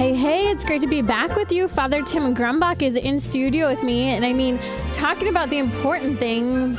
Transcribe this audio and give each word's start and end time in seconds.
Hey, 0.00 0.14
hey, 0.14 0.48
it's 0.48 0.64
great 0.64 0.80
to 0.80 0.86
be 0.86 1.02
back 1.02 1.36
with 1.36 1.52
you. 1.52 1.68
Father 1.68 2.02
Tim 2.02 2.34
Grumbach 2.34 2.80
is 2.80 2.96
in 2.96 3.20
studio 3.20 3.66
with 3.66 3.82
me. 3.82 4.14
And 4.14 4.24
I 4.24 4.32
mean, 4.32 4.58
talking 4.94 5.28
about 5.28 5.50
the 5.50 5.58
important 5.58 6.18
things 6.18 6.78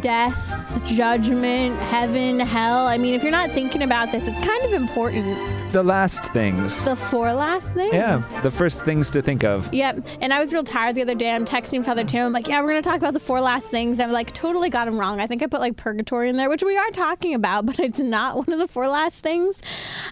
death, 0.00 0.84
judgment, 0.84 1.80
heaven, 1.80 2.38
hell. 2.38 2.86
I 2.86 2.98
mean, 2.98 3.14
if 3.14 3.22
you're 3.22 3.32
not 3.32 3.52
thinking 3.52 3.80
about 3.80 4.12
this, 4.12 4.28
it's 4.28 4.36
kind 4.44 4.62
of 4.62 4.74
important. 4.74 5.38
The 5.74 5.82
last 5.82 6.26
things. 6.26 6.84
The 6.84 6.94
four 6.94 7.32
last 7.32 7.72
things? 7.72 7.92
Yeah, 7.92 8.18
the 8.42 8.50
first 8.52 8.84
things 8.84 9.10
to 9.10 9.20
think 9.20 9.42
of. 9.42 9.74
Yep. 9.74 10.06
And 10.20 10.32
I 10.32 10.38
was 10.38 10.52
real 10.52 10.62
tired 10.62 10.94
the 10.94 11.02
other 11.02 11.16
day. 11.16 11.32
I'm 11.32 11.44
texting 11.44 11.84
Father 11.84 12.04
Tim. 12.04 12.26
I'm 12.26 12.32
like, 12.32 12.46
yeah, 12.46 12.60
we're 12.60 12.68
going 12.68 12.82
to 12.84 12.88
talk 12.88 12.98
about 12.98 13.12
the 13.12 13.18
four 13.18 13.40
last 13.40 13.66
things. 13.70 13.98
I'm 13.98 14.12
like, 14.12 14.32
totally 14.32 14.70
got 14.70 14.86
him 14.86 15.00
wrong. 15.00 15.18
I 15.18 15.26
think 15.26 15.42
I 15.42 15.48
put 15.48 15.58
like 15.58 15.76
purgatory 15.76 16.28
in 16.28 16.36
there, 16.36 16.48
which 16.48 16.62
we 16.62 16.76
are 16.76 16.90
talking 16.92 17.34
about, 17.34 17.66
but 17.66 17.80
it's 17.80 17.98
not 17.98 18.36
one 18.36 18.52
of 18.52 18.60
the 18.60 18.68
four 18.68 18.86
last 18.86 19.18
things. 19.18 19.60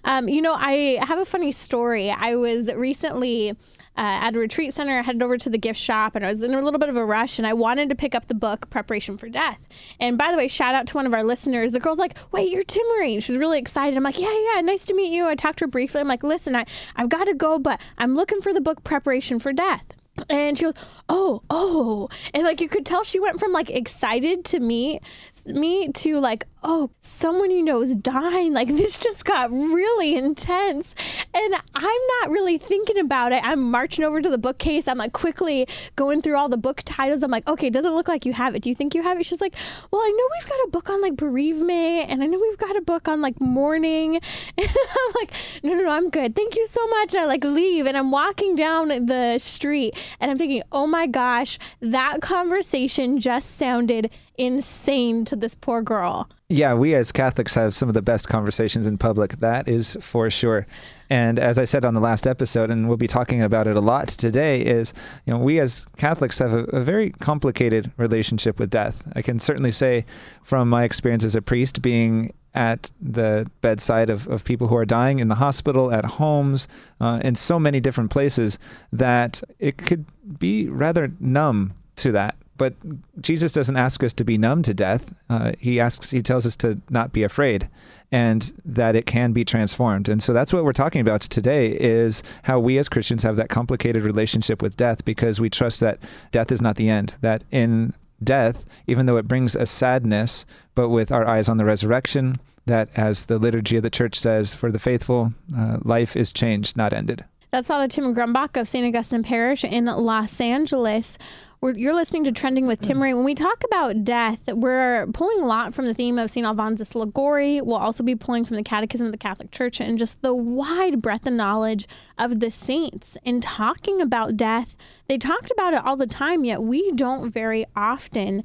Um, 0.02 0.28
you 0.28 0.42
know, 0.42 0.54
I 0.54 0.98
have 1.00 1.20
a 1.20 1.24
funny 1.24 1.52
story. 1.52 2.10
I 2.10 2.34
was 2.34 2.74
recently 2.74 3.56
uh, 3.96 4.26
at 4.26 4.34
a 4.34 4.38
retreat 4.38 4.72
center. 4.74 4.98
I 4.98 5.02
headed 5.02 5.22
over 5.22 5.36
to 5.38 5.50
the 5.50 5.58
gift 5.58 5.78
shop 5.78 6.14
and 6.14 6.24
I 6.24 6.28
was 6.28 6.42
in 6.42 6.54
a 6.54 6.60
little 6.60 6.78
bit 6.78 6.88
of 6.88 6.96
a 6.96 7.04
rush 7.04 7.38
and 7.38 7.46
I 7.46 7.52
wanted 7.52 7.88
to 7.90 7.94
pick 7.94 8.14
up 8.14 8.26
the 8.26 8.34
book 8.34 8.70
Preparation 8.70 9.18
for 9.18 9.28
Death. 9.28 9.66
And 10.00 10.16
by 10.16 10.30
the 10.30 10.36
way, 10.36 10.48
shout 10.48 10.74
out 10.74 10.86
to 10.88 10.96
one 10.96 11.06
of 11.06 11.14
our 11.14 11.24
listeners. 11.24 11.72
The 11.72 11.80
girl's 11.80 11.98
like, 11.98 12.16
"Wait, 12.32 12.50
you're 12.50 12.62
Timmerie." 12.62 13.22
She's 13.22 13.38
really 13.38 13.58
excited. 13.58 13.96
I'm 13.96 14.02
like, 14.02 14.18
"Yeah, 14.18 14.36
yeah, 14.54 14.60
nice 14.60 14.84
to 14.86 14.94
meet 14.94 15.12
you." 15.12 15.26
I 15.26 15.34
talked 15.34 15.58
to 15.58 15.64
her 15.64 15.70
briefly. 15.70 16.00
I'm 16.00 16.08
like, 16.08 16.22
"Listen, 16.22 16.56
I 16.56 16.64
I've 16.96 17.08
got 17.08 17.24
to 17.24 17.34
go, 17.34 17.58
but 17.58 17.80
I'm 17.98 18.14
looking 18.14 18.40
for 18.40 18.52
the 18.52 18.60
book 18.60 18.84
Preparation 18.84 19.38
for 19.38 19.52
Death." 19.52 19.84
And 20.28 20.58
she 20.58 20.66
was 20.66 20.74
"Oh, 21.08 21.42
oh," 21.48 22.08
and 22.34 22.44
like 22.44 22.60
you 22.60 22.68
could 22.68 22.84
tell, 22.84 23.02
she 23.02 23.18
went 23.18 23.40
from 23.40 23.52
like 23.52 23.70
excited 23.70 24.44
to 24.46 24.60
meet 24.60 25.02
me 25.46 25.88
to 25.88 26.20
like, 26.20 26.46
oh, 26.64 26.90
someone 27.00 27.50
you 27.50 27.62
know 27.62 27.82
is 27.82 27.94
dying. 27.96 28.52
Like 28.52 28.68
this 28.76 28.98
just 28.98 29.24
got 29.24 29.50
really 29.50 30.16
intense. 30.16 30.94
And 31.34 31.54
I'm 31.74 32.00
not 32.20 32.30
really 32.30 32.58
thinking 32.58 32.98
about 32.98 33.32
it. 33.32 33.42
I'm 33.42 33.70
marching 33.70 34.04
over 34.04 34.20
to 34.20 34.28
the 34.28 34.38
bookcase. 34.38 34.88
I'm 34.88 34.98
like 34.98 35.12
quickly 35.12 35.66
going 35.96 36.22
through 36.22 36.36
all 36.36 36.48
the 36.48 36.56
book 36.56 36.82
titles. 36.84 37.22
I'm 37.22 37.30
like, 37.30 37.48
okay, 37.48 37.68
it 37.68 37.72
doesn't 37.72 37.94
look 37.94 38.08
like 38.08 38.26
you 38.26 38.32
have 38.32 38.54
it. 38.54 38.62
Do 38.62 38.68
you 38.68 38.74
think 38.74 38.94
you 38.94 39.02
have 39.02 39.18
it? 39.18 39.26
She's 39.26 39.40
like, 39.40 39.54
well, 39.90 40.00
I 40.00 40.10
know 40.10 40.28
we've 40.36 40.48
got 40.48 40.66
a 40.66 40.70
book 40.70 40.90
on 40.90 41.00
like 41.00 41.16
bereavement 41.16 42.10
and 42.10 42.22
I 42.22 42.26
know 42.26 42.38
we've 42.38 42.58
got 42.58 42.76
a 42.76 42.82
book 42.82 43.08
on 43.08 43.20
like 43.20 43.40
mourning. 43.40 44.20
And 44.62 44.68
I'm 44.68 45.14
like, 45.14 45.32
no, 45.64 45.74
no, 45.74 45.82
no, 45.82 45.90
I'm 45.90 46.08
good. 46.08 46.36
Thank 46.36 46.56
you 46.56 46.66
so 46.66 46.86
much. 46.86 47.14
And 47.14 47.22
I 47.22 47.26
like 47.26 47.44
leave 47.44 47.86
and 47.86 47.96
I'm 47.96 48.10
walking 48.10 48.54
down 48.54 48.88
the 48.88 49.38
street 49.38 49.98
and 50.20 50.30
I'm 50.30 50.38
thinking, 50.38 50.62
oh 50.72 50.86
my 50.86 51.06
gosh, 51.06 51.58
that 51.80 52.20
conversation 52.20 53.20
just 53.20 53.56
sounded 53.56 54.10
insane 54.36 55.24
to 55.26 55.36
this 55.36 55.54
poor 55.54 55.82
girl. 55.82 56.28
Yeah, 56.48 56.74
we 56.74 56.94
as 56.94 57.12
Catholics 57.12 57.54
have 57.54 57.74
some 57.74 57.88
of 57.88 57.94
the 57.94 58.02
best 58.02 58.28
conversations 58.28 58.86
in 58.86 58.98
public. 58.98 59.38
That 59.40 59.68
is 59.68 59.96
for 60.00 60.28
sure. 60.30 60.66
And 61.08 61.38
as 61.38 61.58
I 61.58 61.64
said 61.64 61.84
on 61.84 61.94
the 61.94 62.00
last 62.00 62.26
episode, 62.26 62.70
and 62.70 62.88
we'll 62.88 62.96
be 62.96 63.06
talking 63.06 63.42
about 63.42 63.66
it 63.66 63.76
a 63.76 63.80
lot 63.80 64.08
today, 64.08 64.60
is 64.60 64.92
you 65.26 65.32
know 65.32 65.38
we 65.38 65.60
as 65.60 65.86
Catholics 65.96 66.38
have 66.38 66.52
a, 66.52 66.64
a 66.64 66.82
very 66.82 67.10
complicated 67.10 67.90
relationship 67.96 68.58
with 68.58 68.70
death. 68.70 69.02
I 69.14 69.22
can 69.22 69.38
certainly 69.38 69.70
say 69.70 70.04
from 70.42 70.68
my 70.68 70.84
experience 70.84 71.24
as 71.24 71.36
a 71.36 71.42
priest, 71.42 71.80
being 71.82 72.32
at 72.54 72.90
the 73.00 73.50
bedside 73.60 74.10
of, 74.10 74.28
of 74.28 74.44
people 74.44 74.68
who 74.68 74.76
are 74.76 74.84
dying 74.84 75.18
in 75.18 75.28
the 75.28 75.36
hospital, 75.36 75.92
at 75.92 76.04
homes, 76.04 76.68
uh, 77.00 77.20
in 77.24 77.34
so 77.34 77.58
many 77.58 77.80
different 77.80 78.10
places, 78.10 78.58
that 78.92 79.42
it 79.58 79.78
could 79.78 80.04
be 80.38 80.68
rather 80.68 81.12
numb 81.18 81.74
to 81.96 82.12
that. 82.12 82.36
But 82.58 82.74
Jesus 83.20 83.50
doesn't 83.50 83.76
ask 83.76 84.04
us 84.04 84.12
to 84.12 84.24
be 84.24 84.38
numb 84.38 84.62
to 84.62 84.74
death. 84.74 85.12
Uh, 85.28 85.52
he 85.58 85.80
asks, 85.80 86.10
he 86.10 86.22
tells 86.22 86.46
us 86.46 86.54
to 86.56 86.80
not 86.90 87.12
be 87.12 87.22
afraid, 87.22 87.68
and 88.12 88.52
that 88.64 88.94
it 88.94 89.06
can 89.06 89.32
be 89.32 89.44
transformed. 89.44 90.08
And 90.08 90.22
so 90.22 90.32
that's 90.32 90.52
what 90.52 90.62
we're 90.62 90.72
talking 90.72 91.00
about 91.00 91.22
today: 91.22 91.72
is 91.72 92.22
how 92.42 92.60
we 92.60 92.78
as 92.78 92.88
Christians 92.88 93.22
have 93.22 93.36
that 93.36 93.48
complicated 93.48 94.04
relationship 94.04 94.62
with 94.62 94.76
death 94.76 95.04
because 95.04 95.40
we 95.40 95.50
trust 95.50 95.80
that 95.80 95.98
death 96.30 96.52
is 96.52 96.60
not 96.60 96.76
the 96.76 96.88
end. 96.88 97.16
That 97.22 97.42
in 97.50 97.94
death, 98.24 98.64
even 98.86 99.06
though 99.06 99.16
it 99.16 99.28
brings 99.28 99.54
a 99.54 99.66
sadness, 99.66 100.46
but 100.74 100.88
with 100.88 101.12
our 101.12 101.26
eyes 101.26 101.48
on 101.48 101.56
the 101.56 101.64
resurrection, 101.64 102.40
that 102.66 102.88
as 102.96 103.26
the 103.26 103.38
liturgy 103.38 103.76
of 103.76 103.82
the 103.82 103.90
church 103.90 104.18
says, 104.18 104.54
for 104.54 104.70
the 104.70 104.78
faithful, 104.78 105.32
uh, 105.56 105.78
life 105.82 106.16
is 106.16 106.32
changed, 106.32 106.76
not 106.76 106.92
ended. 106.92 107.24
That's 107.50 107.68
Father 107.68 107.88
Tim 107.88 108.14
Grumbach 108.14 108.58
of 108.58 108.66
St. 108.66 108.86
Augustine 108.86 109.22
Parish 109.22 109.62
in 109.62 109.84
Los 109.84 110.40
Angeles. 110.40 111.18
We're, 111.62 111.74
you're 111.74 111.94
listening 111.94 112.24
to 112.24 112.32
Trending 112.32 112.66
with 112.66 112.80
Timmerie. 112.80 113.12
Mm. 113.12 113.18
When 113.18 113.24
we 113.24 113.36
talk 113.36 113.62
about 113.62 114.02
death, 114.02 114.52
we're 114.52 115.06
pulling 115.14 115.40
a 115.42 115.46
lot 115.46 115.72
from 115.72 115.86
the 115.86 115.94
theme 115.94 116.18
of 116.18 116.28
St. 116.28 116.44
Alphonsus 116.44 116.96
Liguori. 116.96 117.60
We'll 117.60 117.76
also 117.76 118.02
be 118.02 118.16
pulling 118.16 118.44
from 118.44 118.56
the 118.56 118.64
Catechism 118.64 119.06
of 119.06 119.12
the 119.12 119.18
Catholic 119.18 119.52
Church 119.52 119.80
and 119.80 119.96
just 119.96 120.20
the 120.22 120.34
wide 120.34 121.00
breadth 121.00 121.24
of 121.24 121.34
knowledge 121.34 121.86
of 122.18 122.40
the 122.40 122.50
saints 122.50 123.16
in 123.22 123.40
talking 123.40 124.00
about 124.00 124.36
death. 124.36 124.76
They 125.06 125.18
talked 125.18 125.52
about 125.52 125.72
it 125.72 125.84
all 125.84 125.96
the 125.96 126.08
time, 126.08 126.44
yet 126.44 126.64
we 126.64 126.90
don't 126.90 127.30
very 127.30 127.64
often. 127.76 128.42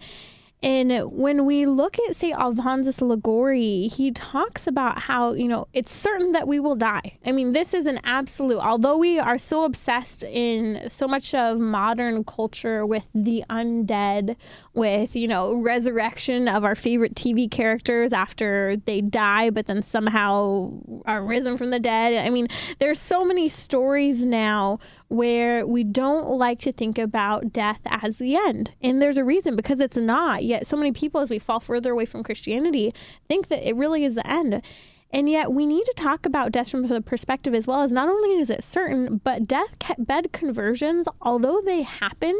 And 0.67 1.13
when 1.13 1.45
we 1.45 1.65
look 1.65 1.97
at, 2.09 2.17
say, 2.17 2.33
Alphonsus 2.33 3.01
Liguori, 3.01 3.87
he 3.87 4.11
talks 4.11 4.67
about 4.67 4.99
how, 4.99 5.31
you 5.31 5.47
know, 5.47 5.69
it's 5.71 5.93
certain 5.93 6.33
that 6.33 6.45
we 6.45 6.59
will 6.59 6.75
die. 6.75 7.17
I 7.25 7.31
mean, 7.31 7.53
this 7.53 7.73
is 7.73 7.85
an 7.85 8.01
absolute, 8.03 8.59
although 8.59 8.97
we 8.97 9.17
are 9.17 9.37
so 9.37 9.63
obsessed 9.63 10.23
in 10.23 10.89
so 10.89 11.07
much 11.07 11.33
of 11.33 11.57
modern 11.57 12.25
culture 12.25 12.85
with 12.85 13.07
the 13.15 13.45
undead, 13.49 14.35
with, 14.73 15.15
you 15.15 15.29
know, 15.29 15.55
resurrection 15.55 16.49
of 16.49 16.65
our 16.65 16.75
favorite 16.75 17.15
TV 17.15 17.49
characters 17.49 18.11
after 18.11 18.75
they 18.75 18.99
die, 18.99 19.49
but 19.49 19.67
then 19.67 19.81
somehow 19.81 20.73
are 21.05 21.23
risen 21.23 21.57
from 21.57 21.69
the 21.69 21.79
dead. 21.79 22.25
I 22.25 22.29
mean, 22.29 22.49
there's 22.79 22.99
so 22.99 23.23
many 23.23 23.47
stories 23.47 24.25
now 24.25 24.79
where 25.09 25.65
we 25.65 25.83
don't 25.83 26.27
like 26.29 26.59
to 26.59 26.71
think 26.71 26.97
about 26.97 27.53
death 27.53 27.81
as 27.85 28.17
the 28.17 28.35
end. 28.35 28.71
And 28.81 29.01
there's 29.01 29.17
a 29.17 29.23
reason 29.23 29.55
because 29.55 29.79
it's 29.79 29.97
not. 29.97 30.43
Yet 30.43 30.67
so 30.67 30.77
many 30.77 30.91
people, 30.91 31.21
as 31.21 31.29
we 31.29 31.39
fall 31.39 31.59
further 31.59 31.91
away 31.91 32.05
from 32.05 32.23
Christianity, 32.23 32.93
think 33.27 33.47
that 33.47 33.67
it 33.67 33.75
really 33.75 34.03
is 34.03 34.15
the 34.15 34.29
end. 34.29 34.61
And 35.11 35.29
yet 35.29 35.53
we 35.53 35.65
need 35.65 35.85
to 35.85 35.93
talk 35.95 36.25
about 36.25 36.51
death 36.51 36.69
from 36.69 36.85
the 36.85 37.01
perspective 37.01 37.53
as 37.53 37.65
well 37.65 37.81
as 37.81 37.91
not 37.91 38.09
only 38.09 38.31
is 38.31 38.49
it 38.49 38.63
certain, 38.63 39.21
but 39.23 39.47
death 39.47 39.77
bed 39.97 40.33
conversions, 40.33 41.07
although 41.21 41.61
they 41.61 41.83
happen, 41.83 42.37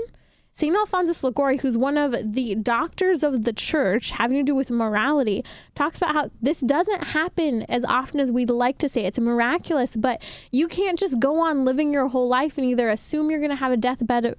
St. 0.57 0.75
Alphonsus 0.75 1.23
Liguori, 1.23 1.57
who's 1.57 1.77
one 1.77 1.99
of 1.99 2.15
the 2.33 2.55
doctors 2.55 3.23
of 3.23 3.43
the 3.43 3.53
church 3.53 4.09
having 4.09 4.37
to 4.37 4.43
do 4.43 4.55
with 4.55 4.71
morality, 4.71 5.45
talks 5.75 5.99
about 5.99 6.15
how 6.15 6.31
this 6.41 6.61
doesn't 6.61 7.03
happen 7.03 7.61
as 7.69 7.85
often 7.85 8.19
as 8.19 8.31
we'd 8.31 8.49
like 8.49 8.79
to 8.79 8.89
say. 8.89 9.05
It's 9.05 9.19
miraculous, 9.19 9.95
but 9.95 10.23
you 10.51 10.67
can't 10.67 10.97
just 10.97 11.19
go 11.19 11.39
on 11.39 11.63
living 11.63 11.93
your 11.93 12.07
whole 12.07 12.27
life 12.27 12.57
and 12.57 12.65
either 12.65 12.89
assume 12.89 13.29
you're 13.29 13.39
going 13.39 13.51
to 13.51 13.55
have 13.55 13.71
a 13.71 13.77
deathbed 13.77 14.35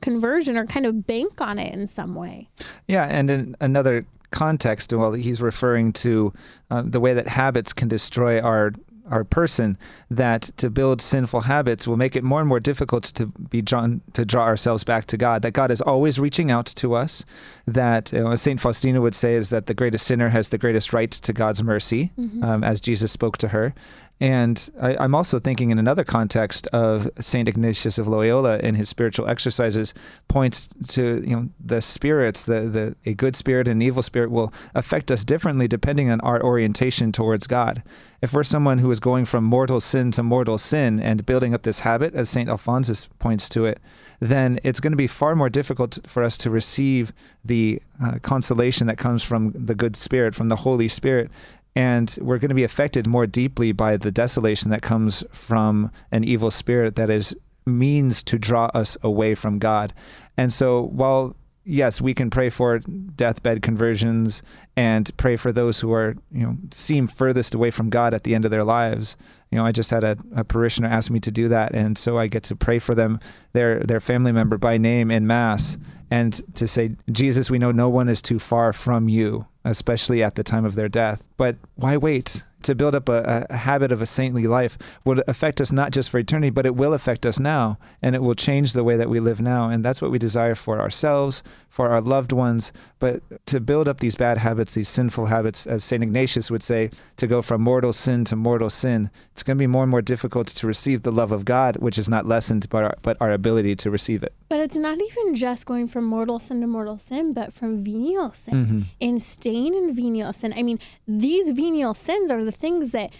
conversion 0.00 0.56
or 0.56 0.66
kind 0.66 0.84
of 0.84 1.06
bank 1.06 1.40
on 1.40 1.60
it 1.60 1.72
in 1.72 1.86
some 1.86 2.16
way. 2.16 2.48
Yeah, 2.88 3.04
and 3.04 3.30
in 3.30 3.56
another 3.60 4.04
context, 4.32 4.92
well, 4.92 5.12
he's 5.12 5.40
referring 5.40 5.92
to 5.92 6.32
uh, 6.72 6.82
the 6.84 6.98
way 6.98 7.14
that 7.14 7.28
habits 7.28 7.72
can 7.72 7.86
destroy 7.86 8.40
our 8.40 8.72
our 9.10 9.24
person 9.24 9.76
that 10.10 10.42
to 10.56 10.70
build 10.70 11.00
sinful 11.00 11.42
habits 11.42 11.86
will 11.86 11.96
make 11.96 12.16
it 12.16 12.22
more 12.22 12.40
and 12.40 12.48
more 12.48 12.60
difficult 12.60 13.04
to 13.04 13.26
be 13.26 13.62
drawn 13.62 14.00
to 14.12 14.24
draw 14.24 14.44
ourselves 14.44 14.84
back 14.84 15.06
to 15.06 15.16
God. 15.16 15.42
That 15.42 15.52
God 15.52 15.70
is 15.70 15.80
always 15.80 16.18
reaching 16.18 16.50
out 16.50 16.66
to 16.66 16.94
us. 16.94 17.24
That 17.66 18.12
you 18.12 18.20
know, 18.20 18.34
Saint 18.34 18.60
Faustina 18.60 19.00
would 19.00 19.14
say 19.14 19.34
is 19.34 19.50
that 19.50 19.66
the 19.66 19.74
greatest 19.74 20.06
sinner 20.06 20.28
has 20.28 20.50
the 20.50 20.58
greatest 20.58 20.92
right 20.92 21.10
to 21.10 21.32
God's 21.32 21.62
mercy, 21.62 22.12
mm-hmm. 22.18 22.44
um, 22.44 22.64
as 22.64 22.80
Jesus 22.80 23.12
spoke 23.12 23.36
to 23.38 23.48
her. 23.48 23.74
And 24.20 24.70
I, 24.80 25.04
am 25.04 25.16
also 25.16 25.40
thinking 25.40 25.70
in 25.70 25.80
another 25.80 26.04
context 26.04 26.68
of 26.68 27.10
Saint 27.18 27.48
Ignatius 27.48 27.98
of 27.98 28.06
Loyola 28.06 28.58
in 28.58 28.76
his 28.76 28.88
spiritual 28.88 29.26
exercises 29.26 29.94
points 30.28 30.68
to 30.88 31.24
you 31.26 31.34
know 31.34 31.48
the 31.58 31.80
spirits, 31.80 32.44
the 32.44 32.60
the 32.60 32.96
a 33.04 33.14
good 33.14 33.34
spirit 33.34 33.66
and 33.66 33.82
an 33.82 33.86
evil 33.86 34.02
spirit 34.02 34.30
will 34.30 34.52
affect 34.76 35.10
us 35.10 35.24
differently 35.24 35.66
depending 35.66 36.08
on 36.08 36.20
our 36.20 36.40
orientation 36.40 37.10
towards 37.10 37.48
God. 37.48 37.82
If 38.20 38.32
we're 38.32 38.44
someone 38.44 38.78
who 38.78 38.90
is 38.92 39.00
going 39.00 39.24
from 39.24 39.42
mortal 39.42 39.80
sin 39.80 40.12
to 40.12 40.22
mortal 40.22 40.56
sin 40.56 41.00
and 41.00 41.26
building 41.26 41.52
up 41.52 41.62
this 41.62 41.80
habit, 41.80 42.14
as 42.14 42.30
Saint 42.30 42.48
Alphonsus 42.48 43.08
points 43.18 43.48
to 43.48 43.64
it, 43.64 43.80
then 44.20 44.60
it's 44.62 44.78
going 44.78 44.92
to 44.92 44.96
be 44.96 45.08
far 45.08 45.34
more 45.34 45.50
difficult 45.50 45.98
for 46.06 46.22
us 46.22 46.38
to 46.38 46.50
receive 46.50 47.12
the 47.44 47.82
uh, 48.00 48.20
consolation 48.22 48.86
that 48.86 48.98
comes 48.98 49.24
from 49.24 49.50
the 49.52 49.74
good 49.74 49.96
spirit, 49.96 50.36
from 50.36 50.48
the 50.48 50.56
Holy 50.56 50.86
Spirit, 50.86 51.28
and 51.74 52.16
we're 52.20 52.38
going 52.38 52.50
to 52.50 52.54
be 52.54 52.64
affected 52.64 53.06
more 53.06 53.26
deeply 53.26 53.72
by 53.72 53.96
the 53.96 54.10
desolation 54.10 54.70
that 54.70 54.82
comes 54.82 55.24
from 55.32 55.90
an 56.10 56.24
evil 56.24 56.50
spirit 56.50 56.96
that 56.96 57.10
is 57.10 57.34
means 57.64 58.22
to 58.24 58.38
draw 58.38 58.66
us 58.74 58.96
away 59.02 59.34
from 59.34 59.58
God. 59.58 59.92
And 60.36 60.52
so 60.52 60.82
while 60.82 61.36
yes, 61.64 62.00
we 62.00 62.14
can 62.14 62.30
pray 62.30 62.50
for 62.50 62.78
deathbed 62.78 63.62
conversions 63.62 64.42
and 64.76 65.14
pray 65.16 65.36
for 65.36 65.52
those 65.52 65.80
who 65.80 65.92
are, 65.92 66.16
you 66.32 66.44
know, 66.44 66.56
seem 66.70 67.06
furthest 67.06 67.54
away 67.54 67.70
from 67.70 67.90
God 67.90 68.14
at 68.14 68.24
the 68.24 68.34
end 68.34 68.44
of 68.44 68.50
their 68.50 68.64
lives. 68.64 69.16
You 69.50 69.58
know, 69.58 69.66
I 69.66 69.72
just 69.72 69.90
had 69.90 70.02
a, 70.02 70.16
a 70.34 70.44
parishioner 70.44 70.88
ask 70.88 71.10
me 71.10 71.20
to 71.20 71.30
do 71.30 71.48
that, 71.48 71.74
and 71.74 71.96
so 71.96 72.18
I 72.18 72.26
get 72.26 72.42
to 72.44 72.56
pray 72.56 72.78
for 72.78 72.94
them, 72.94 73.20
their 73.52 73.80
their 73.80 74.00
family 74.00 74.32
member 74.32 74.56
by 74.56 74.78
name 74.78 75.10
in 75.10 75.26
mass, 75.26 75.76
and 76.12 76.54
to 76.56 76.68
say, 76.68 76.94
Jesus, 77.10 77.50
we 77.50 77.58
know 77.58 77.72
no 77.72 77.88
one 77.88 78.10
is 78.10 78.20
too 78.20 78.38
far 78.38 78.74
from 78.74 79.08
you, 79.08 79.46
especially 79.64 80.22
at 80.22 80.34
the 80.34 80.42
time 80.44 80.66
of 80.66 80.74
their 80.74 80.90
death. 80.90 81.24
But 81.38 81.56
why 81.76 81.96
wait? 81.96 82.44
To 82.62 82.74
build 82.74 82.94
up 82.94 83.08
a, 83.08 83.46
a, 83.48 83.56
habit 83.56 83.92
of 83.92 84.00
a 84.00 84.06
saintly 84.06 84.46
life 84.46 84.78
would 85.04 85.22
affect 85.28 85.60
us 85.60 85.72
not 85.72 85.92
just 85.92 86.10
for 86.10 86.18
eternity, 86.18 86.50
but 86.50 86.66
it 86.66 86.74
will 86.74 86.94
affect 86.94 87.26
us 87.26 87.38
now, 87.38 87.78
and 88.00 88.14
it 88.14 88.22
will 88.22 88.34
change 88.34 88.72
the 88.72 88.84
way 88.84 88.96
that 88.96 89.08
we 89.08 89.20
live 89.20 89.40
now. 89.40 89.68
And 89.68 89.84
that's 89.84 90.02
what 90.02 90.10
we 90.10 90.18
desire 90.18 90.54
for 90.54 90.80
ourselves, 90.80 91.42
for 91.68 91.88
our 91.88 92.00
loved 92.00 92.32
ones. 92.32 92.72
But 92.98 93.22
to 93.46 93.60
build 93.60 93.88
up 93.88 94.00
these 94.00 94.14
bad 94.14 94.38
habits, 94.38 94.74
these 94.74 94.88
sinful 94.88 95.26
habits, 95.26 95.66
as 95.66 95.84
St. 95.84 96.02
Ignatius 96.02 96.50
would 96.50 96.62
say, 96.62 96.90
to 97.16 97.26
go 97.26 97.42
from 97.42 97.62
mortal 97.62 97.92
sin 97.92 98.24
to 98.26 98.36
mortal 98.36 98.70
sin, 98.70 99.10
it's 99.32 99.42
going 99.42 99.56
to 99.56 99.62
be 99.62 99.66
more 99.66 99.82
and 99.82 99.90
more 99.90 100.02
difficult 100.02 100.48
to 100.48 100.66
receive 100.66 101.02
the 101.02 101.12
love 101.12 101.32
of 101.32 101.44
God, 101.44 101.76
which 101.78 101.98
is 101.98 102.08
not 102.08 102.26
lessened, 102.26 102.68
but 102.68 102.84
our, 102.84 102.94
but 103.02 103.16
our 103.20 103.32
ability 103.32 103.74
to 103.76 103.90
receive 103.90 104.22
it. 104.22 104.34
But 104.48 104.60
it's 104.60 104.76
not 104.76 104.98
even 105.02 105.34
just 105.34 105.64
going 105.64 105.88
from 105.88 106.04
mortal 106.04 106.38
sin 106.38 106.60
to 106.60 106.66
mortal 106.66 106.98
sin, 106.98 107.32
but 107.32 107.52
from 107.52 107.82
venial 107.82 108.32
sin 108.32 108.54
mm-hmm. 108.54 108.80
and 109.00 109.22
staying 109.22 109.74
in 109.74 109.94
venial 109.94 110.32
sin. 110.32 110.52
I 110.54 110.62
mean, 110.62 110.78
these 111.08 111.52
venial 111.52 111.94
sins 111.94 112.30
are 112.30 112.44
the 112.44 112.51
the 112.52 112.58
things 112.58 112.92
that 112.92 113.12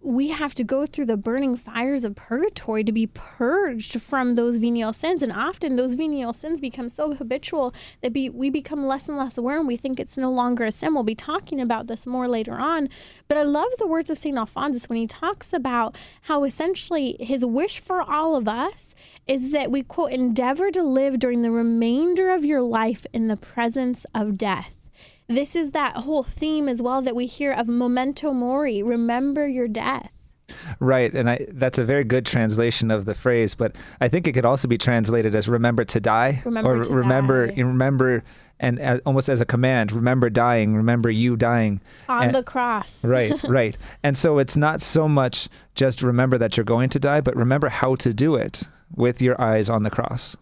we 0.00 0.28
have 0.28 0.54
to 0.54 0.64
go 0.64 0.86
through 0.86 1.06
the 1.06 1.16
burning 1.16 1.56
fires 1.56 2.04
of 2.04 2.14
purgatory 2.14 2.84
to 2.84 2.92
be 2.92 3.08
purged 3.08 4.00
from 4.00 4.34
those 4.34 4.56
venial 4.56 4.92
sins. 4.92 5.22
And 5.22 5.32
often 5.32 5.74
those 5.74 5.94
venial 5.94 6.32
sins 6.32 6.60
become 6.60 6.88
so 6.88 7.14
habitual 7.14 7.74
that 8.00 8.12
be, 8.12 8.28
we 8.30 8.48
become 8.48 8.84
less 8.86 9.08
and 9.08 9.18
less 9.18 9.36
aware 9.36 9.58
and 9.58 9.66
we 9.66 9.76
think 9.76 9.98
it's 9.98 10.16
no 10.16 10.30
longer 10.30 10.64
a 10.64 10.72
sin. 10.72 10.94
We'll 10.94 11.02
be 11.02 11.14
talking 11.14 11.60
about 11.60 11.88
this 11.88 12.06
more 12.06 12.28
later 12.28 12.54
on. 12.54 12.88
But 13.28 13.38
I 13.38 13.42
love 13.42 13.70
the 13.78 13.88
words 13.88 14.08
of 14.10 14.18
St. 14.18 14.36
Alphonsus 14.38 14.88
when 14.88 14.98
he 14.98 15.06
talks 15.06 15.52
about 15.52 15.96
how 16.22 16.44
essentially 16.44 17.16
his 17.18 17.44
wish 17.44 17.80
for 17.80 18.02
all 18.02 18.36
of 18.36 18.46
us 18.46 18.94
is 19.26 19.52
that 19.52 19.70
we, 19.70 19.82
quote, 19.82 20.12
endeavor 20.12 20.70
to 20.70 20.82
live 20.82 21.18
during 21.18 21.42
the 21.42 21.50
remainder 21.50 22.30
of 22.30 22.44
your 22.44 22.62
life 22.62 23.04
in 23.12 23.26
the 23.26 23.36
presence 23.36 24.06
of 24.14 24.36
death 24.36 24.81
this 25.36 25.56
is 25.56 25.72
that 25.72 25.96
whole 25.98 26.22
theme 26.22 26.68
as 26.68 26.80
well 26.80 27.02
that 27.02 27.16
we 27.16 27.26
hear 27.26 27.52
of 27.52 27.68
memento 27.68 28.32
mori, 28.32 28.82
remember 28.82 29.46
your 29.46 29.68
death. 29.68 30.10
Right, 30.80 31.12
and 31.14 31.30
I, 31.30 31.46
that's 31.50 31.78
a 31.78 31.84
very 31.84 32.04
good 32.04 32.26
translation 32.26 32.90
of 32.90 33.04
the 33.04 33.14
phrase, 33.14 33.54
but 33.54 33.76
I 34.00 34.08
think 34.08 34.26
it 34.26 34.32
could 34.32 34.44
also 34.44 34.68
be 34.68 34.78
translated 34.78 35.34
as 35.34 35.48
"remember 35.48 35.84
to 35.84 36.00
die" 36.00 36.42
remember 36.44 36.80
or 36.80 36.84
to 36.84 36.92
"remember 36.92 37.46
die. 37.46 37.62
remember," 37.62 38.24
and 38.60 38.78
as, 38.78 39.00
almost 39.06 39.28
as 39.28 39.40
a 39.40 39.46
command, 39.46 39.92
"remember 39.92 40.28
dying," 40.28 40.76
"remember 40.76 41.10
you 41.10 41.36
dying" 41.36 41.80
on 42.08 42.26
and, 42.26 42.34
the 42.34 42.42
cross. 42.42 43.04
right, 43.04 43.42
right, 43.44 43.78
and 44.02 44.18
so 44.18 44.38
it's 44.38 44.56
not 44.56 44.80
so 44.80 45.08
much 45.08 45.48
just 45.74 46.02
remember 46.02 46.38
that 46.38 46.56
you're 46.56 46.64
going 46.64 46.88
to 46.90 46.98
die, 46.98 47.20
but 47.20 47.36
remember 47.36 47.68
how 47.68 47.94
to 47.96 48.12
do 48.12 48.34
it 48.34 48.64
with 48.94 49.22
your 49.22 49.40
eyes 49.40 49.68
on 49.68 49.84
the 49.84 49.90
cross. 49.90 50.36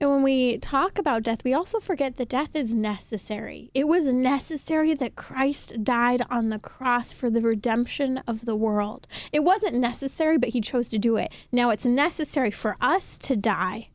And 0.00 0.10
when 0.10 0.22
we 0.22 0.56
talk 0.56 0.98
about 0.98 1.24
death, 1.24 1.44
we 1.44 1.52
also 1.52 1.78
forget 1.78 2.16
that 2.16 2.30
death 2.30 2.56
is 2.56 2.72
necessary. 2.72 3.70
It 3.74 3.86
was 3.86 4.06
necessary 4.06 4.94
that 4.94 5.14
Christ 5.14 5.84
died 5.84 6.22
on 6.30 6.46
the 6.46 6.58
cross 6.58 7.12
for 7.12 7.28
the 7.28 7.42
redemption 7.42 8.16
of 8.26 8.46
the 8.46 8.56
world. 8.56 9.06
It 9.30 9.44
wasn't 9.44 9.74
necessary, 9.76 10.38
but 10.38 10.50
he 10.50 10.62
chose 10.62 10.88
to 10.88 10.98
do 10.98 11.16
it. 11.16 11.30
Now 11.52 11.68
it's 11.68 11.84
necessary 11.84 12.50
for 12.50 12.78
us 12.80 13.18
to 13.18 13.36
die 13.36 13.89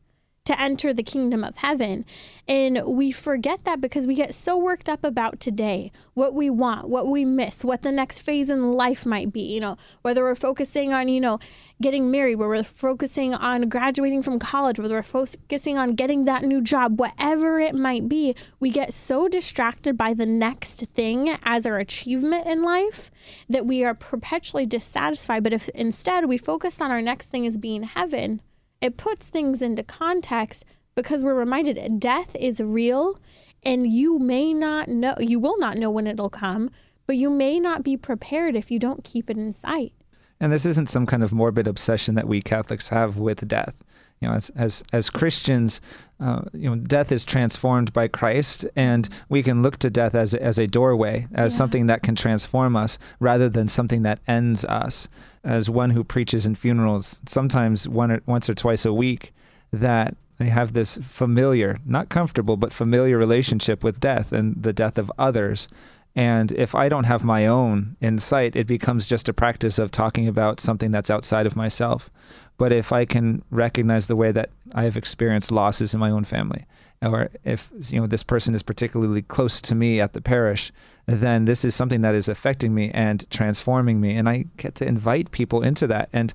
to 0.46 0.60
enter 0.60 0.94
the 0.94 1.02
kingdom 1.02 1.44
of 1.44 1.58
heaven. 1.58 2.04
And 2.48 2.82
we 2.86 3.10
forget 3.10 3.64
that 3.64 3.80
because 3.80 4.06
we 4.06 4.14
get 4.14 4.34
so 4.34 4.56
worked 4.56 4.88
up 4.88 5.04
about 5.04 5.40
today, 5.40 5.92
what 6.14 6.32
we 6.32 6.48
want, 6.48 6.88
what 6.88 7.08
we 7.08 7.24
miss, 7.24 7.64
what 7.64 7.82
the 7.82 7.92
next 7.92 8.20
phase 8.20 8.48
in 8.48 8.72
life 8.72 9.04
might 9.04 9.32
be, 9.32 9.42
you 9.42 9.60
know, 9.60 9.76
whether 10.02 10.22
we're 10.22 10.36
focusing 10.36 10.92
on, 10.92 11.08
you 11.08 11.20
know, 11.20 11.38
getting 11.82 12.10
married, 12.10 12.36
whether 12.36 12.48
we're 12.48 12.62
focusing 12.62 13.34
on 13.34 13.68
graduating 13.68 14.22
from 14.22 14.38
college, 14.38 14.78
whether 14.78 14.94
we're 14.94 15.02
focusing 15.02 15.76
on 15.76 15.94
getting 15.94 16.24
that 16.24 16.44
new 16.44 16.62
job, 16.62 16.98
whatever 16.98 17.58
it 17.58 17.74
might 17.74 18.08
be, 18.08 18.34
we 18.60 18.70
get 18.70 18.94
so 18.94 19.28
distracted 19.28 19.96
by 19.98 20.14
the 20.14 20.26
next 20.26 20.86
thing 20.90 21.36
as 21.42 21.66
our 21.66 21.78
achievement 21.78 22.46
in 22.46 22.62
life 22.62 23.10
that 23.48 23.66
we 23.66 23.84
are 23.84 23.94
perpetually 23.94 24.64
dissatisfied. 24.64 25.42
But 25.42 25.52
if 25.52 25.68
instead 25.70 26.26
we 26.26 26.38
focused 26.38 26.80
on 26.80 26.92
our 26.92 27.02
next 27.02 27.26
thing 27.26 27.44
as 27.44 27.58
being 27.58 27.82
heaven, 27.82 28.40
it 28.80 28.96
puts 28.96 29.28
things 29.28 29.62
into 29.62 29.82
context 29.82 30.64
because 30.94 31.22
we're 31.22 31.34
reminded 31.34 32.00
death 32.00 32.34
is 32.36 32.60
real 32.60 33.20
and 33.64 33.86
you 33.86 34.18
may 34.18 34.54
not 34.54 34.88
know, 34.88 35.14
you 35.18 35.38
will 35.38 35.58
not 35.58 35.76
know 35.76 35.90
when 35.90 36.06
it'll 36.06 36.30
come, 36.30 36.70
but 37.06 37.16
you 37.16 37.30
may 37.30 37.58
not 37.58 37.82
be 37.82 37.96
prepared 37.96 38.56
if 38.56 38.70
you 38.70 38.78
don't 38.78 39.04
keep 39.04 39.28
it 39.28 39.36
in 39.36 39.52
sight. 39.52 39.92
And 40.38 40.52
this 40.52 40.66
isn't 40.66 40.88
some 40.88 41.06
kind 41.06 41.22
of 41.22 41.32
morbid 41.32 41.66
obsession 41.66 42.14
that 42.14 42.28
we 42.28 42.42
Catholics 42.42 42.90
have 42.90 43.18
with 43.18 43.46
death. 43.48 43.74
You 44.20 44.28
know, 44.28 44.34
as 44.34 44.50
as 44.56 44.82
as 44.94 45.10
Christians, 45.10 45.80
uh, 46.20 46.42
you 46.54 46.70
know, 46.70 46.76
death 46.76 47.12
is 47.12 47.22
transformed 47.24 47.92
by 47.92 48.08
Christ, 48.08 48.66
and 48.74 49.08
we 49.28 49.42
can 49.42 49.62
look 49.62 49.76
to 49.78 49.90
death 49.90 50.14
as 50.14 50.34
as 50.34 50.58
a 50.58 50.66
doorway, 50.66 51.26
as 51.34 51.52
yeah. 51.52 51.58
something 51.58 51.86
that 51.88 52.02
can 52.02 52.14
transform 52.14 52.76
us, 52.76 52.98
rather 53.20 53.50
than 53.50 53.68
something 53.68 54.02
that 54.02 54.20
ends 54.26 54.64
us 54.64 55.08
as 55.46 55.70
one 55.70 55.90
who 55.90 56.02
preaches 56.02 56.44
in 56.44 56.56
funerals, 56.56 57.22
sometimes 57.26 57.88
one 57.88 58.10
or, 58.10 58.20
once 58.26 58.50
or 58.50 58.54
twice 58.54 58.84
a 58.84 58.92
week, 58.92 59.32
that 59.72 60.16
they 60.38 60.48
have 60.48 60.72
this 60.72 60.98
familiar, 60.98 61.78
not 61.86 62.08
comfortable, 62.08 62.56
but 62.56 62.72
familiar 62.72 63.16
relationship 63.16 63.82
with 63.84 64.00
death 64.00 64.32
and 64.32 64.60
the 64.62 64.72
death 64.72 64.98
of 64.98 65.10
others. 65.18 65.68
And 66.16 66.50
if 66.52 66.74
I 66.74 66.88
don't 66.88 67.04
have 67.04 67.24
my 67.24 67.46
own 67.46 67.96
insight, 68.00 68.56
it 68.56 68.66
becomes 68.66 69.06
just 69.06 69.28
a 69.28 69.32
practice 69.32 69.78
of 69.78 69.90
talking 69.90 70.26
about 70.26 70.60
something 70.60 70.90
that's 70.90 71.10
outside 71.10 71.46
of 71.46 71.56
myself. 71.56 72.10
But 72.58 72.72
if 72.72 72.92
I 72.92 73.04
can 73.04 73.42
recognize 73.50 74.08
the 74.08 74.16
way 74.16 74.32
that 74.32 74.50
I 74.74 74.82
have 74.82 74.96
experienced 74.96 75.52
losses 75.52 75.94
in 75.94 76.00
my 76.00 76.10
own 76.10 76.24
family, 76.24 76.66
or 77.02 77.28
if 77.44 77.70
you 77.90 78.00
know 78.00 78.06
this 78.06 78.22
person 78.22 78.54
is 78.54 78.62
particularly 78.62 79.22
close 79.22 79.60
to 79.60 79.74
me 79.74 80.00
at 80.00 80.12
the 80.12 80.22
parish, 80.22 80.72
then 81.06 81.44
this 81.44 81.64
is 81.64 81.74
something 81.74 82.00
that 82.00 82.14
is 82.14 82.28
affecting 82.28 82.74
me 82.74 82.90
and 82.92 83.28
transforming 83.30 84.00
me, 84.00 84.16
and 84.16 84.28
I 84.28 84.46
get 84.56 84.74
to 84.76 84.86
invite 84.86 85.30
people 85.30 85.62
into 85.62 85.86
that. 85.86 86.08
And 86.12 86.34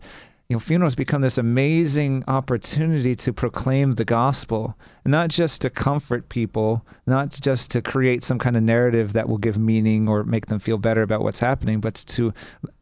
you 0.51 0.55
know, 0.55 0.59
funerals 0.59 0.95
become 0.95 1.21
this 1.21 1.37
amazing 1.37 2.25
opportunity 2.27 3.15
to 3.15 3.31
proclaim 3.31 3.93
the 3.93 4.03
gospel, 4.03 4.77
not 5.05 5.29
just 5.29 5.61
to 5.61 5.69
comfort 5.69 6.27
people, 6.27 6.85
not 7.07 7.29
just 7.29 7.71
to 7.71 7.81
create 7.81 8.21
some 8.21 8.37
kind 8.37 8.57
of 8.57 8.63
narrative 8.63 9.13
that 9.13 9.29
will 9.29 9.37
give 9.37 9.57
meaning 9.57 10.09
or 10.09 10.25
make 10.25 10.47
them 10.47 10.59
feel 10.59 10.77
better 10.77 11.03
about 11.03 11.21
what's 11.21 11.39
happening, 11.39 11.79
but 11.79 11.95
to 11.95 12.33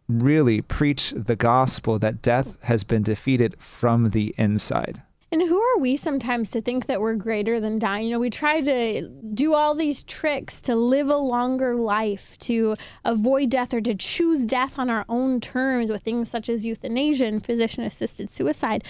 really 0.07 0.61
preach 0.61 1.13
the 1.15 1.35
gospel 1.35 1.99
that 1.99 2.23
death 2.23 2.57
has 2.63 2.83
been 2.83 3.03
defeated 3.03 3.55
from 3.59 4.09
the 4.09 4.33
inside. 4.35 5.03
And 5.31 5.43
who 5.43 5.61
are 5.61 5.77
we 5.77 5.95
sometimes 5.95 6.49
to 6.51 6.61
think 6.61 6.87
that 6.87 7.01
we're 7.01 7.13
greater 7.13 7.59
than 7.59 7.77
dying? 7.77 8.07
You 8.07 8.13
know, 8.13 8.19
we 8.19 8.31
try 8.31 8.61
to 8.61 9.07
do 9.07 9.53
all 9.53 9.75
these 9.75 10.01
tricks 10.01 10.59
to 10.61 10.75
live 10.75 11.07
a 11.07 11.17
longer 11.17 11.75
life, 11.75 12.35
to 12.39 12.75
avoid 13.05 13.51
death, 13.51 13.71
or 13.73 13.81
to 13.81 13.93
choose 13.93 14.43
death 14.43 14.79
on 14.79 14.89
our 14.89 15.05
own 15.07 15.39
terms 15.39 15.91
with 15.91 16.01
things 16.01 16.31
such 16.31 16.49
as 16.49 16.65
euthanasia 16.65 17.25
and 17.25 17.45
physician 17.45 17.83
assisted 17.83 18.29
suicide. 18.31 18.83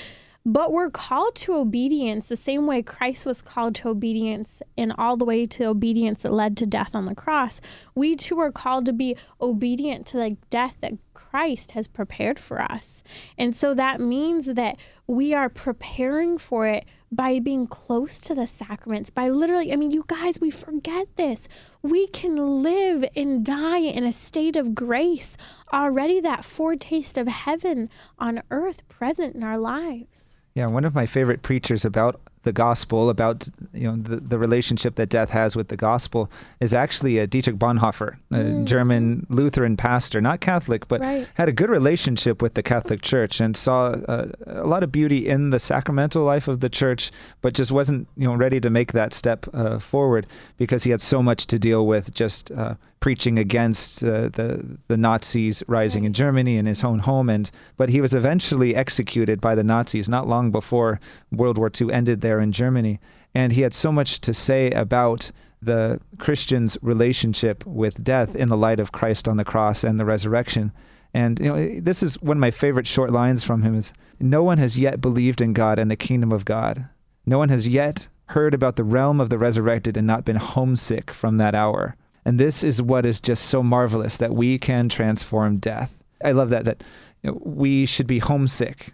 But 0.46 0.72
we're 0.72 0.90
called 0.90 1.36
to 1.36 1.54
obedience 1.54 2.30
the 2.30 2.38
same 2.38 2.66
way 2.66 2.82
Christ 2.82 3.26
was 3.26 3.42
called 3.42 3.76
to 3.76 3.90
obedience 3.90 4.62
and 4.78 4.94
all 4.98 5.18
the 5.18 5.26
way 5.26 5.46
to 5.46 5.66
obedience 5.66 6.24
that 6.24 6.32
led 6.32 6.56
to 6.58 6.66
death 6.66 6.96
on 6.96 7.06
the 7.06 7.14
cross. 7.14 7.60
We 7.94 8.16
too 8.16 8.40
are 8.40 8.52
called 8.52 8.86
to 8.86 8.94
be 8.94 9.18
obedient 9.42 10.08
to 10.08 10.18
the 10.18 10.38
death 10.50 10.78
that 10.82 10.94
Christ 11.14 11.72
has 11.72 11.88
prepared 11.88 12.40
for 12.40 12.62
us. 12.62 13.04
And 13.38 13.54
so 13.56 13.74
that 13.74 14.00
means 14.00 14.46
that 14.46 14.78
we 15.06 15.34
are 15.34 15.50
preparing 15.50 16.38
for 16.38 16.66
it 16.68 16.86
by 17.12 17.40
being 17.40 17.68
close 17.68 18.22
to 18.22 18.34
the 18.34 18.48
sacraments, 18.48 19.10
by 19.10 19.28
literally, 19.30 19.74
I 19.74 19.76
mean, 19.76 19.92
you 19.92 20.06
guys, 20.08 20.40
we 20.40 20.52
forget 20.52 21.08
this. 21.18 21.48
We 21.82 22.08
can 22.08 22.64
live 22.64 23.04
and 23.16 23.44
die 23.44 23.80
in 23.80 24.06
a 24.06 24.14
state 24.14 24.56
of 24.56 24.74
grace, 24.74 25.36
already 25.74 26.22
that 26.22 26.46
foretaste 26.46 27.18
of 27.18 27.28
heaven 27.28 27.90
on 28.18 28.44
earth 28.52 28.88
present 28.88 29.36
in 29.36 29.44
our 29.44 29.58
lives. 29.58 30.29
Yeah, 30.60 30.68
one 30.68 30.84
of 30.84 30.94
my 30.94 31.06
favorite 31.06 31.42
preachers 31.42 31.86
about 31.86 32.20
the 32.44 32.52
gospel, 32.52 33.10
about 33.10 33.48
you 33.74 33.90
know 33.90 33.96
the, 33.96 34.18
the 34.18 34.38
relationship 34.38 34.96
that 34.96 35.08
death 35.08 35.30
has 35.30 35.56
with 35.56 35.70
the 35.70 35.78
gospel, 35.78 36.30
is 36.60 36.74
actually 36.74 37.18
a 37.18 37.26
Dietrich 37.26 37.56
Bonhoeffer, 37.56 38.18
a 38.32 38.36
mm. 38.36 38.66
German 38.66 39.26
Lutheran 39.30 39.78
pastor, 39.78 40.20
not 40.20 40.42
Catholic, 40.42 40.90
but 40.90 41.00
right. 41.00 41.30
had 41.36 41.48
a 41.48 41.54
good 41.54 41.70
relationship 41.70 42.42
with 42.42 42.56
the 42.56 42.62
Catholic 42.62 43.02
Church 43.02 43.40
and 43.40 43.56
saw 43.56 43.92
uh, 44.10 44.28
a 44.48 44.68
lot 44.68 44.84
of 44.84 44.92
beauty 44.92 45.30
in 45.30 45.52
the 45.52 45.60
sacramental 45.60 46.24
life 46.26 46.50
of 46.50 46.60
the 46.60 46.68
Church, 46.68 47.10
but 47.42 47.54
just 47.54 47.72
wasn't 47.72 48.10
you 48.18 48.28
know 48.28 48.36
ready 48.36 48.60
to 48.60 48.70
make 48.70 48.92
that 48.92 49.14
step 49.14 49.46
uh, 49.54 49.80
forward 49.80 50.28
because 50.58 50.84
he 50.84 50.92
had 50.92 51.00
so 51.00 51.24
much 51.24 51.48
to 51.48 51.58
deal 51.58 51.88
with 51.88 52.14
just 52.14 52.52
uh, 52.52 52.76
preaching 53.00 53.40
against 53.40 54.04
uh, 54.04 54.30
the 54.30 54.78
the 54.88 54.98
Nazis 54.98 55.64
rising 55.68 56.04
in 56.04 56.14
Germany 56.14 56.58
in 56.58 56.66
his 56.66 56.84
own 56.84 57.00
home, 57.00 57.30
and 57.30 57.50
but 57.78 57.90
he 57.90 58.02
was 58.02 58.14
eventually 58.14 58.76
executed 58.76 59.40
by 59.40 59.56
the 59.56 59.64
Nazis 59.64 60.10
not 60.10 60.28
long 60.28 60.52
before 60.52 61.00
World 61.32 61.58
War 61.58 61.72
II 61.80 61.92
ended 61.92 62.22
there 62.22 62.40
in 62.40 62.52
Germany, 62.52 63.00
and 63.34 63.54
he 63.54 63.62
had 63.62 63.74
so 63.74 63.92
much 63.92 64.20
to 64.22 64.34
say 64.34 64.72
about 64.72 65.32
the 65.62 66.00
Christian's 66.18 66.78
relationship 66.82 67.66
with 67.66 68.04
death 68.04 68.36
in 68.36 68.50
the 68.50 68.58
light 68.58 68.80
of 68.80 68.92
Christ 68.92 69.28
on 69.28 69.38
the 69.38 69.46
cross 69.46 69.84
and 69.84 70.00
the 70.00 70.06
resurrection. 70.06 70.72
And 71.14 71.40
you 71.40 71.46
know, 71.46 71.80
this 71.80 72.04
is 72.04 72.22
one 72.22 72.38
of 72.38 72.42
my 72.42 72.52
favorite 72.52 72.88
short 72.88 73.12
lines 73.12 73.44
from 73.44 73.64
him 73.64 73.76
is 73.76 73.94
no 74.20 74.44
one 74.44 74.58
has 74.58 74.78
yet 74.78 75.02
believed 75.02 75.42
in 75.42 75.54
God 75.54 75.80
and 75.80 75.90
the 75.90 75.96
kingdom 75.96 76.32
of 76.32 76.46
God. 76.46 76.88
No 77.26 77.38
one 77.38 77.50
has 77.50 77.68
yet 77.68 78.08
heard 78.28 78.54
about 78.54 78.76
the 78.76 78.84
realm 78.84 79.20
of 79.20 79.30
the 79.30 79.38
resurrected 79.38 79.98
and 79.98 80.06
not 80.06 80.24
been 80.24 80.36
homesick 80.36 81.12
from 81.12 81.38
that 81.38 81.56
hour. 81.56 81.96
And 82.30 82.40
this 82.40 82.64
is 82.64 82.80
what 82.80 83.08
is 83.08 83.20
just 83.20 83.46
so 83.46 83.64
marvelous 83.64 84.18
that 84.18 84.36
we 84.36 84.60
can 84.60 84.88
transform 84.88 85.58
death. 85.58 85.98
I 86.24 86.32
love 86.32 86.50
that 86.50 86.66
that 86.66 86.84
we 87.24 87.88
should 87.88 88.06
be 88.06 88.20
homesick 88.20 88.94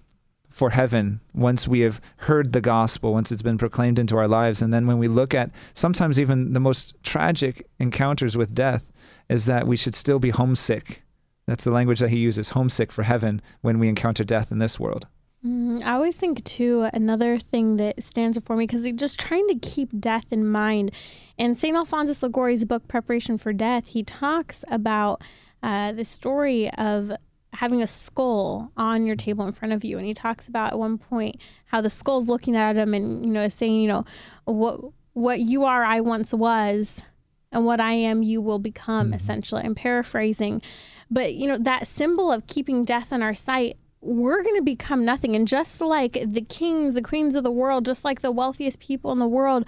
for 0.49 0.69
heaven 0.69 1.19
once 1.33 1.67
we 1.67 1.81
have 1.81 1.99
heard 2.15 2.53
the 2.53 2.61
gospel, 2.61 3.11
once 3.11 3.33
it's 3.33 3.41
been 3.41 3.57
proclaimed 3.57 3.99
into 3.99 4.15
our 4.15 4.25
lives. 4.25 4.61
And 4.61 4.73
then 4.73 4.87
when 4.87 4.99
we 4.99 5.09
look 5.09 5.33
at 5.33 5.51
sometimes 5.73 6.17
even 6.17 6.53
the 6.53 6.61
most 6.61 6.95
tragic 7.03 7.67
encounters 7.77 8.37
with 8.37 8.55
death, 8.55 8.89
is 9.27 9.47
that 9.47 9.67
we 9.67 9.75
should 9.75 9.95
still 9.95 10.19
be 10.19 10.29
homesick. 10.29 11.03
That's 11.45 11.65
the 11.65 11.71
language 11.71 11.99
that 11.99 12.11
he 12.11 12.19
uses 12.19 12.51
homesick 12.51 12.89
for 12.89 13.03
heaven 13.03 13.41
when 13.59 13.79
we 13.79 13.89
encounter 13.89 14.23
death 14.23 14.49
in 14.49 14.59
this 14.59 14.79
world. 14.79 15.07
Mm, 15.45 15.83
I 15.83 15.93
always 15.93 16.15
think 16.17 16.43
too 16.43 16.89
another 16.91 17.37
thing 17.37 17.77
that 17.77 18.01
stands 18.01 18.37
before 18.37 18.55
me 18.55 18.65
because 18.65 18.83
just 18.93 19.19
trying 19.19 19.47
to 19.47 19.55
keep 19.55 19.89
death 19.99 20.31
in 20.31 20.47
mind. 20.47 20.91
In 21.37 21.53
Saint 21.53 21.77
Alphonsus 21.77 22.23
Liguori's 22.23 22.65
book 22.65 22.87
Preparation 22.87 23.37
for 23.37 23.53
Death, 23.53 23.87
he 23.87 24.03
talks 24.03 24.65
about 24.67 25.21
uh, 25.61 25.91
the 25.91 26.05
story 26.05 26.71
of 26.71 27.11
having 27.53 27.81
a 27.81 27.87
skull 27.87 28.71
on 28.75 29.05
your 29.05 29.15
table 29.15 29.45
in 29.45 29.51
front 29.51 29.73
of 29.73 29.83
you 29.83 29.97
and 29.97 30.05
he 30.05 30.13
talks 30.13 30.47
about 30.47 30.73
at 30.73 30.79
one 30.79 30.97
point 30.97 31.39
how 31.67 31.79
the 31.79 31.89
skull's 31.89 32.27
looking 32.27 32.55
at 32.55 32.75
him 32.75 32.93
and 32.93 33.25
you 33.25 33.31
know 33.31 33.43
is 33.43 33.53
saying 33.53 33.79
you 33.79 33.87
know 33.87 34.03
what 34.43 34.81
what 35.13 35.39
you 35.39 35.63
are 35.63 35.85
i 35.85 36.01
once 36.01 36.33
was 36.33 37.05
and 37.53 37.65
what 37.65 37.79
i 37.79 37.93
am 37.93 38.21
you 38.21 38.41
will 38.41 38.59
become 38.59 39.07
mm-hmm. 39.07 39.15
essentially 39.15 39.63
i'm 39.63 39.73
paraphrasing 39.73 40.61
but 41.09 41.33
you 41.33 41.47
know 41.47 41.57
that 41.57 41.87
symbol 41.87 42.29
of 42.29 42.45
keeping 42.45 42.83
death 42.83 43.13
in 43.13 43.21
our 43.21 43.33
sight 43.33 43.77
we're 44.05 44.43
going 44.43 44.55
to 44.55 44.63
become 44.63 45.03
nothing 45.03 45.35
and 45.35 45.47
just 45.47 45.81
like 45.81 46.17
the 46.25 46.41
kings 46.41 46.93
the 46.93 47.01
queens 47.01 47.33
of 47.33 47.43
the 47.43 47.51
world 47.51 47.83
just 47.85 48.05
like 48.05 48.21
the 48.21 48.31
wealthiest 48.31 48.79
people 48.79 49.11
in 49.11 49.17
the 49.17 49.27
world 49.27 49.67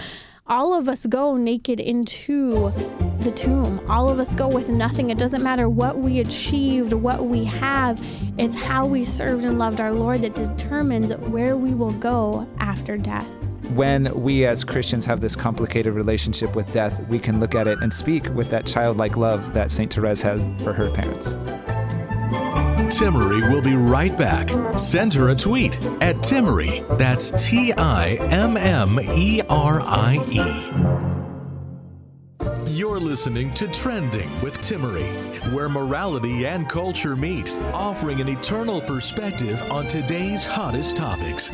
all 0.49 0.73
of 0.73 0.87
us 0.87 1.05
go 1.07 1.35
naked 1.35 1.79
into 1.79 2.71
the 3.19 3.31
tomb. 3.31 3.81
All 3.89 4.07
of 4.07 4.19
us 4.19 4.33
go 4.33 4.47
with 4.47 4.69
nothing. 4.69 5.09
It 5.09 5.17
doesn't 5.17 5.43
matter 5.43 5.67
what 5.67 5.97
we 5.97 6.21
achieved, 6.21 6.93
what 6.93 7.25
we 7.25 7.43
have. 7.43 8.01
It's 8.37 8.55
how 8.55 8.85
we 8.85 9.03
served 9.03 9.43
and 9.43 9.59
loved 9.59 9.81
our 9.81 9.91
Lord 9.91 10.21
that 10.21 10.35
determines 10.35 11.13
where 11.15 11.57
we 11.57 11.73
will 11.73 11.91
go 11.91 12.47
after 12.59 12.97
death. 12.97 13.27
When 13.73 14.09
we 14.21 14.45
as 14.45 14.63
Christians 14.63 15.03
have 15.03 15.19
this 15.19 15.35
complicated 15.35 15.93
relationship 15.93 16.55
with 16.55 16.71
death, 16.71 17.05
we 17.09 17.19
can 17.19 17.41
look 17.41 17.53
at 17.53 17.67
it 17.67 17.79
and 17.81 17.93
speak 17.93 18.23
with 18.33 18.49
that 18.51 18.65
childlike 18.65 19.17
love 19.17 19.53
that 19.53 19.71
St. 19.71 19.93
Therese 19.93 20.21
has 20.21 20.41
for 20.63 20.71
her 20.71 20.89
parents. 20.91 21.35
Timmerie 22.97 23.47
will 23.51 23.61
be 23.61 23.75
right 23.75 24.17
back. 24.17 24.49
Send 24.75 25.13
her 25.13 25.29
a 25.29 25.35
tweet 25.35 25.75
at 26.01 26.15
Timmerie. 26.15 26.97
That's 26.97 27.29
T 27.47 27.71
I 27.73 28.15
M 28.31 28.57
M 28.57 28.99
E 28.99 29.39
R 29.49 29.81
I 29.81 30.17
E. 30.31 30.41
You're 32.71 32.99
listening 32.99 33.53
to 33.53 33.67
Trending 33.67 34.31
with 34.41 34.57
Timmerie, 34.61 35.13
where 35.53 35.69
morality 35.69 36.47
and 36.47 36.67
culture 36.67 37.15
meet, 37.15 37.51
offering 37.71 38.19
an 38.19 38.29
eternal 38.29 38.81
perspective 38.81 39.61
on 39.71 39.85
today's 39.85 40.43
hottest 40.43 40.95
topics. 40.95 41.51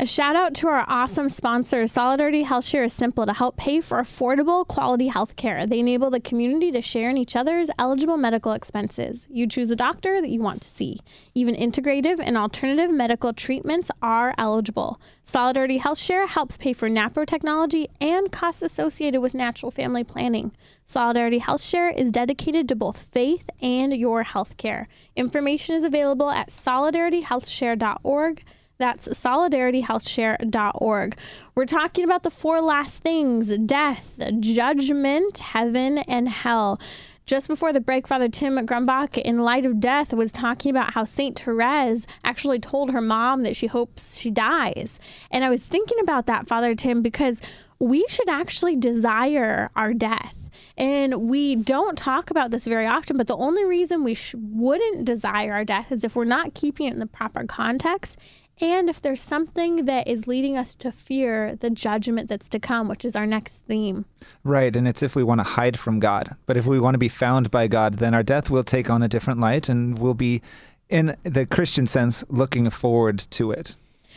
A 0.00 0.06
shout 0.06 0.34
out 0.34 0.54
to 0.54 0.68
our 0.68 0.86
awesome 0.88 1.28
sponsor, 1.28 1.86
Solidarity 1.86 2.44
Health 2.44 2.64
Share 2.64 2.84
is 2.84 2.92
simple 2.94 3.26
to 3.26 3.34
help 3.34 3.58
pay 3.58 3.82
for 3.82 4.00
affordable, 4.00 4.66
quality 4.66 5.08
health 5.08 5.36
care. 5.36 5.66
They 5.66 5.80
enable 5.80 6.08
the 6.08 6.20
community 6.20 6.72
to 6.72 6.80
share 6.80 7.10
in 7.10 7.18
each 7.18 7.36
other's 7.36 7.68
eligible 7.78 8.16
medical 8.16 8.52
expenses. 8.52 9.26
You 9.28 9.46
choose 9.46 9.70
a 9.70 9.76
doctor 9.76 10.22
that 10.22 10.30
you 10.30 10.40
want 10.40 10.62
to 10.62 10.70
see. 10.70 11.00
Even 11.34 11.54
integrative 11.54 12.18
and 12.18 12.38
alternative 12.38 12.90
medical 12.90 13.34
treatments 13.34 13.90
are 14.00 14.34
eligible. 14.38 14.98
Solidarity 15.22 15.76
Health 15.76 15.98
Share 15.98 16.26
helps 16.26 16.56
pay 16.56 16.72
for 16.72 16.88
NAPRO 16.88 17.26
technology 17.26 17.86
and 18.00 18.32
costs 18.32 18.62
associated 18.62 19.20
with 19.20 19.34
natural 19.34 19.70
family 19.70 20.02
planning. 20.02 20.52
Solidarity 20.86 21.40
Health 21.40 21.60
Share 21.60 21.90
is 21.90 22.10
dedicated 22.10 22.70
to 22.70 22.74
both 22.74 23.02
faith 23.02 23.50
and 23.60 23.94
your 23.94 24.22
health 24.22 24.56
care. 24.56 24.88
Information 25.14 25.74
is 25.74 25.84
available 25.84 26.30
at 26.30 26.48
solidarityhealthshare.org. 26.48 28.44
That's 28.80 29.06
solidarityhealthshare.org. 29.08 31.18
We're 31.54 31.66
talking 31.66 32.02
about 32.02 32.22
the 32.22 32.30
four 32.30 32.62
last 32.62 33.02
things 33.02 33.58
death, 33.58 34.18
judgment, 34.40 35.36
heaven, 35.38 35.98
and 35.98 36.30
hell. 36.30 36.80
Just 37.26 37.46
before 37.46 37.74
the 37.74 37.80
break, 37.80 38.08
Father 38.08 38.30
Tim 38.30 38.56
Grumbach, 38.66 39.18
in 39.18 39.40
light 39.40 39.66
of 39.66 39.80
death, 39.80 40.14
was 40.14 40.32
talking 40.32 40.70
about 40.70 40.94
how 40.94 41.04
St. 41.04 41.38
Therese 41.38 42.06
actually 42.24 42.58
told 42.58 42.90
her 42.90 43.02
mom 43.02 43.42
that 43.42 43.54
she 43.54 43.66
hopes 43.66 44.18
she 44.18 44.30
dies. 44.30 44.98
And 45.30 45.44
I 45.44 45.50
was 45.50 45.62
thinking 45.62 45.98
about 46.00 46.24
that, 46.26 46.48
Father 46.48 46.74
Tim, 46.74 47.02
because 47.02 47.42
we 47.78 48.06
should 48.08 48.30
actually 48.30 48.76
desire 48.76 49.70
our 49.76 49.92
death. 49.92 50.34
And 50.78 51.28
we 51.28 51.54
don't 51.54 51.98
talk 51.98 52.30
about 52.30 52.50
this 52.50 52.66
very 52.66 52.86
often, 52.86 53.18
but 53.18 53.26
the 53.26 53.36
only 53.36 53.64
reason 53.64 54.04
we 54.04 54.14
sh- 54.14 54.34
wouldn't 54.38 55.04
desire 55.04 55.52
our 55.52 55.64
death 55.64 55.92
is 55.92 56.02
if 56.02 56.16
we're 56.16 56.24
not 56.24 56.54
keeping 56.54 56.86
it 56.86 56.94
in 56.94 56.98
the 56.98 57.06
proper 57.06 57.44
context 57.44 58.18
and 58.60 58.90
if 58.90 59.00
there's 59.00 59.22
something 59.22 59.86
that 59.86 60.06
is 60.06 60.26
leading 60.26 60.58
us 60.58 60.74
to 60.76 60.92
fear 60.92 61.56
the 61.56 61.70
judgment 61.70 62.28
that's 62.28 62.48
to 62.48 62.58
come, 62.58 62.88
which 62.88 63.04
is 63.04 63.16
our 63.16 63.26
next 63.26 63.64
theme. 63.66 64.04
Right, 64.44 64.74
and 64.74 64.86
it's 64.86 65.02
if 65.02 65.16
we 65.16 65.22
want 65.22 65.40
to 65.40 65.44
hide 65.44 65.78
from 65.78 66.00
God. 66.00 66.36
But 66.46 66.56
if 66.56 66.66
we 66.66 66.78
want 66.78 66.94
to 66.94 66.98
be 66.98 67.08
found 67.08 67.50
by 67.50 67.66
God, 67.66 67.94
then 67.94 68.14
our 68.14 68.22
death 68.22 68.50
will 68.50 68.64
take 68.64 68.90
on 68.90 69.02
a 69.02 69.08
different 69.08 69.40
light 69.40 69.68
and 69.68 69.98
we'll 69.98 70.14
be, 70.14 70.42
in 70.88 71.16
the 71.22 71.46
Christian 71.46 71.86
sense, 71.86 72.24
looking 72.28 72.68
forward 72.70 73.18
to 73.30 73.50
it. 73.50 73.76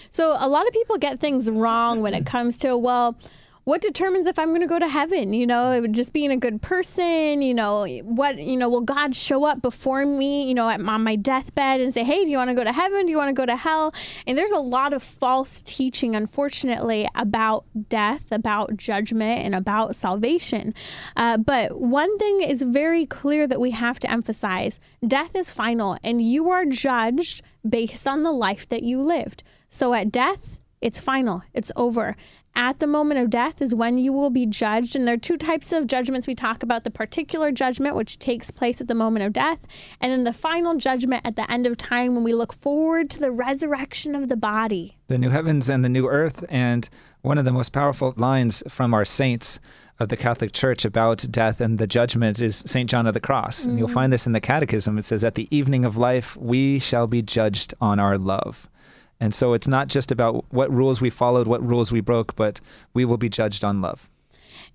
So 0.09 0.35
a 0.37 0.49
lot 0.49 0.67
of 0.67 0.73
people 0.73 0.97
get 0.97 1.19
things 1.19 1.49
wrong 1.49 2.01
when 2.01 2.13
it 2.13 2.25
comes 2.25 2.57
to, 2.57 2.77
well, 2.77 3.15
what 3.65 3.81
determines 3.81 4.27
if 4.27 4.37
I'm 4.37 4.49
going 4.49 4.61
to 4.61 4.67
go 4.67 4.79
to 4.79 4.87
heaven? 4.87 5.33
You 5.33 5.47
know, 5.47 5.87
just 5.87 6.11
being 6.11 6.31
a 6.31 6.37
good 6.37 6.61
person, 6.61 7.41
you 7.41 7.53
know, 7.53 7.87
what, 8.03 8.37
you 8.37 8.57
know, 8.57 8.67
will 8.69 8.81
God 8.81 9.15
show 9.15 9.45
up 9.45 9.61
before 9.61 10.05
me, 10.05 10.47
you 10.47 10.53
know, 10.53 10.67
at, 10.69 10.81
on 10.81 11.03
my 11.03 11.15
deathbed 11.15 11.79
and 11.79 11.93
say, 11.93 12.03
hey, 12.03 12.25
do 12.25 12.31
you 12.31 12.37
want 12.37 12.49
to 12.49 12.55
go 12.55 12.63
to 12.63 12.73
heaven? 12.73 13.05
Do 13.05 13.11
you 13.11 13.17
want 13.17 13.29
to 13.29 13.33
go 13.33 13.45
to 13.45 13.55
hell? 13.55 13.93
And 14.27 14.37
there's 14.37 14.51
a 14.51 14.59
lot 14.59 14.91
of 14.93 15.01
false 15.01 15.61
teaching, 15.61 16.15
unfortunately, 16.15 17.07
about 17.15 17.65
death, 17.87 18.31
about 18.31 18.75
judgment, 18.75 19.45
and 19.45 19.55
about 19.55 19.95
salvation. 19.95 20.73
Uh, 21.15 21.37
but 21.37 21.79
one 21.79 22.17
thing 22.17 22.41
is 22.41 22.63
very 22.63 23.05
clear 23.05 23.47
that 23.47 23.61
we 23.61 23.71
have 23.71 23.99
to 23.99 24.11
emphasize 24.11 24.79
death 25.07 25.35
is 25.35 25.51
final, 25.51 25.97
and 26.03 26.21
you 26.21 26.49
are 26.49 26.65
judged 26.65 27.41
based 27.67 28.07
on 28.07 28.23
the 28.23 28.31
life 28.31 28.67
that 28.67 28.83
you 28.83 28.99
lived. 28.99 29.43
So 29.69 29.93
at 29.93 30.11
death, 30.11 30.59
it's 30.83 30.99
final, 30.99 31.41
it's 31.53 31.71
over 31.75 32.15
at 32.55 32.79
the 32.79 32.87
moment 32.87 33.19
of 33.19 33.29
death 33.29 33.61
is 33.61 33.73
when 33.73 33.97
you 33.97 34.13
will 34.13 34.29
be 34.29 34.45
judged. 34.45 34.95
And 34.95 35.07
there 35.07 35.15
are 35.15 35.17
two 35.17 35.37
types 35.37 35.71
of 35.71 35.87
judgments 35.87 36.27
we 36.27 36.35
talk 36.35 36.61
about 36.61 36.83
the 36.83 36.91
particular 36.91 37.51
judgment, 37.51 37.95
which 37.95 38.19
takes 38.19 38.51
place 38.51 38.79
at 38.79 38.87
the 38.87 38.95
moment 38.95 39.25
of 39.25 39.33
death, 39.33 39.59
and 39.99 40.11
then 40.11 40.23
the 40.23 40.33
final 40.33 40.75
judgment 40.75 41.25
at 41.25 41.35
the 41.35 41.49
end 41.51 41.65
of 41.65 41.77
time 41.77 42.15
when 42.15 42.23
we 42.23 42.33
look 42.33 42.53
forward 42.53 43.09
to 43.11 43.19
the 43.19 43.31
resurrection 43.31 44.15
of 44.15 44.27
the 44.27 44.37
body. 44.37 44.97
The 45.07 45.17
new 45.17 45.29
heavens 45.29 45.69
and 45.69 45.83
the 45.83 45.89
new 45.89 46.07
earth. 46.07 46.45
And 46.49 46.89
one 47.21 47.37
of 47.37 47.45
the 47.45 47.51
most 47.51 47.71
powerful 47.71 48.13
lines 48.17 48.63
from 48.67 48.93
our 48.93 49.05
saints 49.05 49.59
of 49.99 50.09
the 50.09 50.17
Catholic 50.17 50.51
Church 50.51 50.85
about 50.85 51.25
death 51.29 51.61
and 51.61 51.77
the 51.77 51.87
judgment 51.87 52.41
is 52.41 52.63
St. 52.65 52.89
John 52.89 53.07
of 53.07 53.13
the 53.13 53.19
Cross. 53.19 53.61
Mm-hmm. 53.61 53.69
And 53.69 53.79
you'll 53.79 53.87
mm. 53.87 53.93
find 53.93 54.11
this 54.11 54.27
in 54.27 54.33
the 54.33 54.41
Catechism. 54.41 54.97
It 54.97 55.05
says, 55.05 55.23
At 55.23 55.35
the 55.35 55.47
evening 55.55 55.85
of 55.85 55.97
life, 55.97 56.35
we 56.37 56.79
shall 56.79 57.07
be 57.07 57.21
judged 57.21 57.73
on 57.79 57.99
our 57.99 58.17
love. 58.17 58.69
And 59.23 59.33
so 59.33 59.53
it's 59.53 59.69
not 59.69 59.87
just 59.87 60.11
about 60.11 60.43
what 60.49 60.69
rules 60.69 60.99
we 60.99 61.09
followed, 61.09 61.47
what 61.47 61.65
rules 61.65 61.93
we 61.93 62.01
broke, 62.01 62.35
but 62.35 62.59
we 62.93 63.05
will 63.05 63.15
be 63.15 63.29
judged 63.29 63.63
on 63.63 63.79
love. 63.79 64.09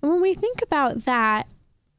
And 0.01 0.09
when 0.09 0.21
we 0.21 0.33
think 0.33 0.63
about 0.63 1.05
that, 1.05 1.45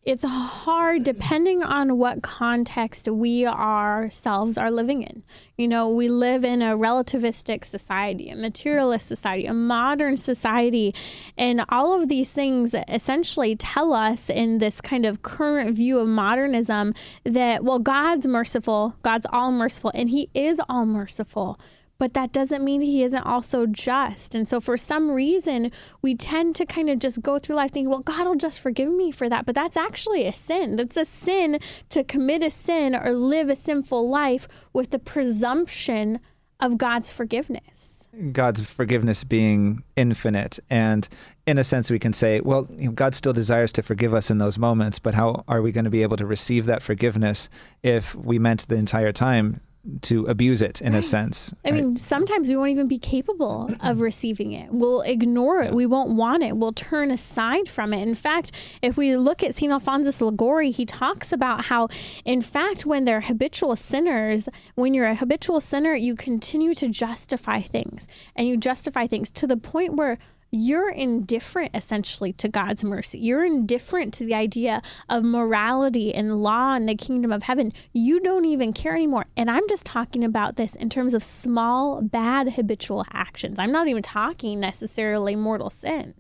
it's 0.03 0.25
hard 0.25 1.05
depending 1.05 1.63
on 1.63 1.97
what 1.97 2.25
context 2.25 3.07
we 3.07 3.47
ourselves 3.47 4.59
are 4.59 4.73
living 4.73 5.05
in. 5.05 5.23
You 5.59 5.69
know, 5.69 5.91
we 5.91 6.09
live 6.09 6.45
in 6.45 6.61
a 6.61 6.77
relativistic 6.77 7.65
society, 7.65 8.31
a 8.31 8.35
materialist 8.35 9.07
society, 9.07 9.47
a 9.47 9.55
modern 9.55 10.17
society, 10.17 10.93
and 11.39 11.65
all 11.69 12.03
of 12.03 12.09
these 12.09 12.33
things 12.33 12.75
essentially 12.89 13.55
tell 13.55 13.93
us 13.93 14.29
in 14.29 14.59
this 14.59 14.81
kind 14.81 15.07
of 15.07 15.23
current 15.23 15.77
view 15.77 16.01
of 16.01 16.09
modernism 16.09 16.95
that, 17.23 17.63
well, 17.63 17.79
God's 17.79 18.27
merciful, 18.27 18.97
God's 19.03 19.27
all 19.31 19.53
merciful, 19.53 19.93
and 19.95 20.11
He 20.11 20.31
is 20.35 20.61
all 20.69 20.85
merciful 20.85 21.61
but 22.01 22.15
that 22.15 22.33
doesn't 22.33 22.65
mean 22.65 22.81
he 22.81 23.05
isn't 23.05 23.27
also 23.27 23.67
just. 23.67 24.35
And 24.35 24.49
so, 24.49 24.59
for 24.59 24.79
some 24.79 25.11
reason, 25.11 25.71
we 26.01 26.15
tend 26.15 26.57
to 26.57 26.65
kind 26.65 26.89
of 26.89 26.99
just 26.99 27.21
go 27.21 27.39
through 27.39 27.57
life 27.57 27.73
thinking, 27.73 27.91
well, 27.91 28.01
God 28.01 28.27
will 28.27 28.37
just 28.37 28.59
forgive 28.59 28.91
me 28.91 29.13
for 29.13 29.29
that. 29.29 29.45
But 29.45 29.55
that's 29.55 29.77
actually 29.77 30.27
a 30.27 30.33
sin. 30.33 30.77
That's 30.77 30.97
a 30.97 31.05
sin 31.05 31.61
to 31.91 32.03
commit 32.03 32.43
a 32.43 32.51
sin 32.51 32.97
or 32.97 33.13
live 33.13 33.51
a 33.51 33.55
sinful 33.55 34.09
life 34.09 34.49
with 34.73 34.91
the 34.91 34.99
presumption 34.99 36.21
of 36.59 36.79
God's 36.79 37.13
forgiveness. 37.13 38.09
God's 38.33 38.63
forgiveness 38.63 39.23
being 39.23 39.85
infinite. 39.95 40.59
And 40.71 41.07
in 41.47 41.59
a 41.59 41.65
sense, 41.65 41.91
we 41.91 41.99
can 41.99 42.15
say, 42.15 42.41
well, 42.41 42.63
God 42.63 43.15
still 43.15 43.35
desires 43.35 43.73
to 43.73 43.83
forgive 43.83 44.15
us 44.15 44.31
in 44.31 44.39
those 44.39 44.59
moments, 44.59 44.99
but 44.99 45.15
how 45.15 45.45
are 45.47 45.61
we 45.61 45.71
going 45.71 45.85
to 45.85 45.91
be 45.91 46.03
able 46.03 46.17
to 46.17 46.27
receive 46.27 46.65
that 46.65 46.83
forgiveness 46.83 47.51
if 47.83 48.15
we 48.15 48.39
meant 48.39 48.67
the 48.69 48.77
entire 48.77 49.13
time 49.13 49.61
to 50.03 50.27
abuse 50.27 50.61
it 50.61 50.83
in 50.83 50.93
right. 50.93 50.99
a 50.99 51.03
sense. 51.03 51.55
I 51.65 51.71
right? 51.71 51.83
mean, 51.83 51.97
sometimes 51.97 52.49
we 52.49 52.57
won't 52.57 52.71
even 52.71 52.87
be 52.87 52.99
capable 52.99 53.65
of 53.65 53.79
mm-hmm. 53.79 54.01
receiving 54.03 54.53
it. 54.53 54.71
We'll 54.71 55.01
ignore 55.03 55.63
it. 55.63 55.73
We 55.73 55.87
won't 55.87 56.11
want 56.17 56.43
it. 56.43 56.57
We'll 56.57 56.73
turn 56.73 57.11
aside 57.11 57.69
from 57.69 57.95
it. 57.95 58.07
In 58.07 58.15
fact, 58.15 58.53
if 58.83 58.97
we 58.97 59.17
look 59.17 59.43
at 59.43 59.55
St. 59.55 59.73
Alphonsus 59.73 60.21
Liguori, 60.21 60.71
he 60.71 60.85
talks 60.85 61.33
about 61.33 61.65
how, 61.65 61.89
in 62.25 62.43
fact, 62.43 62.85
when 62.85 63.05
they're 63.05 63.23
habitual 63.23 63.75
sinners, 63.75 64.49
when 64.75 64.93
you're 64.93 65.07
a 65.07 65.15
habitual 65.15 65.61
sinner, 65.61 65.95
you 65.95 66.15
continue 66.15 66.75
to 66.75 66.89
justify 66.89 67.61
things 67.61 68.07
and 68.37 68.47
you 68.47 68.57
justify 68.57 69.07
things 69.07 69.31
to 69.31 69.47
the 69.47 69.57
point 69.57 69.95
where 69.95 70.19
you're 70.51 70.91
indifferent 70.91 71.75
essentially 71.75 72.33
to 72.35 72.49
God's 72.49 72.85
mercy. 72.85 73.19
You're 73.19 73.45
indifferent 73.45 74.13
to 74.15 74.25
the 74.25 74.35
idea 74.35 74.83
of 75.09 75.25
morality 75.25 76.15
and 76.15 76.43
law 76.43 76.75
in 76.75 76.87
the 76.87 76.95
kingdom 76.95 77.33
of 77.33 77.45
heaven. 77.45 77.73
You 77.93 78.21
don't 78.21 78.45
even 78.45 78.73
care 78.73 78.95
anymore. 78.95 79.27
And 79.37 79.51
I'm 79.51 79.69
just 79.69 79.87
talking 79.87 80.25
about 80.25 80.57
this 80.57 80.75
in 80.75 80.89
terms 80.89 81.15
of 81.15 81.23
small, 81.23 82.03
bad 82.03 82.55
habitual 82.55 83.05
actions. 83.13 83.59
I'm 83.59 83.73
not 83.73 83.89
even 83.89 84.03
talking 84.03 84.61
necessarily 84.61 85.37
mortal 85.37 85.71
sin. 85.71 86.15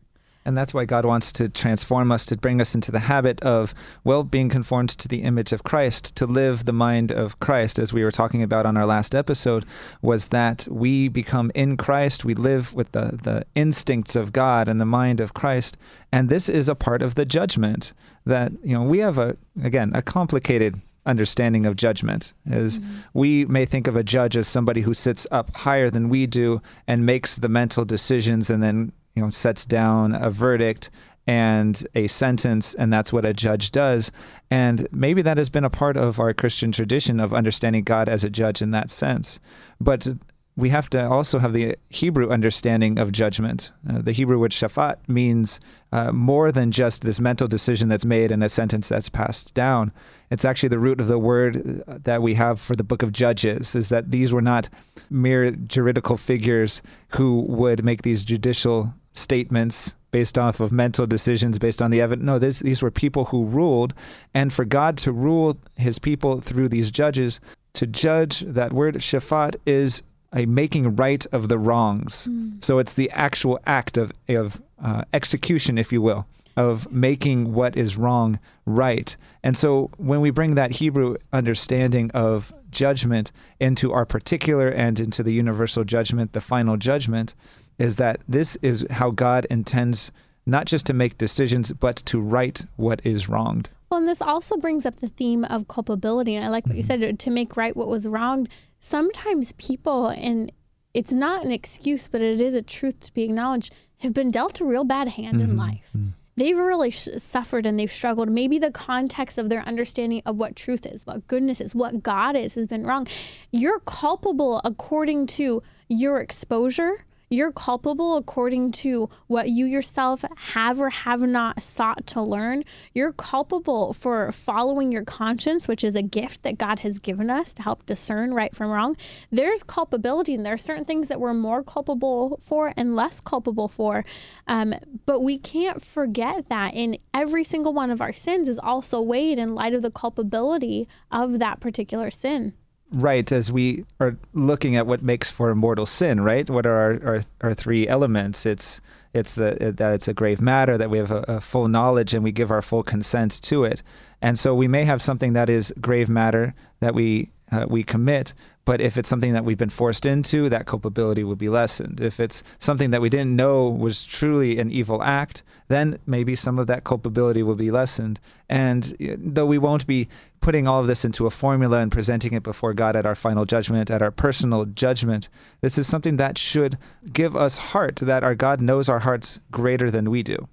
And 0.44 0.56
that's 0.56 0.72
why 0.72 0.86
God 0.86 1.04
wants 1.04 1.32
to 1.32 1.48
transform 1.48 2.10
us, 2.10 2.24
to 2.26 2.36
bring 2.36 2.60
us 2.60 2.74
into 2.74 2.90
the 2.90 3.00
habit 3.00 3.42
of, 3.42 3.74
well, 4.04 4.22
being 4.22 4.48
conformed 4.48 4.88
to 4.90 5.08
the 5.08 5.22
image 5.22 5.52
of 5.52 5.64
Christ, 5.64 6.16
to 6.16 6.26
live 6.26 6.64
the 6.64 6.72
mind 6.72 7.10
of 7.10 7.38
Christ, 7.40 7.78
as 7.78 7.92
we 7.92 8.02
were 8.02 8.10
talking 8.10 8.42
about 8.42 8.64
on 8.64 8.76
our 8.76 8.86
last 8.86 9.14
episode, 9.14 9.66
was 10.00 10.28
that 10.28 10.66
we 10.70 11.08
become 11.08 11.52
in 11.54 11.76
Christ, 11.76 12.24
we 12.24 12.34
live 12.34 12.74
with 12.74 12.92
the, 12.92 13.18
the 13.22 13.44
instincts 13.54 14.16
of 14.16 14.32
God 14.32 14.68
and 14.68 14.80
the 14.80 14.86
mind 14.86 15.20
of 15.20 15.34
Christ. 15.34 15.76
And 16.10 16.28
this 16.28 16.48
is 16.48 16.68
a 16.68 16.74
part 16.74 17.02
of 17.02 17.16
the 17.16 17.26
judgment 17.26 17.92
that, 18.24 18.52
you 18.64 18.72
know, 18.72 18.82
we 18.82 19.00
have 19.00 19.18
a, 19.18 19.36
again, 19.62 19.92
a 19.94 20.02
complicated 20.02 20.80
understanding 21.06 21.66
of 21.66 21.76
judgment 21.76 22.34
is 22.46 22.78
mm-hmm. 22.78 22.98
we 23.14 23.44
may 23.46 23.64
think 23.64 23.86
of 23.86 23.96
a 23.96 24.04
judge 24.04 24.36
as 24.36 24.46
somebody 24.46 24.82
who 24.82 24.92
sits 24.92 25.26
up 25.30 25.54
higher 25.56 25.88
than 25.90 26.08
we 26.08 26.26
do 26.26 26.60
and 26.86 27.06
makes 27.06 27.36
the 27.36 27.48
mental 27.48 27.84
decisions 27.84 28.50
and 28.50 28.62
then 28.62 28.92
you 29.14 29.22
know 29.22 29.30
sets 29.30 29.66
down 29.66 30.14
a 30.14 30.30
verdict 30.30 30.90
and 31.26 31.86
a 31.94 32.06
sentence, 32.08 32.74
and 32.74 32.92
that's 32.92 33.12
what 33.12 33.24
a 33.24 33.32
judge 33.32 33.70
does. 33.70 34.10
And 34.50 34.88
maybe 34.90 35.22
that 35.22 35.38
has 35.38 35.48
been 35.48 35.64
a 35.64 35.70
part 35.70 35.96
of 35.96 36.18
our 36.18 36.32
Christian 36.32 36.72
tradition 36.72 37.20
of 37.20 37.32
understanding 37.32 37.84
God 37.84 38.08
as 38.08 38.24
a 38.24 38.30
judge 38.30 38.62
in 38.62 38.72
that 38.72 38.90
sense. 38.90 39.38
But 39.80 40.08
we 40.56 40.70
have 40.70 40.90
to 40.90 41.08
also 41.08 41.38
have 41.38 41.52
the 41.52 41.76
Hebrew 41.88 42.30
understanding 42.30 42.98
of 42.98 43.12
judgment. 43.12 43.72
Uh, 43.88 44.02
the 44.02 44.12
Hebrew 44.12 44.38
word 44.38 44.50
shafat 44.50 44.96
means 45.08 45.60
uh, 45.92 46.12
more 46.12 46.50
than 46.50 46.70
just 46.70 47.02
this 47.02 47.20
mental 47.20 47.48
decision 47.48 47.88
that's 47.88 48.04
made 48.04 48.30
and 48.30 48.42
a 48.42 48.48
sentence 48.48 48.88
that's 48.88 49.08
passed 49.08 49.54
down. 49.54 49.92
It's 50.30 50.44
actually 50.44 50.68
the 50.68 50.78
root 50.78 51.00
of 51.00 51.06
the 51.06 51.18
word 51.18 51.82
that 51.86 52.22
we 52.22 52.34
have 52.34 52.60
for 52.60 52.74
the 52.74 52.84
book 52.84 53.02
of 53.02 53.12
Judges, 53.12 53.74
is 53.74 53.88
that 53.88 54.10
these 54.10 54.32
were 54.32 54.42
not 54.42 54.68
mere 55.08 55.50
juridical 55.52 56.16
figures 56.16 56.82
who 57.10 57.42
would 57.42 57.84
make 57.84 58.02
these 58.02 58.24
judicial 58.24 58.92
statements 59.12 59.94
based 60.10 60.38
off 60.38 60.60
of 60.60 60.72
mental 60.72 61.06
decisions 61.06 61.58
based 61.58 61.80
on 61.80 61.90
the 61.90 62.00
evidence. 62.00 62.26
No, 62.26 62.38
this, 62.38 62.60
these 62.60 62.82
were 62.82 62.90
people 62.90 63.26
who 63.26 63.44
ruled, 63.44 63.94
and 64.34 64.52
for 64.52 64.64
God 64.64 64.96
to 64.98 65.12
rule 65.12 65.56
his 65.76 65.98
people 65.98 66.40
through 66.40 66.68
these 66.68 66.90
judges, 66.90 67.40
to 67.74 67.86
judge, 67.86 68.40
that 68.40 68.72
word 68.72 68.96
shafat 68.96 69.56
is 69.66 70.02
a 70.32 70.46
making 70.46 70.96
right 70.96 71.24
of 71.32 71.48
the 71.48 71.58
wrongs. 71.58 72.28
Mm. 72.28 72.62
So 72.64 72.78
it's 72.78 72.94
the 72.94 73.10
actual 73.10 73.58
act 73.66 73.96
of, 73.96 74.12
of 74.28 74.60
uh, 74.82 75.02
execution, 75.12 75.78
if 75.78 75.92
you 75.92 76.02
will, 76.02 76.26
of 76.56 76.90
making 76.92 77.52
what 77.52 77.76
is 77.76 77.96
wrong 77.96 78.38
right. 78.66 79.16
And 79.42 79.56
so 79.56 79.90
when 79.96 80.20
we 80.20 80.30
bring 80.30 80.54
that 80.54 80.72
Hebrew 80.72 81.16
understanding 81.32 82.10
of 82.12 82.52
judgment 82.70 83.32
into 83.58 83.92
our 83.92 84.06
particular 84.06 84.68
and 84.68 85.00
into 85.00 85.22
the 85.22 85.32
universal 85.32 85.84
judgment, 85.84 86.32
the 86.32 86.40
final 86.40 86.76
judgment, 86.76 87.34
is 87.80 87.96
that 87.96 88.20
this 88.28 88.56
is 88.56 88.86
how 88.90 89.10
God 89.10 89.46
intends 89.50 90.12
not 90.46 90.66
just 90.66 90.86
to 90.86 90.92
make 90.92 91.18
decisions, 91.18 91.72
but 91.72 91.96
to 91.96 92.20
right 92.20 92.64
what 92.76 93.00
is 93.04 93.28
wronged. 93.28 93.70
Well, 93.90 93.98
and 93.98 94.08
this 94.08 94.22
also 94.22 94.56
brings 94.56 94.86
up 94.86 94.96
the 94.96 95.08
theme 95.08 95.44
of 95.44 95.66
culpability. 95.66 96.36
And 96.36 96.44
I 96.44 96.48
like 96.48 96.66
what 96.66 96.76
you 96.76 96.82
mm-hmm. 96.82 97.02
said 97.02 97.18
to 97.18 97.30
make 97.30 97.56
right 97.56 97.76
what 97.76 97.88
was 97.88 98.06
wronged. 98.06 98.48
Sometimes 98.78 99.52
people, 99.52 100.08
and 100.08 100.52
it's 100.94 101.12
not 101.12 101.44
an 101.44 101.50
excuse, 101.50 102.06
but 102.06 102.20
it 102.20 102.40
is 102.40 102.54
a 102.54 102.62
truth 102.62 103.00
to 103.00 103.14
be 103.14 103.22
acknowledged, 103.22 103.72
have 103.98 104.12
been 104.12 104.30
dealt 104.30 104.60
a 104.60 104.64
real 104.64 104.84
bad 104.84 105.08
hand 105.08 105.40
mm-hmm. 105.40 105.50
in 105.50 105.56
life. 105.56 105.90
Mm-hmm. 105.96 106.08
They've 106.36 106.56
really 106.56 106.90
sh- 106.90 107.08
suffered 107.18 107.66
and 107.66 107.78
they've 107.78 107.90
struggled. 107.90 108.30
Maybe 108.30 108.58
the 108.58 108.70
context 108.70 109.36
of 109.36 109.50
their 109.50 109.62
understanding 109.62 110.22
of 110.24 110.36
what 110.36 110.56
truth 110.56 110.86
is, 110.86 111.06
what 111.06 111.26
goodness 111.26 111.60
is, 111.60 111.74
what 111.74 112.02
God 112.02 112.36
is 112.36 112.54
has 112.54 112.66
been 112.66 112.86
wrong. 112.86 113.06
You're 113.50 113.80
culpable 113.80 114.60
according 114.64 115.26
to 115.28 115.62
your 115.88 116.20
exposure 116.20 117.04
you're 117.30 117.52
culpable 117.52 118.16
according 118.16 118.72
to 118.72 119.08
what 119.28 119.48
you 119.48 119.64
yourself 119.64 120.24
have 120.36 120.80
or 120.80 120.90
have 120.90 121.20
not 121.20 121.62
sought 121.62 122.04
to 122.08 122.20
learn. 122.20 122.64
You're 122.92 123.12
culpable 123.12 123.92
for 123.92 124.32
following 124.32 124.90
your 124.90 125.04
conscience, 125.04 125.68
which 125.68 125.84
is 125.84 125.94
a 125.94 126.02
gift 126.02 126.42
that 126.42 126.58
God 126.58 126.80
has 126.80 126.98
given 126.98 127.30
us 127.30 127.54
to 127.54 127.62
help 127.62 127.86
discern 127.86 128.34
right 128.34 128.54
from 128.54 128.70
wrong. 128.70 128.96
There's 129.30 129.62
culpability, 129.62 130.34
and 130.34 130.44
there 130.44 130.54
are 130.54 130.58
certain 130.58 130.84
things 130.84 131.06
that 131.06 131.20
we're 131.20 131.32
more 131.32 131.62
culpable 131.62 132.40
for 132.42 132.74
and 132.76 132.96
less 132.96 133.20
culpable 133.20 133.68
for. 133.68 134.04
Um, 134.48 134.74
but 135.06 135.20
we 135.20 135.38
can't 135.38 135.80
forget 135.80 136.48
that 136.48 136.74
in 136.74 136.98
every 137.14 137.44
single 137.44 137.72
one 137.72 137.92
of 137.92 138.00
our 138.00 138.12
sins 138.12 138.48
is 138.48 138.58
also 138.58 139.00
weighed 139.00 139.38
in 139.38 139.54
light 139.54 139.72
of 139.74 139.82
the 139.82 139.90
culpability 139.92 140.88
of 141.12 141.38
that 141.38 141.60
particular 141.60 142.10
sin 142.10 142.54
right 142.92 143.30
as 143.30 143.52
we 143.52 143.84
are 144.00 144.16
looking 144.32 144.76
at 144.76 144.86
what 144.86 145.02
makes 145.02 145.30
for 145.30 145.54
mortal 145.54 145.86
sin 145.86 146.20
right? 146.20 146.48
What 146.48 146.66
are 146.66 146.76
our, 146.76 147.14
our, 147.14 147.20
our 147.40 147.54
three 147.54 147.86
elements? 147.88 148.46
It's 148.46 148.80
it's 149.12 149.34
the 149.34 149.74
that 149.76 149.92
it's 149.94 150.08
a 150.08 150.14
grave 150.14 150.40
matter 150.40 150.78
that 150.78 150.90
we 150.90 150.98
have 150.98 151.10
a, 151.10 151.24
a, 151.26 151.40
full 151.40 151.66
knowledge 151.66 152.14
and 152.14 152.22
we 152.22 152.30
give 152.30 152.50
our 152.50 152.62
full 152.62 152.82
consent 152.82 153.42
to 153.42 153.64
it. 153.64 153.82
And 154.22 154.38
so 154.38 154.54
we 154.54 154.68
may 154.68 154.84
have 154.84 155.02
something 155.02 155.32
that 155.32 155.50
is 155.50 155.74
grave 155.80 156.08
matter 156.08 156.54
that 156.80 156.94
we 156.94 157.32
uh, 157.52 157.66
we 157.68 157.82
commit 157.82 158.34
but 158.64 158.80
if 158.80 158.96
it's 158.96 159.08
something 159.08 159.32
that 159.32 159.44
we've 159.44 159.58
been 159.58 159.68
forced 159.68 160.06
into 160.06 160.48
that 160.48 160.66
culpability 160.66 161.24
would 161.24 161.38
be 161.38 161.48
lessened 161.48 162.00
if 162.00 162.20
it's 162.20 162.42
something 162.58 162.90
that 162.90 163.00
we 163.00 163.08
didn't 163.08 163.34
know 163.34 163.68
was 163.68 164.04
truly 164.04 164.58
an 164.58 164.70
evil 164.70 165.02
act 165.02 165.42
then 165.68 165.98
maybe 166.06 166.36
some 166.36 166.58
of 166.58 166.66
that 166.66 166.84
culpability 166.84 167.42
will 167.42 167.54
be 167.54 167.70
lessened 167.70 168.20
and 168.48 168.94
uh, 169.00 169.14
though 169.18 169.46
we 169.46 169.58
won't 169.58 169.86
be 169.86 170.08
putting 170.40 170.66
all 170.66 170.80
of 170.80 170.86
this 170.86 171.04
into 171.04 171.26
a 171.26 171.30
formula 171.30 171.78
and 171.78 171.92
presenting 171.92 172.32
it 172.32 172.42
before 172.42 172.72
God 172.72 172.96
at 172.96 173.06
our 173.06 173.14
final 173.14 173.44
judgment, 173.44 173.90
at 173.90 174.02
our 174.02 174.10
personal 174.10 174.64
judgment, 174.64 175.28
this 175.60 175.76
is 175.76 175.86
something 175.86 176.16
that 176.16 176.38
should 176.38 176.78
give 177.12 177.36
us 177.36 177.58
heart, 177.58 177.96
that 177.96 178.24
our 178.24 178.34
God 178.34 178.60
knows 178.60 178.88
our 178.88 179.00
hearts 179.00 179.40
greater 179.50 179.90
than 179.90 180.10
we 180.10 180.22
do. 180.22 180.48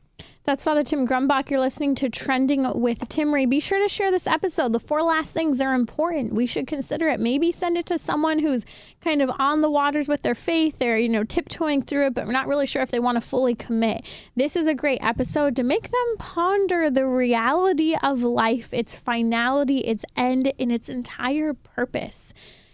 That's 0.48 0.64
Father 0.64 0.82
Tim 0.82 1.06
Grumbach. 1.06 1.50
You're 1.50 1.60
listening 1.60 1.94
to 1.96 2.10
Trending 2.10 2.80
with 2.80 3.00
Timmerie. 3.10 3.50
Be 3.50 3.60
sure 3.60 3.80
to 3.84 3.90
share 3.90 4.12
this 4.12 4.28
episode. 4.28 4.72
The 4.72 4.80
four 4.80 5.04
last 5.04 5.34
things 5.34 5.60
are 5.60 5.74
important. 5.74 6.34
We 6.34 6.46
should 6.46 6.68
consider 6.68 7.10
it. 7.10 7.20
Maybe 7.20 7.52
send 7.52 7.78
it 7.78 7.86
to 7.88 8.00
someone 8.00 8.40
who's 8.40 8.66
kind 9.02 9.22
of 9.22 9.30
on 9.40 9.60
the 9.60 9.70
waters 9.70 10.08
with 10.08 10.22
their 10.22 10.36
faith. 10.36 10.80
They're, 10.80 10.98
you 10.98 11.10
know, 11.10 11.26
tiptoeing 11.26 11.82
through 11.82 12.08
it, 12.08 12.14
but 12.14 12.26
we're 12.26 12.32
not 12.32 12.48
really 12.48 12.66
sure 12.66 12.82
if 12.82 12.92
they 12.92 13.00
want 13.02 13.18
to 13.18 13.28
fully 13.28 13.56
commit. 13.56 14.06
This 14.38 14.56
is 14.56 14.68
a 14.68 14.74
great 14.74 15.04
episode 15.04 15.54
to 15.58 15.64
make 15.64 15.90
them 15.90 16.16
ponder 16.18 16.90
the 16.90 17.06
reality 17.06 17.98
of 18.02 18.24
life, 18.24 18.74
its 18.74 18.96
finality, 18.96 19.80
its 19.80 20.06
end, 20.16 20.54
and 20.58 20.72
its 20.72 20.88
entire 20.88 21.54
purpose. 21.56 22.34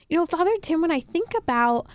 You 0.09 0.17
know, 0.17 0.27
Father 0.27 0.53
Tim, 0.61 0.81
when 0.81 0.91
I 0.91 0.99
think 0.99 1.31
about 1.35 1.87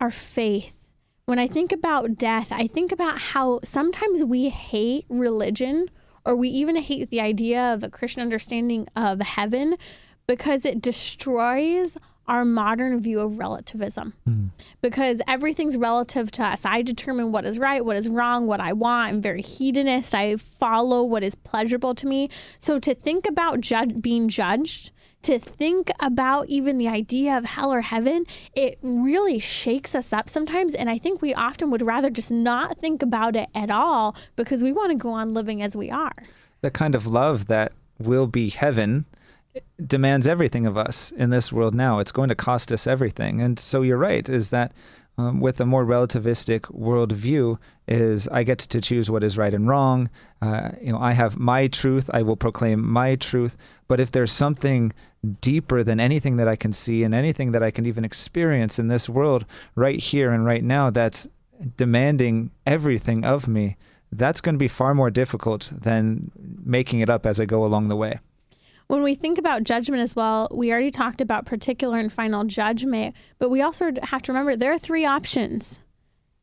our 0.00 0.10
faith, 0.10 0.83
when 1.26 1.38
I 1.38 1.46
think 1.46 1.72
about 1.72 2.18
death, 2.18 2.52
I 2.52 2.66
think 2.66 2.92
about 2.92 3.18
how 3.18 3.60
sometimes 3.64 4.22
we 4.22 4.50
hate 4.50 5.06
religion 5.08 5.88
or 6.24 6.36
we 6.36 6.48
even 6.48 6.76
hate 6.76 7.10
the 7.10 7.20
idea 7.20 7.72
of 7.72 7.82
a 7.82 7.90
Christian 7.90 8.22
understanding 8.22 8.86
of 8.94 9.20
heaven 9.20 9.76
because 10.26 10.64
it 10.64 10.80
destroys 10.80 11.96
our 12.26 12.44
modern 12.44 13.00
view 13.00 13.20
of 13.20 13.38
relativism 13.38 14.14
mm. 14.26 14.48
because 14.80 15.20
everything's 15.28 15.76
relative 15.76 16.30
to 16.30 16.42
us. 16.42 16.64
I 16.64 16.80
determine 16.80 17.32
what 17.32 17.44
is 17.44 17.58
right, 17.58 17.84
what 17.84 17.96
is 17.96 18.08
wrong, 18.08 18.46
what 18.46 18.60
I 18.60 18.72
want. 18.72 19.12
I'm 19.12 19.20
very 19.20 19.42
hedonist. 19.42 20.14
I 20.14 20.36
follow 20.36 21.02
what 21.02 21.22
is 21.22 21.34
pleasurable 21.34 21.94
to 21.96 22.06
me. 22.06 22.30
So 22.58 22.78
to 22.78 22.94
think 22.94 23.28
about 23.28 23.60
ju- 23.60 23.86
being 24.00 24.28
judged 24.28 24.90
to 25.24 25.38
think 25.38 25.90
about 26.00 26.48
even 26.48 26.78
the 26.78 26.88
idea 26.88 27.36
of 27.36 27.44
hell 27.44 27.72
or 27.72 27.80
heaven, 27.80 28.24
it 28.54 28.78
really 28.82 29.38
shakes 29.38 29.94
us 29.94 30.12
up 30.12 30.28
sometimes. 30.28 30.74
And 30.74 30.88
I 30.88 30.98
think 30.98 31.20
we 31.20 31.34
often 31.34 31.70
would 31.70 31.82
rather 31.82 32.10
just 32.10 32.30
not 32.30 32.78
think 32.78 33.02
about 33.02 33.36
it 33.36 33.48
at 33.54 33.70
all 33.70 34.16
because 34.36 34.62
we 34.62 34.72
want 34.72 34.90
to 34.90 34.96
go 34.96 35.10
on 35.10 35.34
living 35.34 35.62
as 35.62 35.76
we 35.76 35.90
are. 35.90 36.14
The 36.60 36.70
kind 36.70 36.94
of 36.94 37.06
love 37.06 37.46
that 37.46 37.72
will 37.98 38.26
be 38.26 38.50
heaven 38.50 39.04
demands 39.84 40.26
everything 40.26 40.66
of 40.66 40.76
us 40.76 41.12
in 41.12 41.30
this 41.30 41.52
world 41.52 41.74
now. 41.74 41.98
It's 41.98 42.12
going 42.12 42.28
to 42.28 42.34
cost 42.34 42.72
us 42.72 42.86
everything. 42.86 43.40
And 43.40 43.58
so 43.58 43.82
you're 43.82 43.98
right, 43.98 44.28
is 44.28 44.50
that 44.50 44.72
um, 45.16 45.40
with 45.40 45.60
a 45.60 45.66
more 45.66 45.84
relativistic 45.84 46.62
worldview 46.72 47.58
is 47.86 48.26
I 48.28 48.42
get 48.42 48.58
to 48.58 48.80
choose 48.80 49.10
what 49.10 49.22
is 49.22 49.38
right 49.38 49.54
and 49.54 49.68
wrong. 49.68 50.10
Uh, 50.42 50.70
you 50.80 50.92
know, 50.92 50.98
I 50.98 51.12
have 51.12 51.38
my 51.38 51.68
truth. 51.68 52.10
I 52.12 52.22
will 52.22 52.36
proclaim 52.36 52.84
my 52.84 53.14
truth. 53.16 53.56
But 53.86 54.00
if 54.00 54.10
there's 54.10 54.32
something 54.32 54.92
deeper 55.40 55.84
than 55.84 56.00
anything 56.00 56.36
that 56.36 56.48
I 56.48 56.56
can 56.56 56.72
see 56.72 57.04
and 57.04 57.14
anything 57.14 57.52
that 57.52 57.62
I 57.62 57.70
can 57.70 57.86
even 57.86 58.04
experience 58.04 58.78
in 58.78 58.88
this 58.88 59.08
world 59.08 59.46
right 59.74 59.98
here 59.98 60.32
and 60.32 60.44
right 60.44 60.64
now 60.64 60.90
that's 60.90 61.28
demanding 61.76 62.50
everything 62.66 63.24
of 63.24 63.46
me, 63.46 63.76
that's 64.10 64.40
going 64.40 64.54
to 64.54 64.58
be 64.58 64.68
far 64.68 64.94
more 64.94 65.10
difficult 65.10 65.72
than 65.74 66.30
making 66.64 67.00
it 67.00 67.10
up 67.10 67.24
as 67.24 67.38
I 67.38 67.44
go 67.44 67.64
along 67.64 67.88
the 67.88 67.96
way. 67.96 68.18
When 68.86 69.02
we 69.02 69.14
think 69.14 69.38
about 69.38 69.64
judgment 69.64 70.02
as 70.02 70.14
well, 70.14 70.48
we 70.52 70.70
already 70.70 70.90
talked 70.90 71.20
about 71.20 71.46
particular 71.46 71.98
and 71.98 72.12
final 72.12 72.44
judgment, 72.44 73.14
but 73.38 73.50
we 73.50 73.62
also 73.62 73.92
have 74.02 74.22
to 74.22 74.32
remember 74.32 74.56
there 74.56 74.72
are 74.72 74.78
three 74.78 75.04
options 75.04 75.78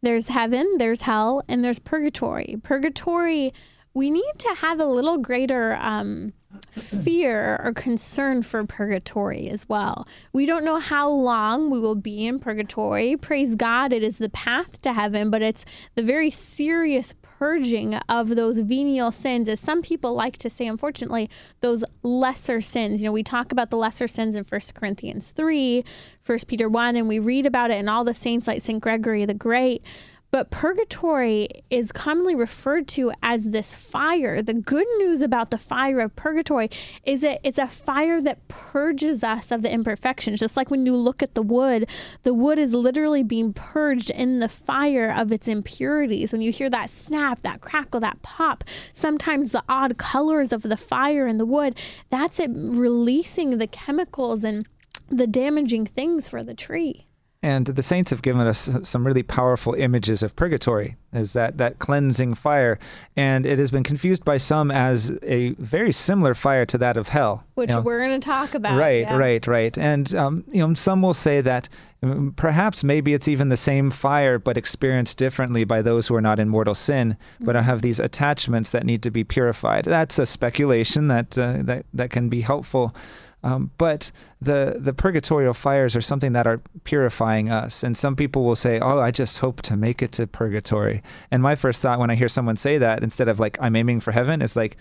there's 0.04 0.30
heaven, 0.30 0.78
there's 0.78 1.04
hell, 1.04 1.44
and 1.48 1.64
there's 1.64 1.78
purgatory. 1.78 2.58
Purgatory, 2.64 3.54
we 3.94 4.10
need 4.10 4.32
to 4.40 4.56
have 4.56 4.80
a 4.80 4.86
little 4.86 5.20
greater 5.20 5.76
um, 5.80 6.34
fear 6.72 7.62
or 7.64 7.74
concern 7.74 8.42
for 8.42 8.66
purgatory 8.66 9.50
as 9.50 9.68
well. 9.70 10.08
We 10.34 10.46
don't 10.46 10.66
know 10.66 10.80
how 10.80 11.10
long 11.10 11.70
we 11.70 11.80
will 11.80 11.96
be 11.96 12.26
in 12.26 12.40
purgatory. 12.40 13.16
Praise 13.18 13.56
God, 13.56 13.94
it 13.94 14.04
is 14.04 14.18
the 14.18 14.30
path 14.30 14.82
to 14.82 14.94
heaven, 14.94 15.30
but 15.30 15.42
it's 15.42 15.66
the 15.96 16.04
very 16.04 16.30
serious 16.30 17.14
purging 17.42 17.96
of 18.08 18.36
those 18.36 18.60
venial 18.60 19.12
sins, 19.12 19.50
as 19.50 19.60
some 19.60 19.82
people 19.82 20.14
like 20.14 20.38
to 20.38 20.48
say, 20.48 20.68
unfortunately, 20.68 21.28
those 21.62 21.84
lesser 22.04 22.62
sins. 22.62 23.02
You 23.02 23.08
know, 23.08 23.12
we 23.12 23.24
talk 23.24 23.52
about 23.52 23.72
the 23.72 23.78
lesser 23.78 24.08
sins 24.08 24.36
in 24.36 24.44
1 24.44 24.62
Corinthians 24.76 25.32
3, 25.32 25.84
1 26.24 26.38
Peter 26.48 26.70
1, 26.70 26.96
and 26.96 27.08
we 27.08 27.18
read 27.18 27.48
about 27.48 27.72
it 27.72 27.80
in 27.80 27.90
all 27.90 28.04
the 28.04 28.14
saints 28.14 28.46
like 28.46 28.62
St. 28.62 28.80
Gregory 28.80 29.26
the 29.26 29.34
Great. 29.34 29.84
But 30.32 30.50
purgatory 30.50 31.50
is 31.70 31.92
commonly 31.92 32.36
referred 32.36 32.88
to 32.90 33.12
as 33.22 33.50
this 33.50 33.74
fire. 33.74 34.42
The 34.42 34.54
good 34.54 34.88
news 34.98 35.22
about 35.22 35.52
the 35.52 35.58
fire 35.58 36.00
of 36.00 36.16
purgatory 36.16 36.70
is 37.04 37.20
that 37.22 37.42
it's 37.44 37.58
a 37.58 37.68
fire 37.68 38.22
that 38.22 38.48
purges 38.48 39.26
us 39.26 39.52
of 39.52 39.62
the 39.62 39.72
imperfections. 39.72 40.40
Just 40.40 40.56
like 40.56 40.72
when 40.72 40.86
you 40.86 40.96
look 40.96 41.22
at 41.22 41.36
the 41.36 41.42
wood, 41.42 41.90
the 42.24 42.34
wood 42.34 42.60
is 42.60 42.74
literally 42.74 43.24
being 43.24 43.52
purged 43.52 44.10
in 44.10 44.40
the 44.40 44.48
fire 44.48 45.12
of 45.12 45.34
its 45.34 45.50
impurities. 45.50 46.32
When 46.32 46.42
you 46.42 46.54
hear 46.54 46.70
that 46.70 46.90
snap, 46.90 47.42
that 47.42 47.60
crackle, 47.60 48.00
that 48.00 48.22
pop, 48.22 48.64
sometimes 48.94 49.52
the 49.52 49.64
odd 49.68 49.98
colors 49.98 50.54
of 50.54 50.62
the 50.62 50.78
fire 50.78 51.28
in 51.28 51.40
the 51.40 51.46
wood, 51.46 51.78
that's 52.10 52.40
it 52.40 52.52
releasing 52.54 53.58
the 53.58 53.68
chemicals 53.68 54.46
and 54.46 54.66
the 55.10 55.28
damaging 55.28 55.86
things 55.86 56.30
for 56.30 56.42
the 56.42 56.54
tree. 56.54 57.06
And 57.44 57.66
the 57.66 57.82
saints 57.82 58.12
have 58.12 58.22
given 58.22 58.46
us 58.46 58.70
some 58.84 59.06
really 59.06 59.24
powerful 59.24 59.74
images 59.74 60.22
of 60.22 60.36
purgatory 60.36 60.96
as 61.12 61.34
that, 61.34 61.58
that 61.58 61.80
cleansing 61.80 62.36
fire. 62.36 62.78
And 63.18 63.48
it 63.48 63.58
has 63.58 63.72
been 63.72 63.84
confused 63.84 64.24
by 64.24 64.38
some 64.38 64.70
as 64.70 65.12
a 65.24 65.50
very 65.54 65.92
similar 65.92 66.36
fire 66.36 66.68
to 66.68 66.78
that 66.78 66.98
of 66.98 67.08
hell. 67.08 67.44
Which 67.56 67.72
you 67.72 67.78
know? 67.78 67.82
we're 67.82 67.98
going 67.98 68.20
to 68.20 68.24
talk 68.24 68.54
about. 68.54 68.78
Right, 68.78 69.02
yeah. 69.02 69.16
right, 69.16 69.46
right. 69.48 69.76
And, 69.76 70.14
um, 70.14 70.44
you 70.52 70.66
know, 70.66 70.76
some 70.76 71.02
will 71.02 71.16
say 71.16 71.42
that 71.42 71.68
um, 72.04 72.34
perhaps 72.36 72.84
maybe 72.84 73.16
it's 73.16 73.28
even 73.28 73.50
the 73.50 73.58
same 73.58 73.90
fire, 73.90 74.38
but 74.38 74.56
experienced 74.56 75.18
differently 75.18 75.64
by 75.64 75.82
those 75.82 76.08
who 76.08 76.16
are 76.16 76.22
not 76.22 76.40
in 76.40 76.48
mortal 76.48 76.76
sin, 76.76 77.14
mm-hmm. 77.14 77.46
but 77.46 77.56
have 77.56 77.82
these 77.82 78.00
attachments 78.00 78.70
that 78.70 78.86
need 78.86 79.02
to 79.02 79.10
be 79.10 79.24
purified. 79.24 79.86
That's 79.86 80.20
a 80.20 80.28
speculation 80.28 81.08
that, 81.08 81.36
uh, 81.40 81.58
that, 81.64 81.88
that 81.92 82.12
can 82.12 82.30
be 82.30 82.42
helpful. 82.42 82.96
Um, 83.44 83.72
but 83.78 84.12
the 84.40 84.76
the 84.80 84.94
purgatorial 84.94 85.54
fires 85.54 85.96
are 85.96 86.02
something 86.02 86.34
that 86.34 86.46
are 86.46 86.62
purifying 86.84 87.50
us. 87.50 87.84
And 87.84 87.98
some 87.98 88.16
people 88.16 88.44
will 88.44 88.56
say, 88.56 88.80
"Oh, 88.80 89.00
I 89.00 89.12
just 89.12 89.40
hope 89.40 89.62
to 89.64 89.76
make 89.76 90.02
it 90.02 90.12
to 90.14 90.28
purgatory." 90.28 91.02
And 91.32 91.42
my 91.42 91.56
first 91.56 91.82
thought 91.82 92.00
when 92.00 92.12
I 92.12 92.16
hear 92.16 92.30
someone 92.30 92.56
say 92.56 92.78
that, 92.78 93.04
instead 93.04 93.28
of 93.28 93.40
like 93.40 93.58
I'm 93.62 93.76
aiming 93.76 94.02
for 94.02 94.12
heaven, 94.12 94.42
is 94.42 94.56
like, 94.56 94.78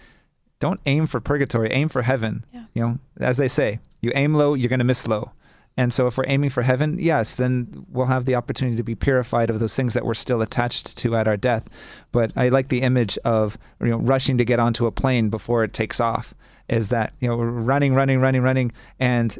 don't 0.58 0.80
aim 0.86 1.06
for 1.06 1.20
purgatory, 1.20 1.70
aim 1.70 1.88
for 1.88 2.02
heaven. 2.02 2.44
Yeah. 2.52 2.64
You 2.74 2.82
know, 2.82 2.98
as 3.18 3.38
they 3.38 3.48
say, 3.48 3.80
you 4.00 4.12
aim 4.14 4.34
low, 4.34 4.54
you're 4.54 4.68
going 4.68 4.78
to 4.78 4.84
miss 4.84 5.08
low. 5.08 5.32
And 5.80 5.94
so, 5.94 6.06
if 6.06 6.18
we're 6.18 6.26
aiming 6.26 6.50
for 6.50 6.62
heaven, 6.62 6.98
yes, 6.98 7.36
then 7.36 7.86
we'll 7.88 8.04
have 8.04 8.26
the 8.26 8.34
opportunity 8.34 8.76
to 8.76 8.82
be 8.82 8.94
purified 8.94 9.48
of 9.48 9.60
those 9.60 9.74
things 9.74 9.94
that 9.94 10.04
we're 10.04 10.12
still 10.12 10.42
attached 10.42 10.98
to 10.98 11.16
at 11.16 11.26
our 11.26 11.38
death. 11.38 11.70
But 12.12 12.34
I 12.36 12.50
like 12.50 12.68
the 12.68 12.82
image 12.82 13.16
of 13.24 13.56
you 13.80 13.86
know 13.86 13.96
rushing 13.96 14.36
to 14.36 14.44
get 14.44 14.60
onto 14.60 14.84
a 14.84 14.92
plane 14.92 15.30
before 15.30 15.64
it 15.64 15.72
takes 15.72 15.98
off 15.98 16.34
is 16.68 16.90
that 16.90 17.14
you 17.18 17.28
know 17.28 17.36
we're 17.38 17.48
running, 17.48 17.94
running, 17.94 18.20
running, 18.20 18.42
running, 18.42 18.72
and 18.98 19.38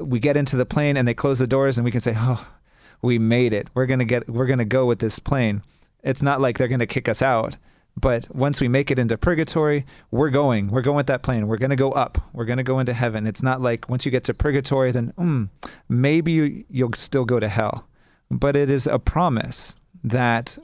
we 0.00 0.18
get 0.18 0.36
into 0.36 0.56
the 0.56 0.66
plane 0.66 0.96
and 0.96 1.06
they 1.06 1.14
close 1.14 1.38
the 1.38 1.46
doors 1.46 1.78
and 1.78 1.84
we 1.84 1.92
can 1.92 2.00
say, 2.00 2.14
"Oh, 2.16 2.44
we 3.00 3.20
made 3.20 3.52
it. 3.52 3.68
We're 3.74 3.86
gonna 3.86 4.04
get. 4.04 4.28
We're 4.28 4.46
gonna 4.46 4.64
go 4.64 4.84
with 4.84 4.98
this 4.98 5.20
plane." 5.20 5.62
It's 6.02 6.22
not 6.22 6.40
like 6.40 6.58
they're 6.58 6.66
gonna 6.66 6.88
kick 6.88 7.08
us 7.08 7.22
out. 7.22 7.56
But 7.98 8.32
once 8.34 8.60
we 8.60 8.68
make 8.68 8.90
it 8.90 8.98
into 8.98 9.18
purgatory, 9.18 9.84
we're 10.10 10.30
going. 10.30 10.68
We're 10.68 10.82
going 10.82 10.96
with 10.96 11.08
that 11.08 11.22
plane. 11.22 11.48
We're 11.48 11.56
going 11.56 11.70
to 11.70 11.76
go 11.76 11.90
up. 11.90 12.18
We're 12.32 12.44
going 12.44 12.58
to 12.58 12.62
go 12.62 12.78
into 12.78 12.92
heaven. 12.92 13.26
It's 13.26 13.42
not 13.42 13.60
like 13.60 13.88
once 13.88 14.04
you 14.04 14.12
get 14.12 14.24
to 14.24 14.34
purgatory, 14.34 14.92
then 14.92 15.12
mm, 15.18 15.48
maybe 15.88 16.32
you, 16.32 16.64
you'll 16.70 16.92
still 16.92 17.24
go 17.24 17.40
to 17.40 17.48
hell. 17.48 17.88
But 18.30 18.54
it 18.54 18.70
is 18.70 18.86
a 18.86 18.98
promise 18.98 19.76
that 20.04 20.58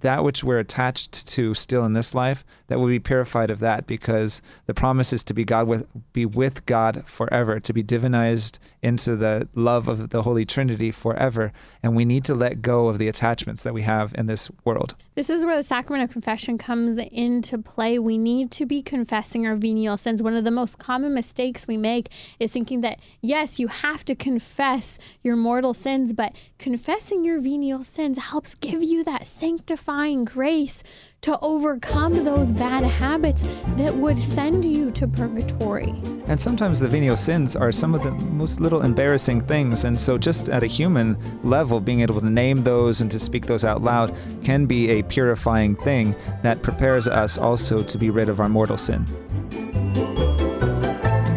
that 0.00 0.22
which 0.22 0.44
we're 0.44 0.60
attached 0.60 1.26
to 1.26 1.52
still 1.54 1.84
in 1.84 1.92
this 1.92 2.14
life 2.14 2.44
that 2.68 2.78
will 2.78 2.86
be 2.86 3.00
purified 3.00 3.50
of 3.50 3.58
that 3.58 3.88
because 3.88 4.40
the 4.66 4.74
promise 4.74 5.12
is 5.12 5.24
to 5.24 5.34
be 5.34 5.44
God 5.44 5.66
with 5.66 5.84
be 6.12 6.24
with 6.24 6.64
God 6.66 7.02
forever 7.06 7.58
to 7.58 7.72
be 7.72 7.82
divinized 7.82 8.60
into 8.82 9.16
the 9.16 9.48
love 9.54 9.88
of 9.88 10.10
the 10.10 10.22
Holy 10.22 10.44
Trinity 10.44 10.90
forever 10.90 11.52
and 11.82 11.96
we 11.96 12.04
need 12.04 12.24
to 12.24 12.34
let 12.34 12.62
go 12.62 12.88
of 12.88 12.98
the 12.98 13.08
attachments 13.08 13.62
that 13.62 13.74
we 13.74 13.82
have 13.82 14.14
in 14.16 14.26
this 14.26 14.50
world. 14.64 14.94
This 15.14 15.30
is 15.30 15.44
where 15.44 15.56
the 15.56 15.62
sacrament 15.62 16.04
of 16.04 16.12
confession 16.12 16.58
comes 16.58 16.98
into 16.98 17.58
play. 17.58 17.98
We 17.98 18.18
need 18.18 18.50
to 18.52 18.66
be 18.66 18.82
confessing 18.82 19.46
our 19.46 19.56
venial 19.56 19.96
sins. 19.96 20.22
One 20.22 20.36
of 20.36 20.44
the 20.44 20.50
most 20.50 20.78
common 20.78 21.14
mistakes 21.14 21.66
we 21.66 21.76
make 21.76 22.10
is 22.38 22.52
thinking 22.52 22.80
that 22.82 23.00
yes, 23.20 23.58
you 23.58 23.68
have 23.68 24.04
to 24.04 24.14
confess 24.14 24.98
your 25.22 25.36
mortal 25.36 25.74
sins, 25.74 26.12
but 26.12 26.34
confessing 26.58 27.24
your 27.24 27.40
venial 27.40 27.82
sins 27.82 28.18
helps 28.18 28.54
give 28.54 28.82
you 28.82 29.02
that 29.04 29.26
sanctifying 29.26 30.24
grace 30.24 30.82
to 31.20 31.38
overcome 31.40 32.24
those 32.24 32.52
bad 32.52 32.84
habits 32.84 33.44
that 33.76 33.94
would 33.94 34.16
send 34.16 34.64
you 34.64 34.90
to 34.92 35.06
purgatory. 35.08 35.94
And 36.26 36.40
sometimes 36.40 36.78
the 36.78 36.88
venial 36.88 37.16
sins 37.16 37.56
are 37.56 37.72
some 37.72 37.94
of 37.94 38.02
the 38.02 38.10
most 38.10 38.60
little 38.60 38.82
embarrassing 38.82 39.40
things. 39.42 39.84
And 39.84 39.98
so, 39.98 40.16
just 40.18 40.48
at 40.48 40.62
a 40.62 40.66
human 40.66 41.16
level, 41.42 41.80
being 41.80 42.00
able 42.00 42.20
to 42.20 42.30
name 42.30 42.62
those 42.62 43.00
and 43.00 43.10
to 43.10 43.18
speak 43.18 43.46
those 43.46 43.64
out 43.64 43.82
loud 43.82 44.14
can 44.44 44.66
be 44.66 44.90
a 44.90 45.02
purifying 45.02 45.74
thing 45.74 46.14
that 46.42 46.62
prepares 46.62 47.08
us 47.08 47.38
also 47.38 47.82
to 47.82 47.98
be 47.98 48.10
rid 48.10 48.28
of 48.28 48.40
our 48.40 48.48
mortal 48.48 48.76
sin. 48.76 49.04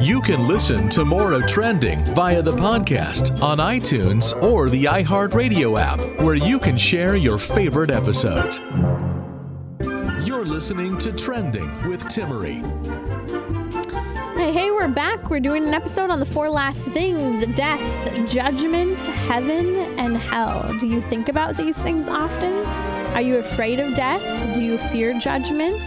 You 0.01 0.19
can 0.19 0.47
listen 0.47 0.89
to 0.89 1.05
more 1.05 1.33
of 1.33 1.45
Trending 1.45 2.03
via 2.15 2.41
the 2.41 2.53
podcast 2.53 3.41
on 3.41 3.59
iTunes 3.59 4.33
or 4.41 4.67
the 4.67 4.85
iHeartRadio 4.85 5.79
app, 5.79 5.99
where 6.21 6.33
you 6.33 6.57
can 6.57 6.75
share 6.75 7.15
your 7.15 7.37
favorite 7.37 7.91
episodes. 7.91 8.59
You're 10.41 10.49
listening 10.49 10.97
to 10.97 11.11
Trending 11.11 11.87
with 11.87 12.03
Timmerie. 12.05 12.63
Hey, 14.35 14.51
hey, 14.51 14.71
we're 14.71 14.87
back. 14.87 15.29
We're 15.29 15.39
doing 15.39 15.67
an 15.67 15.73
episode 15.75 16.09
on 16.09 16.19
the 16.19 16.25
four 16.25 16.49
last 16.49 16.81
things 16.81 17.45
death, 17.55 18.27
judgment, 18.27 18.99
heaven, 19.01 19.77
and 19.99 20.17
hell. 20.17 20.65
Do 20.79 20.87
you 20.87 20.99
think 20.99 21.29
about 21.29 21.57
these 21.57 21.77
things 21.77 22.07
often? 22.07 22.53
Are 23.13 23.21
you 23.21 23.37
afraid 23.37 23.79
of 23.79 23.93
death? 23.93 24.55
Do 24.55 24.63
you 24.63 24.79
fear 24.79 25.13
judgment? 25.19 25.79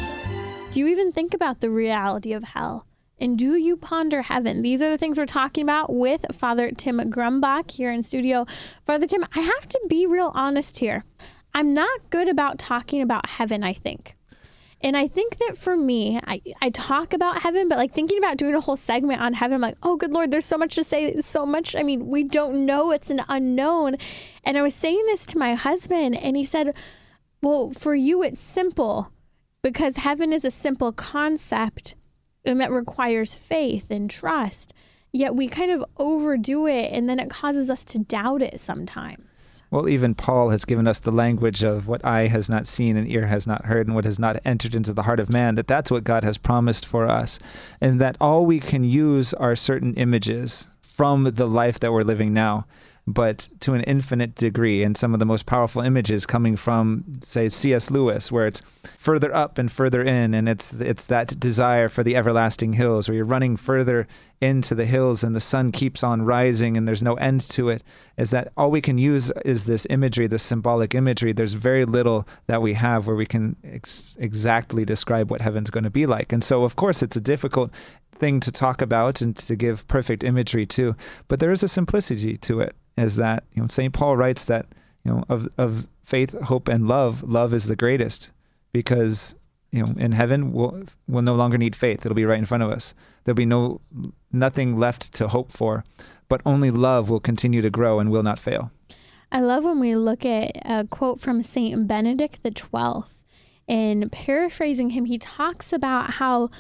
Do 0.71 0.79
you 0.79 0.87
even 0.87 1.11
think 1.11 1.35
about 1.35 1.59
the 1.61 1.69
reality 1.69 2.33
of 2.33 2.45
hell? 2.45 2.87
And 3.19 3.37
do 3.37 3.57
you 3.57 3.77
ponder 3.77 4.23
heaven? 4.23 4.63
These 4.63 4.83
are 4.83 4.91
the 4.91 4.99
things 4.99 5.19
we're 5.19 5.27
talking 5.27 5.65
about 5.65 5.93
with 5.93 6.25
Father 6.33 6.71
Tim 6.71 7.01
Grumbach 7.11 7.73
here 7.73 7.91
in 7.91 8.05
studio. 8.05 8.47
Father 8.87 9.09
Tim, 9.09 9.27
I 9.35 9.41
have 9.41 9.69
to 9.71 9.81
be 9.89 10.07
real 10.07 10.31
honest 10.33 10.79
here. 10.79 11.03
I'm 11.57 11.75
not 11.75 12.11
good 12.11 12.29
about 12.29 12.61
talking 12.61 13.03
about 13.03 13.27
heaven, 13.27 13.65
I 13.65 13.73
think. 13.73 14.15
And 14.85 14.99
I 14.99 15.09
think 15.09 15.39
that 15.39 15.57
for 15.57 15.79
me, 15.79 16.21
I, 16.27 16.43
I 16.61 16.69
talk 16.69 17.15
about 17.15 17.41
heaven, 17.41 17.71
but 17.71 17.79
like 17.79 17.95
thinking 17.95 18.19
about 18.19 18.37
doing 18.37 18.55
a 18.55 18.61
whole 18.61 18.77
segment 18.77 19.23
on 19.23 19.33
heaven, 19.33 19.55
I'm 19.55 19.61
like, 19.63 19.79
oh, 19.83 19.97
good 19.97 20.13
Lord, 20.13 20.31
there's 20.31 20.45
so 20.45 20.59
much 20.59 20.75
to 20.75 20.85
say, 20.85 21.19
so 21.23 21.47
much. 21.47 21.75
I 21.75 21.83
mean, 21.83 22.09
we 22.09 22.23
don't 22.23 22.67
know, 22.67 22.91
it's 22.91 23.09
an 23.09 23.23
unknown. 23.27 23.97
And 24.45 24.59
I 24.59 24.63
was 24.63 24.75
saying 24.75 25.03
this 25.07 25.25
to 25.27 25.39
my 25.39 25.55
husband, 25.55 26.17
and 26.19 26.37
he 26.37 26.45
said, 26.45 26.77
well, 27.43 27.71
for 27.71 27.95
you, 27.95 28.23
it's 28.23 28.43
simple 28.43 29.11
because 29.63 29.97
heaven 29.97 30.35
is 30.35 30.45
a 30.45 30.51
simple 30.51 30.93
concept 30.93 31.95
and 32.45 32.61
that 32.61 32.71
requires 32.71 33.35
faith 33.35 33.91
and 33.91 34.11
trust. 34.11 34.75
yet 35.13 35.35
we 35.35 35.49
kind 35.49 35.71
of 35.71 35.83
overdo 35.97 36.67
it 36.67 36.93
and 36.93 37.09
then 37.09 37.19
it 37.19 37.31
causes 37.31 37.71
us 37.71 37.85
to 37.85 37.99
doubt 37.99 38.43
it 38.43 38.61
sometimes. 38.61 39.24
Well, 39.75 39.89
even 39.89 40.15
Paul 40.15 40.51
has 40.51 40.65
given 40.65 40.87
us 40.87 41.01
the 41.01 41.11
language 41.11 41.65
of 41.65 41.89
what 41.89 42.05
eye 42.05 42.29
has 42.29 42.49
not 42.49 42.69
seen 42.69 42.97
and 42.97 43.11
ear 43.11 43.27
has 43.27 43.45
not 43.45 43.65
heard 43.65 43.89
and 43.89 43.97
what 43.97 44.05
has 44.05 44.21
not 44.21 44.41
entered 44.45 44.73
into 44.73 44.93
the 44.93 45.03
heart 45.03 45.19
of 45.19 45.33
man, 45.33 45.57
that 45.57 45.67
that's 45.67 45.91
what 45.91 46.05
God 46.05 46.23
has 46.23 46.39
promised 46.39 46.87
for 46.87 47.09
us. 47.09 47.41
And 47.81 48.01
that 48.01 48.17
all 48.21 48.47
we 48.47 48.61
can 48.61 48.85
use 48.85 49.35
are 49.35 49.57
certain 49.57 49.93
images 49.95 50.69
from 50.81 51.25
the 51.25 51.49
life 51.49 51.81
that 51.81 51.93
we're 51.93 52.03
living 52.03 52.33
now 52.33 52.69
but 53.07 53.49
to 53.61 53.75
an 53.75 53.83
infinite 53.83 54.35
degree. 54.35 54.83
And 54.83 54.97
some 54.97 55.13
of 55.13 55.21
the 55.21 55.27
most 55.27 55.47
powerful 55.47 55.83
images 55.83 56.25
coming 56.25 56.57
from, 56.57 57.05
say, 57.21 57.49
C.S. 57.49 57.91
Lewis, 57.91 58.33
where 58.33 58.47
it's 58.47 58.63
further 58.97 59.35
up 59.35 59.59
and 59.59 59.71
further 59.71 60.03
in, 60.03 60.35
and 60.35 60.49
it's 60.49 60.73
it's 60.81 61.07
that 61.07 61.39
desire 61.39 61.89
for 61.89 62.03
the 62.03 62.17
everlasting 62.17 62.73
hills, 62.75 63.09
where 63.09 63.17
you're 63.17 63.25
running 63.25 63.57
further 63.57 64.07
into 64.41 64.75
the 64.75 64.87
hills, 64.87 65.23
and 65.23 65.37
the 65.37 65.41
sun 65.41 65.71
keeps 65.71 66.03
on 66.03 66.23
rising, 66.23 66.77
and 66.77 66.89
there's 66.89 67.03
no 67.03 67.15
end 67.15 67.43
to 67.51 67.69
it. 67.69 67.83
Is 68.17 68.31
that 68.31 68.53
all 68.57 68.71
we 68.71 68.81
can 68.81 68.99
use 68.99 69.31
is 69.45 69.67
this 69.67 69.87
imagery, 69.91 70.27
this 70.27 70.43
symbolic 70.43 70.95
imagery? 70.95 71.33
There's 71.33 71.55
very 71.55 71.85
little 71.85 72.27
that 72.47 72.63
we 72.63 72.75
have 72.75 73.07
where 73.07 73.17
we 73.17 73.27
can 73.27 73.57
ex- 73.65 74.17
exactly 74.19 74.85
describe 74.85 75.31
what 75.31 75.41
heaven's 75.41 75.71
going 75.71 75.85
to 75.85 75.91
be 75.91 76.07
like. 76.07 76.33
And 76.33 76.43
so, 76.43 76.65
of 76.65 76.77
course, 76.77 77.03
it's 77.03 77.17
a 77.17 77.21
difficult 77.21 77.71
thing 78.15 78.41
to 78.41 78.53
talk 78.53 78.81
about 78.81 79.21
and 79.21 79.37
to 79.37 79.57
give 79.57 79.87
perfect 79.89 80.25
imagery 80.25 80.65
to, 80.65 80.97
but 81.29 81.41
there 81.41 81.51
is 81.51 81.63
a 81.63 81.69
simplicity 81.69 82.39
to 82.39 82.61
it 82.61 82.75
is 82.97 83.17
that 83.17 83.45
you 83.53 83.63
know 83.63 83.69
St. 83.69 83.93
Paul 83.93 84.17
writes 84.17 84.45
that 84.47 84.67
you 85.05 85.13
know 85.13 85.25
of 85.29 85.49
of 85.59 85.87
faith, 86.03 86.39
hope, 86.43 86.69
and 86.69 86.87
love, 86.87 87.23
love 87.23 87.55
is 87.55 87.67
the 87.67 87.77
greatest 87.77 88.33
because 88.73 89.35
you 89.71 89.85
know 89.85 89.95
in 89.97 90.13
heaven 90.13 90.53
we'll 90.53 90.85
we'll 91.09 91.23
no 91.23 91.35
longer 91.35 91.59
need 91.59 91.77
faith; 91.77 92.05
it'll 92.05 92.15
be 92.15 92.25
right 92.25 92.39
in 92.39 92.45
front 92.45 92.63
of 92.63 92.71
us. 92.71 92.95
There'll 93.25 93.37
be 93.37 93.47
no 93.47 93.81
nothing 94.33 94.79
left 94.79 95.13
to 95.15 95.29
hope 95.29 95.51
for, 95.51 95.85
but 96.29 96.43
only 96.45 96.71
love 96.71 97.11
will 97.11 97.21
continue 97.21 97.63
to 97.63 97.71
grow 97.71 97.99
and 97.99 98.11
will 98.11 98.23
not 98.23 98.39
fail. 98.39 98.71
I 99.33 99.41
love 99.41 99.65
when 99.65 99.81
we 99.81 99.97
look 99.97 100.25
at 100.25 100.53
a 100.65 100.87
quote 100.87 101.21
from 101.21 101.43
Saint 101.43 101.89
Benedict 101.89 102.43
the 102.43 102.51
Twelfth. 102.51 103.25
In 103.67 104.11
paraphrasing 104.11 104.91
him, 104.91 105.07
he 105.07 105.17
talks 105.17 105.73
about 105.73 106.13
how 106.13 106.51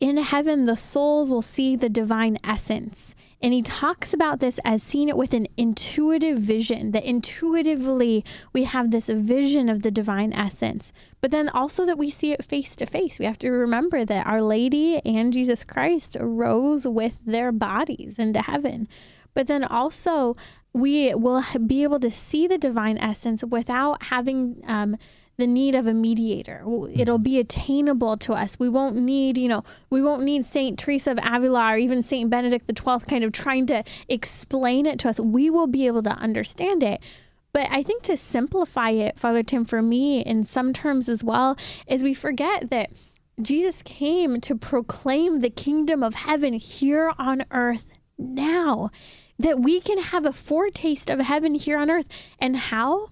in 0.00 0.16
heaven 0.16 0.64
the 0.64 0.76
souls 0.76 1.30
will 1.30 1.42
see 1.42 1.76
the 1.76 1.88
divine 1.88 2.36
essence 2.44 3.14
and 3.40 3.52
he 3.52 3.62
talks 3.62 4.12
about 4.12 4.40
this 4.40 4.58
as 4.64 4.82
seeing 4.82 5.08
it 5.08 5.16
with 5.16 5.32
an 5.32 5.46
intuitive 5.56 6.38
vision, 6.38 6.90
that 6.90 7.04
intuitively 7.04 8.24
we 8.52 8.64
have 8.64 8.90
this 8.90 9.08
vision 9.08 9.68
of 9.68 9.82
the 9.82 9.90
divine 9.90 10.32
essence, 10.32 10.92
but 11.20 11.30
then 11.30 11.48
also 11.48 11.86
that 11.86 11.98
we 11.98 12.10
see 12.10 12.32
it 12.32 12.44
face 12.44 12.74
to 12.76 12.86
face. 12.86 13.18
We 13.18 13.26
have 13.26 13.38
to 13.38 13.50
remember 13.50 14.04
that 14.04 14.26
Our 14.26 14.42
Lady 14.42 14.98
and 15.04 15.32
Jesus 15.32 15.62
Christ 15.62 16.16
rose 16.20 16.86
with 16.86 17.20
their 17.24 17.52
bodies 17.52 18.18
into 18.18 18.42
heaven. 18.42 18.88
But 19.34 19.46
then 19.46 19.62
also, 19.62 20.36
we 20.72 21.14
will 21.14 21.44
be 21.64 21.84
able 21.84 22.00
to 22.00 22.10
see 22.10 22.48
the 22.48 22.58
divine 22.58 22.98
essence 22.98 23.44
without 23.44 24.04
having 24.04 24.62
um, 24.66 24.96
the 25.38 25.46
need 25.46 25.76
of 25.76 25.86
a 25.86 25.94
mediator. 25.94 26.64
It'll 26.92 27.20
be 27.20 27.38
attainable 27.38 28.16
to 28.18 28.32
us. 28.32 28.58
We 28.58 28.68
won't 28.68 28.96
need, 28.96 29.38
you 29.38 29.46
know, 29.46 29.62
we 29.88 30.02
won't 30.02 30.24
need 30.24 30.44
Saint 30.44 30.78
Teresa 30.78 31.12
of 31.12 31.18
Avila 31.22 31.74
or 31.74 31.76
even 31.76 32.02
Saint 32.02 32.28
Benedict 32.28 32.66
the 32.66 32.72
Twelfth 32.72 33.06
kind 33.06 33.22
of 33.22 33.30
trying 33.30 33.66
to 33.66 33.84
explain 34.08 34.84
it 34.84 34.98
to 35.00 35.08
us. 35.08 35.20
We 35.20 35.48
will 35.48 35.68
be 35.68 35.86
able 35.86 36.02
to 36.02 36.10
understand 36.10 36.82
it. 36.82 37.00
But 37.52 37.68
I 37.70 37.84
think 37.84 38.02
to 38.02 38.16
simplify 38.16 38.90
it, 38.90 39.18
Father 39.18 39.44
Tim, 39.44 39.64
for 39.64 39.80
me, 39.80 40.20
in 40.20 40.42
some 40.42 40.72
terms 40.72 41.08
as 41.08 41.22
well, 41.22 41.56
is 41.86 42.02
we 42.02 42.14
forget 42.14 42.70
that 42.70 42.90
Jesus 43.40 43.80
came 43.82 44.40
to 44.40 44.56
proclaim 44.56 45.40
the 45.40 45.50
kingdom 45.50 46.02
of 46.02 46.14
heaven 46.14 46.54
here 46.54 47.12
on 47.16 47.44
earth 47.52 47.86
now. 48.18 48.90
That 49.38 49.60
we 49.60 49.80
can 49.80 49.98
have 50.02 50.26
a 50.26 50.32
foretaste 50.32 51.10
of 51.10 51.20
heaven 51.20 51.54
here 51.54 51.78
on 51.78 51.90
earth. 51.90 52.08
And 52.40 52.56
how? 52.56 53.10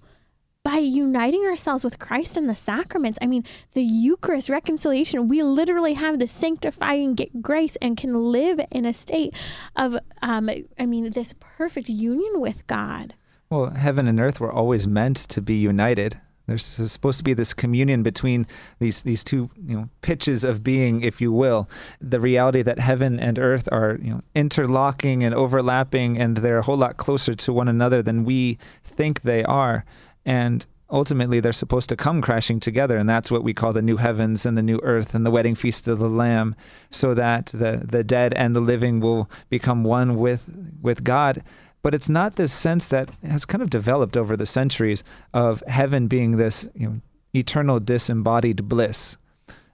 By 0.67 0.79
uniting 0.79 1.45
ourselves 1.45 1.81
with 1.81 1.97
Christ 1.97 2.35
in 2.35 2.47
the 2.47 2.53
sacraments. 2.53 3.17
I 3.21 3.25
mean, 3.25 3.45
the 3.71 3.81
Eucharist 3.81 4.49
reconciliation, 4.49 5.29
we 5.29 5.41
literally 5.41 5.93
have 5.93 6.19
the 6.19 6.27
sanctifying 6.27 7.17
grace 7.39 7.77
and 7.77 7.95
can 7.95 8.33
live 8.33 8.59
in 8.69 8.85
a 8.85 8.91
state 8.91 9.33
of, 9.77 9.97
um, 10.21 10.49
I 10.77 10.85
mean, 10.85 11.11
this 11.11 11.33
perfect 11.39 11.87
union 11.87 12.41
with 12.41 12.67
God. 12.67 13.13
Well, 13.49 13.69
heaven 13.69 14.09
and 14.09 14.19
earth 14.19 14.41
were 14.41 14.51
always 14.51 14.89
meant 14.89 15.15
to 15.29 15.41
be 15.41 15.55
united. 15.55 16.19
There's 16.47 16.65
supposed 16.65 17.17
to 17.19 17.23
be 17.23 17.33
this 17.33 17.53
communion 17.53 18.03
between 18.03 18.45
these 18.79 19.03
these 19.03 19.21
two 19.21 19.49
you 19.65 19.75
know 19.75 19.89
pitches 20.01 20.45
of 20.45 20.63
being, 20.63 21.01
if 21.01 21.19
you 21.19 21.33
will. 21.33 21.69
The 21.99 22.21
reality 22.21 22.61
that 22.61 22.79
heaven 22.79 23.19
and 23.19 23.37
earth 23.37 23.67
are 23.69 23.99
you 24.01 24.11
know 24.11 24.21
interlocking 24.33 25.23
and 25.23 25.35
overlapping, 25.35 26.17
and 26.17 26.37
they're 26.37 26.59
a 26.59 26.63
whole 26.63 26.77
lot 26.77 26.95
closer 26.95 27.33
to 27.33 27.51
one 27.51 27.67
another 27.67 28.01
than 28.01 28.23
we 28.23 28.57
think 28.81 29.23
they 29.23 29.43
are 29.43 29.83
and 30.27 30.65
ultimately 30.89 31.39
they're 31.39 31.53
supposed 31.53 31.89
to 31.89 31.95
come 31.95 32.21
crashing 32.21 32.59
together 32.59 32.97
and 32.97 33.09
that's 33.09 33.31
what 33.31 33.43
we 33.43 33.53
call 33.53 33.73
the 33.73 33.81
new 33.81 33.97
heavens 33.97 34.45
and 34.45 34.57
the 34.57 34.61
new 34.61 34.79
earth 34.83 35.15
and 35.15 35.25
the 35.25 35.31
wedding 35.31 35.55
feast 35.55 35.87
of 35.87 35.99
the 35.99 36.09
lamb 36.09 36.55
so 36.91 37.13
that 37.13 37.47
the 37.47 37.83
the 37.89 38.03
dead 38.03 38.33
and 38.35 38.55
the 38.55 38.59
living 38.59 38.99
will 38.99 39.29
become 39.49 39.83
one 39.83 40.15
with 40.17 40.77
with 40.81 41.03
God. 41.03 41.41
But 41.81 41.93
it's 41.93 42.09
not 42.09 42.35
this 42.35 42.51
sense 42.51 42.89
that 42.89 43.09
has 43.23 43.45
kind 43.45 43.61
of 43.61 43.69
developed 43.69 44.17
over 44.17 44.35
the 44.35 44.45
centuries 44.45 45.03
of 45.33 45.63
heaven 45.67 46.07
being 46.07 46.37
this 46.37 46.69
you 46.75 46.87
know 46.87 47.01
eternal 47.33 47.79
disembodied 47.79 48.67
bliss 48.67 49.17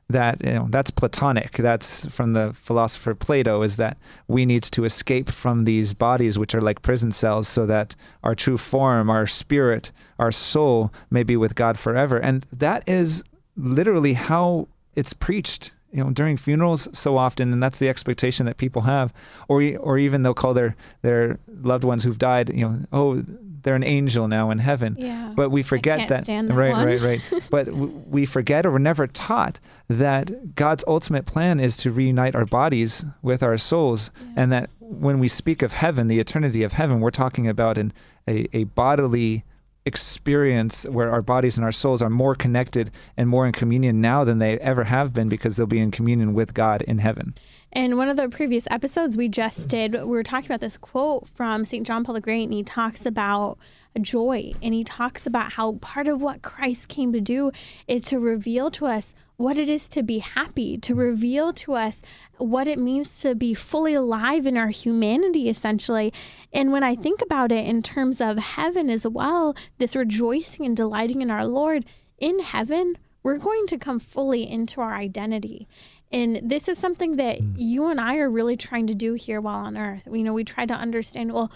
that 0.10 0.44
you 0.44 0.54
know 0.54 0.68
that's 0.70 0.92
platonic. 0.92 1.54
That's 1.54 2.06
from 2.08 2.34
the 2.34 2.54
philosopher 2.54 3.16
plato 3.16 3.62
is 3.62 3.78
that 3.78 3.98
we 4.28 4.46
need 4.46 4.64
to 4.64 4.86
escape 4.86 5.30
from 5.30 5.66
these 5.66 5.94
bodies 5.94 6.38
which 6.38 6.56
are 6.56 6.62
like 6.62 6.82
prison 6.82 7.12
cells 7.12 7.48
so 7.48 7.66
that 7.66 7.96
our 8.24 8.36
true 8.36 8.58
form 8.58 9.10
our 9.10 9.28
spirit 9.28 9.92
our 10.20 10.32
soul 10.32 10.92
may 11.10 11.24
be 11.24 11.36
with 11.36 11.56
god 11.56 11.78
forever. 11.78 12.18
And 12.18 12.46
that 12.52 12.88
is 12.88 13.24
literally 13.56 14.14
how 14.14 14.68
it's 14.96 15.14
preached 15.14 15.74
you 15.92 16.04
know 16.04 16.10
during 16.10 16.38
funerals 16.38 16.88
so 16.92 17.18
often 17.18 17.54
and 17.54 17.62
that's 17.62 17.80
the 17.80 17.90
expectation 17.90 18.46
that 18.46 18.58
people 18.58 18.84
have. 18.84 19.14
Or 19.48 19.62
or 19.78 19.98
even 19.98 20.24
they'll 20.24 20.34
call 20.34 20.54
their 20.54 20.76
their 21.02 21.40
loved 21.48 21.84
ones 21.84 22.04
who've 22.04 22.18
died 22.18 22.54
you 22.54 22.68
know 22.68 22.80
oh 22.92 23.24
they're 23.64 23.76
an 23.76 23.84
angel 23.84 24.28
now 24.28 24.52
in 24.52 24.60
heaven. 24.60 24.96
Yeah. 24.98 25.34
But 25.36 25.50
we 25.50 25.64
forget 25.64 26.10
that, 26.10 26.26
that, 26.26 26.54
right, 26.54 26.72
one. 26.72 26.86
right, 26.86 27.02
right, 27.02 27.22
but 27.50 27.68
we 27.68 28.26
forget 28.26 28.66
or 28.66 28.72
we're 28.72 28.78
never 28.78 29.08
taught 29.08 29.60
that 29.88 30.56
God's 30.56 30.84
ultimate 30.88 31.26
plan 31.26 31.60
is 31.60 31.76
to 31.78 31.92
reunite 31.92 32.36
our 32.36 32.46
bodies 32.46 33.06
with 33.22 33.42
our 33.42 33.58
souls, 33.58 34.12
yeah. 34.20 34.44
and 34.44 34.52
that 34.52 34.70
when 34.80 35.20
we 35.20 35.28
speak 35.28 35.62
of 35.62 35.74
heaven, 35.74 36.08
the 36.08 36.20
eternity 36.20 36.64
of 36.64 36.74
heaven, 36.74 37.00
we're 37.00 37.12
talking 37.12 37.48
about 37.48 37.78
an, 37.78 37.94
a, 38.28 38.48
a 38.56 38.66
bodily 38.66 39.44
experience 39.86 40.86
where 40.86 41.12
our 41.12 41.22
bodies 41.22 41.58
and 41.58 41.66
our 41.66 41.72
souls 41.72 42.02
are 42.02 42.10
more 42.10 42.36
connected 42.36 42.90
and 43.18 43.28
more 43.28 43.46
in 43.46 43.52
communion 43.52 44.00
now 44.00 44.24
than 44.24 44.40
they 44.40 44.58
ever 44.60 44.86
have 44.86 45.14
been 45.14 45.28
because 45.28 45.58
they'll 45.58 45.66
be 45.66 45.80
in 45.80 45.92
communion 45.92 46.34
with 46.34 46.54
God 46.54 46.82
in 46.84 47.00
heaven. 47.00 47.34
In 47.76 47.98
one 47.98 48.08
of 48.08 48.18
the 48.18 48.30
previous 48.30 48.68
episodes 48.70 49.18
we 49.18 49.28
just 49.28 49.68
did, 49.68 49.94
we 49.94 50.04
were 50.04 50.22
talking 50.22 50.46
about 50.46 50.60
this 50.60 50.78
quote 50.78 51.28
from 51.28 51.66
St. 51.66 51.88
John 51.88 52.04
Paul 52.04 52.14
the 52.14 52.22
Great, 52.22 52.44
and 52.44 52.54
he 52.54 52.62
talks 52.62 53.04
about 53.04 53.58
joy. 54.00 54.52
And 54.62 54.76
he 54.76 54.84
talks 54.84 55.26
about 55.26 55.54
how 55.54 55.74
part 55.82 56.08
of 56.08 56.22
what 56.22 56.44
Christ 56.44 56.88
came 56.88 57.12
to 57.14 57.20
do 57.20 57.52
is 57.88 58.04
to 58.04 58.20
reveal 58.20 58.70
to 58.72 58.86
us 58.86 59.16
what 59.38 59.58
it 59.58 59.70
is 59.70 59.90
to 59.90 60.04
be 60.04 60.20
happy, 60.20 60.78
to 60.78 60.94
reveal 60.94 61.52
to 61.54 61.74
us 61.74 62.04
what 62.38 62.68
it 62.68 62.78
means 62.78 63.20
to 63.22 63.34
be 63.34 63.56
fully 63.56 63.96
alive 63.96 64.46
in 64.46 64.56
our 64.56 64.70
humanity, 64.70 65.50
essentially. 65.50 66.14
And 66.54 66.72
when 66.72 66.84
I 66.84 66.94
think 66.94 67.24
about 67.24 67.52
it 67.52 67.66
in 67.66 67.82
terms 67.82 68.22
of 68.22 68.38
heaven 68.38 68.92
as 68.92 69.08
well, 69.08 69.56
this 69.80 69.96
rejoicing 69.96 70.64
and 70.64 70.78
delighting 70.78 71.24
in 71.24 71.32
our 71.32 71.48
Lord, 71.48 71.86
in 72.20 72.38
heaven, 72.38 73.00
we're 73.24 73.38
going 73.38 73.66
to 73.68 73.78
come 73.78 74.00
fully 74.00 74.48
into 74.48 74.82
our 74.82 74.94
identity. 74.94 75.68
And 76.14 76.40
this 76.44 76.70
is 76.70 76.78
something 76.78 77.16
that 77.18 77.40
mm. 77.40 77.54
you 77.58 77.88
and 77.88 78.00
I 78.00 78.18
are 78.18 78.30
really 78.30 78.56
trying 78.56 78.88
to 78.88 78.96
do 78.96 79.16
here 79.16 79.42
while 79.42 79.66
on 79.66 79.76
earth. 79.76 80.04
You 80.10 80.24
know, 80.24 80.34
we 80.34 80.44
try 80.44 80.66
to 80.66 80.74
understand, 80.74 81.34
well, 81.34 81.52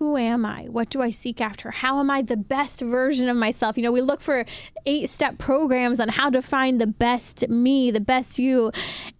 who 0.00 0.16
am 0.16 0.46
I? 0.46 0.64
What 0.64 0.88
do 0.88 1.02
I 1.02 1.10
seek 1.10 1.42
after? 1.42 1.70
How 1.70 2.00
am 2.00 2.10
I 2.10 2.22
the 2.22 2.38
best 2.38 2.80
version 2.80 3.28
of 3.28 3.36
myself? 3.36 3.76
You 3.76 3.82
know, 3.82 3.92
we 3.92 4.00
look 4.00 4.22
for 4.22 4.46
eight 4.86 5.10
step 5.10 5.36
programs 5.36 6.00
on 6.00 6.08
how 6.08 6.30
to 6.30 6.40
find 6.40 6.80
the 6.80 6.86
best 6.86 7.46
me, 7.50 7.90
the 7.90 8.00
best 8.00 8.38
you. 8.38 8.72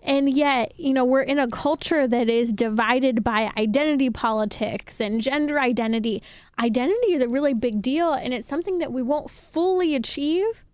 And 0.02 0.30
yet, 0.30 0.72
you 0.80 0.94
know, 0.94 1.04
we're 1.04 1.20
in 1.20 1.38
a 1.38 1.48
culture 1.48 2.08
that 2.08 2.30
is 2.30 2.50
divided 2.50 3.22
by 3.22 3.52
identity 3.58 4.08
politics 4.08 5.02
and 5.02 5.20
gender 5.20 5.60
identity. 5.60 6.22
Identity 6.58 7.12
is 7.12 7.22
a 7.22 7.28
really 7.28 7.52
big 7.52 7.82
deal, 7.82 8.14
and 8.14 8.32
it's 8.32 8.48
something 8.48 8.78
that 8.78 8.90
we 8.90 9.02
won't 9.02 9.30
fully 9.30 9.94
achieve 9.94 10.64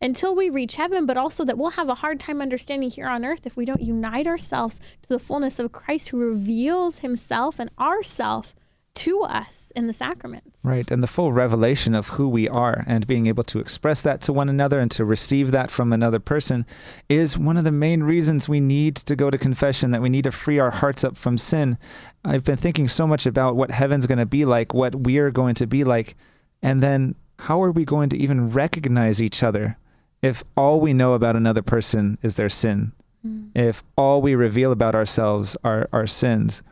until 0.00 0.34
we 0.34 0.50
reach 0.50 0.76
heaven, 0.76 1.06
but 1.06 1.16
also 1.16 1.44
that 1.44 1.56
we'll 1.56 1.70
have 1.70 1.88
a 1.88 1.94
hard 1.94 2.20
time 2.20 2.40
understanding 2.40 2.90
here 2.90 3.08
on 3.08 3.24
earth 3.24 3.46
if 3.46 3.56
we 3.56 3.64
don't 3.64 3.80
unite 3.80 4.26
ourselves 4.26 4.80
to 5.02 5.08
the 5.08 5.18
fullness 5.18 5.58
of 5.58 5.72
Christ 5.72 6.10
who 6.10 6.18
reveals 6.18 6.98
himself 6.98 7.58
and 7.58 7.70
ourself 7.78 8.54
to 8.94 9.22
us 9.22 9.72
in 9.74 9.86
the 9.86 9.92
sacraments. 9.92 10.64
Right. 10.64 10.88
And 10.90 11.02
the 11.02 11.08
full 11.08 11.32
revelation 11.32 11.94
of 11.94 12.08
who 12.08 12.28
we 12.28 12.48
are 12.48 12.84
and 12.86 13.06
being 13.06 13.26
able 13.26 13.42
to 13.44 13.58
express 13.58 14.02
that 14.02 14.20
to 14.22 14.32
one 14.32 14.48
another 14.48 14.78
and 14.78 14.90
to 14.92 15.04
receive 15.04 15.50
that 15.50 15.70
from 15.70 15.92
another 15.92 16.20
person 16.20 16.64
is 17.08 17.36
one 17.36 17.56
of 17.56 17.64
the 17.64 17.72
main 17.72 18.04
reasons 18.04 18.48
we 18.48 18.60
need 18.60 18.94
to 18.96 19.16
go 19.16 19.30
to 19.30 19.38
confession, 19.38 19.90
that 19.90 20.02
we 20.02 20.08
need 20.08 20.24
to 20.24 20.30
free 20.30 20.58
our 20.58 20.70
hearts 20.70 21.02
up 21.02 21.16
from 21.16 21.38
sin. 21.38 21.76
I've 22.24 22.44
been 22.44 22.56
thinking 22.56 22.86
so 22.86 23.06
much 23.06 23.26
about 23.26 23.56
what 23.56 23.72
heaven's 23.72 24.06
going 24.06 24.18
to 24.18 24.26
be 24.26 24.44
like, 24.44 24.72
what 24.72 24.94
we're 24.94 25.30
going 25.30 25.56
to 25.56 25.66
be 25.66 25.82
like, 25.82 26.14
and 26.62 26.82
then 26.82 27.16
how 27.40 27.62
are 27.62 27.72
we 27.72 27.84
going 27.84 28.10
to 28.10 28.16
even 28.16 28.50
recognize 28.50 29.20
each 29.20 29.42
other 29.42 29.76
if 30.24 30.42
all 30.56 30.80
we 30.80 30.94
know 30.94 31.12
about 31.12 31.36
another 31.36 31.62
person 31.62 32.18
is 32.22 32.36
their 32.36 32.48
sin? 32.48 32.92
Mm. 33.26 33.50
If 33.54 33.84
all 33.96 34.22
we 34.22 34.34
reveal 34.34 34.72
about 34.72 34.94
ourselves 34.94 35.56
are 35.62 35.88
our 35.92 36.06
sins? 36.06 36.62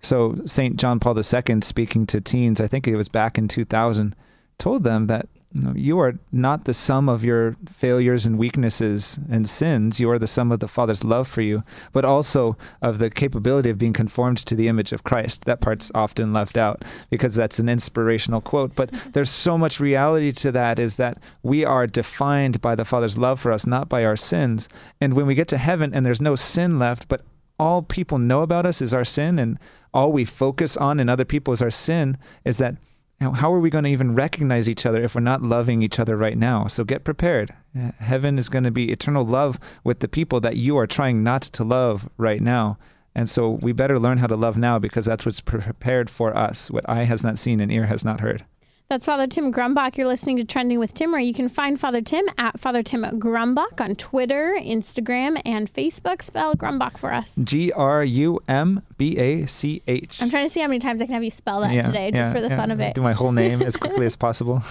So 0.00 0.36
St. 0.44 0.76
John 0.76 0.98
Paul 0.98 1.16
II, 1.16 1.60
speaking 1.60 2.06
to 2.06 2.20
teens, 2.20 2.60
I 2.60 2.66
think 2.66 2.88
it 2.88 2.96
was 2.96 3.08
back 3.08 3.38
in 3.38 3.46
2000, 3.46 4.16
told 4.58 4.84
them 4.84 5.06
that 5.06 5.28
you, 5.74 5.98
are 5.98 6.18
not 6.32 6.64
the 6.64 6.74
sum 6.74 7.08
of 7.08 7.24
your 7.24 7.56
failures 7.68 8.26
and 8.26 8.38
weaknesses 8.38 9.18
and 9.30 9.48
sins. 9.48 10.00
You 10.00 10.10
are 10.10 10.18
the 10.18 10.26
sum 10.26 10.52
of 10.52 10.60
the 10.60 10.68
Father's 10.68 11.04
love 11.04 11.28
for 11.28 11.42
you, 11.42 11.62
but 11.92 12.04
also 12.04 12.56
of 12.82 12.98
the 12.98 13.10
capability 13.10 13.70
of 13.70 13.78
being 13.78 13.92
conformed 13.92 14.38
to 14.38 14.54
the 14.54 14.68
image 14.68 14.92
of 14.92 15.04
Christ. 15.04 15.44
That 15.44 15.60
part's 15.60 15.90
often 15.94 16.32
left 16.32 16.56
out 16.56 16.84
because 17.10 17.34
that's 17.34 17.58
an 17.58 17.68
inspirational 17.68 18.40
quote. 18.40 18.74
But 18.74 18.90
there's 19.12 19.30
so 19.30 19.56
much 19.56 19.80
reality 19.80 20.32
to 20.32 20.52
that 20.52 20.78
is 20.78 20.96
that 20.96 21.18
we 21.42 21.64
are 21.64 21.86
defined 21.86 22.60
by 22.60 22.74
the 22.74 22.84
Father's 22.84 23.18
love 23.18 23.40
for 23.40 23.52
us, 23.52 23.66
not 23.66 23.88
by 23.88 24.04
our 24.04 24.16
sins. 24.16 24.68
And 25.00 25.14
when 25.14 25.26
we 25.26 25.34
get 25.34 25.48
to 25.48 25.58
heaven 25.58 25.94
and 25.94 26.04
there's 26.04 26.20
no 26.20 26.36
sin 26.36 26.78
left, 26.78 27.08
but 27.08 27.22
all 27.58 27.82
people 27.82 28.18
know 28.18 28.42
about 28.42 28.66
us 28.66 28.82
is 28.82 28.92
our 28.92 29.04
sin 29.04 29.38
and 29.38 29.58
all 29.94 30.12
we 30.12 30.24
focus 30.24 30.76
on 30.76 31.00
in 31.00 31.08
other 31.08 31.24
people 31.24 31.54
is 31.54 31.62
our 31.62 31.70
sin 31.70 32.18
is 32.44 32.58
that 32.58 32.76
know, 33.20 33.32
how 33.32 33.52
are 33.52 33.60
we 33.60 33.70
going 33.70 33.84
to 33.84 33.90
even 33.90 34.14
recognize 34.14 34.68
each 34.68 34.84
other 34.84 35.02
if 35.02 35.14
we're 35.14 35.22
not 35.22 35.42
loving 35.42 35.82
each 35.82 35.98
other 35.98 36.16
right 36.16 36.36
now? 36.36 36.66
So 36.66 36.84
get 36.84 37.04
prepared. 37.04 37.54
Uh, 37.78 37.92
heaven 37.98 38.38
is 38.38 38.48
going 38.48 38.64
to 38.64 38.70
be 38.70 38.92
eternal 38.92 39.24
love 39.24 39.58
with 39.84 40.00
the 40.00 40.08
people 40.08 40.40
that 40.40 40.56
you 40.56 40.76
are 40.76 40.86
trying 40.86 41.22
not 41.22 41.42
to 41.42 41.64
love 41.64 42.08
right 42.18 42.42
now. 42.42 42.78
And 43.14 43.30
so 43.30 43.50
we 43.50 43.72
better 43.72 43.98
learn 43.98 44.18
how 44.18 44.26
to 44.26 44.36
love 44.36 44.58
now 44.58 44.78
because 44.78 45.06
that's 45.06 45.24
what's 45.24 45.40
prepared 45.40 46.10
for 46.10 46.36
us, 46.36 46.70
what 46.70 46.88
eye 46.88 47.04
has 47.04 47.24
not 47.24 47.38
seen 47.38 47.60
and 47.60 47.72
ear 47.72 47.86
has 47.86 48.04
not 48.04 48.20
heard. 48.20 48.44
That's 48.88 49.04
Father 49.04 49.26
Tim 49.26 49.52
Grumbach. 49.52 49.96
You're 49.96 50.06
listening 50.06 50.36
to 50.36 50.44
Trending 50.44 50.78
with 50.78 50.94
Tim, 50.94 51.10
where 51.10 51.20
you 51.20 51.34
can 51.34 51.48
find 51.48 51.78
Father 51.78 52.00
Tim 52.00 52.24
at 52.38 52.60
Father 52.60 52.84
Tim 52.84 53.02
Grumbach 53.18 53.80
on 53.80 53.96
Twitter, 53.96 54.56
Instagram, 54.60 55.42
and 55.44 55.68
Facebook. 55.68 56.22
Spell 56.22 56.54
Grumbach 56.54 56.96
for 56.96 57.12
us. 57.12 57.34
G 57.42 57.72
R 57.72 58.04
U 58.04 58.38
M 58.46 58.82
B 58.96 59.18
A 59.18 59.44
C 59.46 59.82
H. 59.88 60.22
I'm 60.22 60.30
trying 60.30 60.46
to 60.46 60.52
see 60.52 60.60
how 60.60 60.68
many 60.68 60.78
times 60.78 61.02
I 61.02 61.06
can 61.06 61.14
have 61.14 61.24
you 61.24 61.32
spell 61.32 61.62
that 61.62 61.72
yeah, 61.72 61.82
today, 61.82 62.12
just 62.12 62.28
yeah, 62.28 62.32
for 62.32 62.40
the 62.40 62.48
yeah. 62.48 62.56
fun 62.56 62.70
of 62.70 62.78
it. 62.78 62.94
Do 62.94 63.02
my 63.02 63.12
whole 63.12 63.32
name 63.32 63.60
as 63.60 63.76
quickly 63.76 64.06
as 64.06 64.14
possible. 64.16 64.62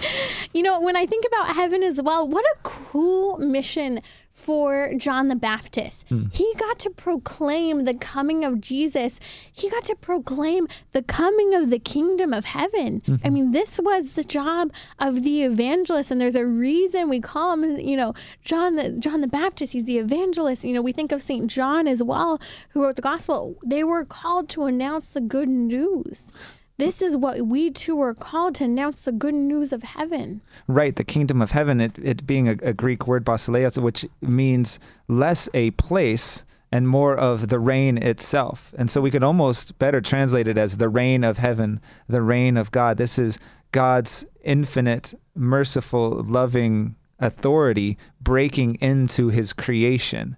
You 0.54 0.63
know, 0.63 0.80
when 0.80 0.95
I 0.95 1.06
think 1.06 1.25
about 1.25 1.54
heaven 1.54 1.84
as 1.84 2.01
well, 2.01 2.25
what 2.25 2.45
a 2.45 2.56
cool 2.63 3.38
mission 3.38 3.99
for 4.36 4.91
John 4.98 5.30
the 5.30 5.36
Baptist. 5.36 6.08
Mm. 6.10 6.32
He 6.36 6.54
got 6.60 6.78
to 6.80 6.89
proclaim 6.89 7.86
the 7.86 7.93
coming 7.93 8.43
of 8.43 8.60
Jesus. 8.60 9.19
He 9.52 9.69
got 9.69 9.86
to 9.86 9.95
proclaim 9.95 10.67
the 10.91 11.02
coming 11.02 11.56
of 11.56 11.69
the 11.69 11.80
kingdom 11.80 12.34
of 12.34 12.43
heaven. 12.43 13.02
Mm-hmm. 13.02 13.26
I 13.26 13.30
mean, 13.30 13.52
this 13.52 13.80
was 13.82 14.13
the 14.13 14.26
job 14.26 14.74
of 15.00 15.24
the 15.24 15.43
evangelist, 15.43 16.12
and 16.12 16.19
there's 16.19 16.36
a 16.36 16.45
reason 16.45 17.10
we 17.10 17.21
call 17.21 17.54
him, 17.54 17.80
you 17.80 17.95
know, 17.95 18.13
John 18.43 18.76
the 18.76 18.89
John 18.91 19.21
the 19.21 19.28
Baptist. 19.28 19.71
He's 19.71 19.86
the 19.86 19.98
evangelist. 19.98 20.65
You 20.65 20.74
know, 20.74 20.82
we 20.82 20.91
think 20.91 21.13
of 21.13 21.24
Saint 21.24 21.50
John 21.50 21.88
as 21.88 22.04
well, 22.04 22.39
who 22.69 22.84
wrote 22.84 22.98
the 22.98 23.02
gospel. 23.02 23.56
They 23.65 23.86
were 23.86 24.04
called 24.04 24.50
to 24.50 24.65
announce 24.65 25.10
the 25.10 25.21
good 25.21 25.50
news. 25.50 26.32
This 26.78 27.02
is 27.02 27.16
what 27.16 27.48
we 27.48 27.72
too 27.72 28.02
are 28.02 28.14
called 28.14 28.56
to 28.56 28.66
announce 28.66 29.06
the 29.06 29.14
good 29.14 29.34
news 29.34 29.72
of 29.72 29.84
heaven. 29.84 30.42
Right, 30.68 30.96
the 30.96 31.06
kingdom 31.06 31.42
of 31.42 31.52
heaven, 31.52 31.80
it, 31.80 31.98
it 32.02 32.28
being 32.28 32.50
a, 32.50 32.58
a 32.62 32.74
Greek 32.74 33.08
word, 33.08 33.24
basileia, 33.24 33.82
which 33.82 34.06
means 34.22 34.80
less 35.08 35.48
a 35.54 35.72
place 35.72 36.44
and 36.74 36.90
more 36.90 37.16
of 37.16 37.48
the 37.48 37.60
reign 37.60 37.98
itself. 37.98 38.74
And 38.78 38.92
so 38.92 39.00
we 39.00 39.12
could 39.12 39.24
almost 39.24 39.80
better 39.80 40.02
translate 40.02 40.50
it 40.50 40.58
as 40.58 40.76
the 40.76 40.90
reign 40.90 41.24
of 41.24 41.38
heaven, 41.38 41.80
the 42.10 42.22
reign 42.22 42.58
of 42.58 42.72
God. 42.72 42.98
This 42.98 43.18
is 43.18 43.40
God's 43.72 44.26
infinite, 44.44 45.14
merciful, 45.34 46.24
loving 46.24 46.96
authority 47.20 47.98
breaking 48.20 48.76
into 48.76 49.30
his 49.30 49.54
creation. 49.54 50.36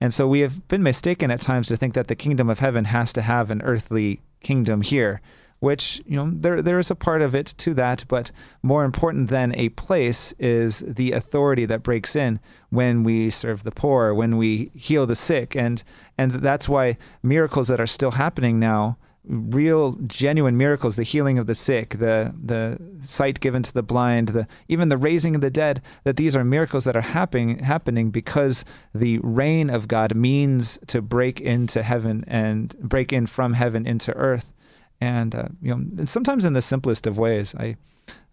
And 0.00 0.14
so 0.14 0.28
we 0.28 0.40
have 0.40 0.66
been 0.68 0.84
mistaken 0.84 1.32
at 1.32 1.40
times 1.40 1.66
to 1.68 1.76
think 1.76 1.94
that 1.94 2.06
the 2.06 2.14
kingdom 2.14 2.48
of 2.48 2.60
heaven 2.60 2.84
has 2.84 3.12
to 3.14 3.22
have 3.22 3.50
an 3.50 3.60
earthly 3.62 4.20
kingdom 4.40 4.82
here 4.82 5.20
which 5.60 6.02
you 6.06 6.16
know 6.16 6.30
there 6.34 6.60
there 6.60 6.78
is 6.78 6.90
a 6.90 6.94
part 6.94 7.22
of 7.22 7.34
it 7.34 7.46
to 7.58 7.74
that, 7.74 8.04
but 8.08 8.32
more 8.62 8.84
important 8.84 9.28
than 9.28 9.54
a 9.54 9.68
place 9.70 10.32
is 10.38 10.80
the 10.80 11.12
authority 11.12 11.66
that 11.66 11.82
breaks 11.82 12.16
in 12.16 12.40
when 12.70 13.04
we 13.04 13.30
serve 13.30 13.62
the 13.62 13.70
poor, 13.70 14.12
when 14.12 14.36
we 14.36 14.70
heal 14.74 15.06
the 15.06 15.14
sick, 15.14 15.54
and 15.54 15.84
and 16.18 16.32
that's 16.32 16.68
why 16.68 16.96
miracles 17.22 17.68
that 17.68 17.80
are 17.80 17.86
still 17.86 18.12
happening 18.12 18.58
now 18.58 18.96
real 19.24 19.92
genuine 20.06 20.56
miracles 20.56 20.96
the 20.96 21.02
healing 21.02 21.38
of 21.38 21.46
the 21.46 21.54
sick 21.54 21.90
the 21.98 22.34
the 22.42 22.78
sight 23.00 23.38
given 23.38 23.62
to 23.62 23.72
the 23.74 23.82
blind 23.82 24.28
the 24.28 24.46
even 24.68 24.88
the 24.88 24.96
raising 24.96 25.34
of 25.34 25.42
the 25.42 25.50
dead 25.50 25.82
that 26.04 26.16
these 26.16 26.34
are 26.34 26.42
miracles 26.42 26.84
that 26.84 26.96
are 26.96 27.02
happening 27.02 27.58
happening 27.58 28.10
because 28.10 28.64
the 28.94 29.18
reign 29.18 29.68
of 29.68 29.86
God 29.88 30.14
means 30.14 30.78
to 30.86 31.02
break 31.02 31.38
into 31.38 31.82
heaven 31.82 32.24
and 32.26 32.74
break 32.78 33.12
in 33.12 33.26
from 33.26 33.52
heaven 33.52 33.86
into 33.86 34.12
earth 34.14 34.54
and 35.00 35.34
uh, 35.34 35.48
you 35.62 35.74
know, 35.74 36.04
sometimes 36.04 36.44
in 36.44 36.52
the 36.52 36.62
simplest 36.62 37.06
of 37.06 37.18
ways. 37.18 37.54
I 37.56 37.76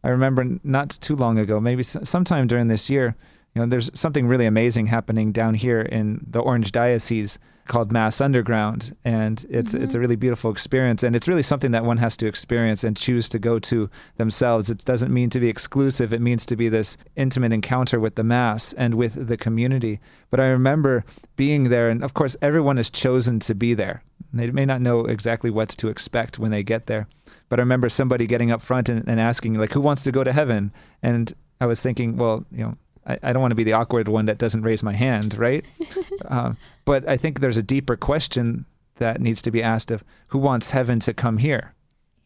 I 0.04 0.10
remember 0.10 0.46
not 0.64 0.90
too 0.90 1.16
long 1.16 1.38
ago, 1.38 1.60
maybe 1.60 1.84
sometime 1.84 2.48
during 2.48 2.68
this 2.68 2.90
year, 2.90 3.16
you 3.54 3.62
know, 3.62 3.68
there's 3.68 3.90
something 3.94 4.28
really 4.28 4.46
amazing 4.46 4.86
happening 4.88 5.32
down 5.32 5.56
here 5.56 5.82
in 5.82 6.26
the 6.30 6.40
Orange 6.40 6.72
Diocese 6.72 7.40
called 7.68 7.92
Mass 7.92 8.22
Underground, 8.22 8.96
and 9.04 9.46
it's 9.50 9.74
mm-hmm. 9.74 9.84
it's 9.84 9.96
a 9.96 10.00
really 10.00 10.16
beautiful 10.16 10.52
experience, 10.52 11.04
and 11.04 11.16
it's 11.16 11.28
really 11.28 11.44
something 11.44 11.72
that 11.72 11.86
one 11.86 11.98
has 11.98 12.18
to 12.18 12.28
experience 12.28 12.84
and 12.84 12.98
choose 12.98 13.30
to 13.30 13.40
go 13.40 13.60
to 13.60 13.90
themselves. 14.18 14.70
It 14.70 14.84
doesn't 14.86 15.14
mean 15.14 15.30
to 15.32 15.40
be 15.40 15.50
exclusive; 15.50 16.14
it 16.14 16.22
means 16.22 16.46
to 16.48 16.56
be 16.56 16.70
this 16.70 16.98
intimate 17.16 17.54
encounter 17.54 18.00
with 18.00 18.16
the 18.16 18.24
Mass 18.24 18.74
and 18.74 18.96
with 18.96 19.28
the 19.28 19.38
community. 19.38 20.00
But 20.30 20.40
I 20.40 20.48
remember 20.48 21.06
being 21.36 21.66
there, 21.66 21.90
and 21.90 22.04
of 22.04 22.14
course, 22.14 22.36
everyone 22.42 22.78
is 22.78 22.90
chosen 22.90 23.40
to 23.42 23.56
be 23.56 23.74
there. 23.74 24.04
They 24.34 24.52
may 24.52 24.66
not 24.66 24.82
know 24.82 25.06
exactly 25.06 25.50
what 25.50 25.70
to 25.70 25.88
expect 25.88 26.40
when 26.40 26.52
they 26.52 26.64
get 26.64 26.88
there. 26.88 27.08
But 27.50 27.60
I 27.60 27.64
remember 27.64 27.90
somebody 27.90 28.28
getting 28.28 28.52
up 28.52 28.62
front 28.62 28.90
and, 28.90 29.08
and 29.08 29.20
asking, 29.20 29.54
like, 29.56 29.72
who 29.72 29.82
wants 29.82 30.04
to 30.04 30.12
go 30.12 30.24
to 30.24 30.34
heaven? 30.34 30.72
And 31.02 31.34
I 31.62 31.66
was 31.66 31.82
thinking, 31.82 32.18
well, 32.18 32.46
you 32.52 32.64
know, 32.64 32.78
I, 33.08 33.18
I 33.24 33.34
don't 33.34 33.42
want 33.42 33.52
to 33.52 33.56
be 33.56 33.64
the 33.64 33.74
awkward 33.74 34.08
one 34.08 34.26
that 34.26 34.38
doesn't 34.38 34.62
raise 34.62 34.84
my 34.84 34.94
hand, 34.94 35.38
right? 35.38 35.66
uh, 36.28 36.54
but 36.86 37.08
I 37.08 37.18
think 37.18 37.40
there's 37.40 37.58
a 37.58 37.64
deeper 37.64 37.96
question 37.96 38.66
that 38.98 39.22
needs 39.22 39.42
to 39.44 39.52
be 39.52 39.64
asked 39.64 39.92
of 39.92 40.04
who 40.28 40.38
wants 40.38 40.72
heaven 40.72 41.00
to 41.02 41.14
come 41.14 41.38
here? 41.38 41.74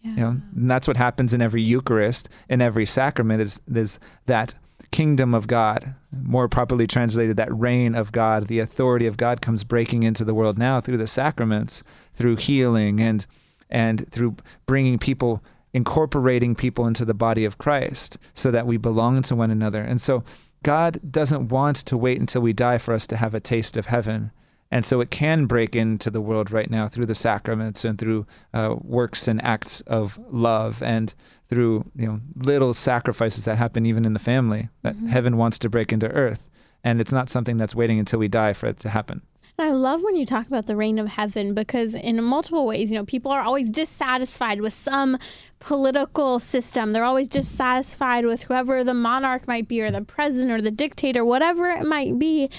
Yeah. 0.02 0.10
You 0.10 0.16
know, 0.18 0.38
and 0.56 0.70
that's 0.70 0.88
what 0.88 0.98
happens 0.98 1.34
in 1.34 1.42
every 1.42 1.62
Eucharist, 1.62 2.30
in 2.50 2.62
every 2.62 2.86
sacrament 2.86 3.42
is, 3.42 3.62
is 3.74 4.00
that 4.26 4.56
kingdom 4.92 5.34
of 5.34 5.48
God, 5.48 5.96
more 6.12 6.48
properly 6.48 6.86
translated, 6.86 7.38
that 7.38 7.54
reign 7.54 7.96
of 7.96 8.12
God, 8.12 8.48
the 8.48 8.60
authority 8.60 9.08
of 9.08 9.18
God 9.18 9.42
comes 9.42 9.64
breaking 9.64 10.04
into 10.04 10.26
the 10.26 10.34
world 10.34 10.58
now 10.58 10.82
through 10.82 10.98
the 10.98 11.08
sacraments, 11.08 11.84
through 12.14 12.36
healing, 12.38 13.00
and 13.00 13.26
and 13.70 14.12
through 14.12 14.36
bringing 14.66 15.00
people, 15.00 15.42
incorporating 15.74 16.56
people 16.56 16.86
into 16.88 17.06
the 17.06 17.14
body 17.14 17.46
of 17.46 17.58
Christ, 17.58 18.18
so 18.34 18.52
that 18.52 18.68
we 18.68 18.76
belong 18.76 19.22
to 19.24 19.36
one 19.36 19.50
another. 19.50 19.82
And 19.82 20.02
so, 20.02 20.24
God 20.64 21.00
doesn't 21.10 21.50
want 21.50 21.78
to 21.78 21.98
wait 21.98 22.20
until 22.20 22.42
we 22.42 22.54
die 22.54 22.78
for 22.78 22.94
us 22.94 23.08
to 23.08 23.18
have 23.18 23.34
a 23.34 23.40
taste 23.40 23.78
of 23.78 23.88
heaven. 23.88 24.32
And 24.70 24.86
so 24.86 25.02
it 25.02 25.12
can 25.12 25.48
break 25.48 25.76
into 25.76 26.10
the 26.10 26.22
world 26.22 26.52
right 26.52 26.70
now 26.70 26.88
through 26.88 27.08
the 27.08 27.16
sacraments 27.16 27.84
and 27.84 27.98
through 27.98 28.26
uh, 28.54 28.76
works 28.82 29.28
and 29.28 29.44
acts 29.44 29.82
of 29.82 30.20
love 30.30 30.82
and 30.82 31.14
through 31.50 31.84
you 31.96 32.08
know 32.08 32.20
little 32.36 32.74
sacrifices 32.74 33.44
that 33.46 33.58
happen 33.58 33.86
even 33.86 34.06
in 34.06 34.14
the 34.14 34.20
family 34.20 34.70
that 34.84 34.96
mm-hmm. 34.96 35.08
heaven 35.08 35.36
wants 35.36 35.60
to 35.60 35.70
break 35.70 35.92
into 35.92 36.08
earth. 36.12 36.50
And 36.84 37.02
it's 37.02 37.12
not 37.12 37.30
something 37.30 37.58
that's 37.58 37.76
waiting 37.76 38.00
until 38.00 38.20
we 38.20 38.28
die 38.28 38.54
for 38.54 38.68
it 38.68 38.78
to 38.80 38.90
happen. 38.90 39.22
I 39.60 39.70
love 39.70 40.02
when 40.04 40.16
you 40.16 40.26
talk 40.26 40.48
about 40.48 40.66
the 40.66 40.76
reign 40.76 40.98
of 40.98 41.08
heaven 41.08 41.54
because, 41.54 41.94
in 41.94 42.24
multiple 42.24 42.66
ways, 42.66 42.92
you 42.92 42.98
know, 42.98 43.06
people 43.06 43.32
are 43.32 43.42
always 43.42 43.70
dissatisfied 43.70 44.62
with 44.62 44.74
some 44.74 45.18
political 45.60 46.40
system. 46.40 46.94
They're 46.94 47.04
always 47.04 47.28
dissatisfied 47.28 48.26
with 48.26 48.44
whoever 48.44 48.84
the 48.84 48.94
monarch 48.94 49.48
might 49.48 49.68
be, 49.68 49.82
or 49.82 49.92
the 49.92 50.02
president, 50.02 50.52
or 50.52 50.62
the 50.62 50.72
dictator, 50.72 51.24
whatever 51.24 51.70
it 51.70 51.86
might 51.86 52.18
be 52.18 52.50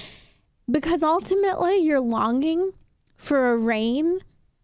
because 0.70 1.03
ultimately 1.03 1.78
you're 1.78 2.01
longing 2.01 2.72
for 3.16 3.53
a 3.53 3.59
reign 3.59 4.20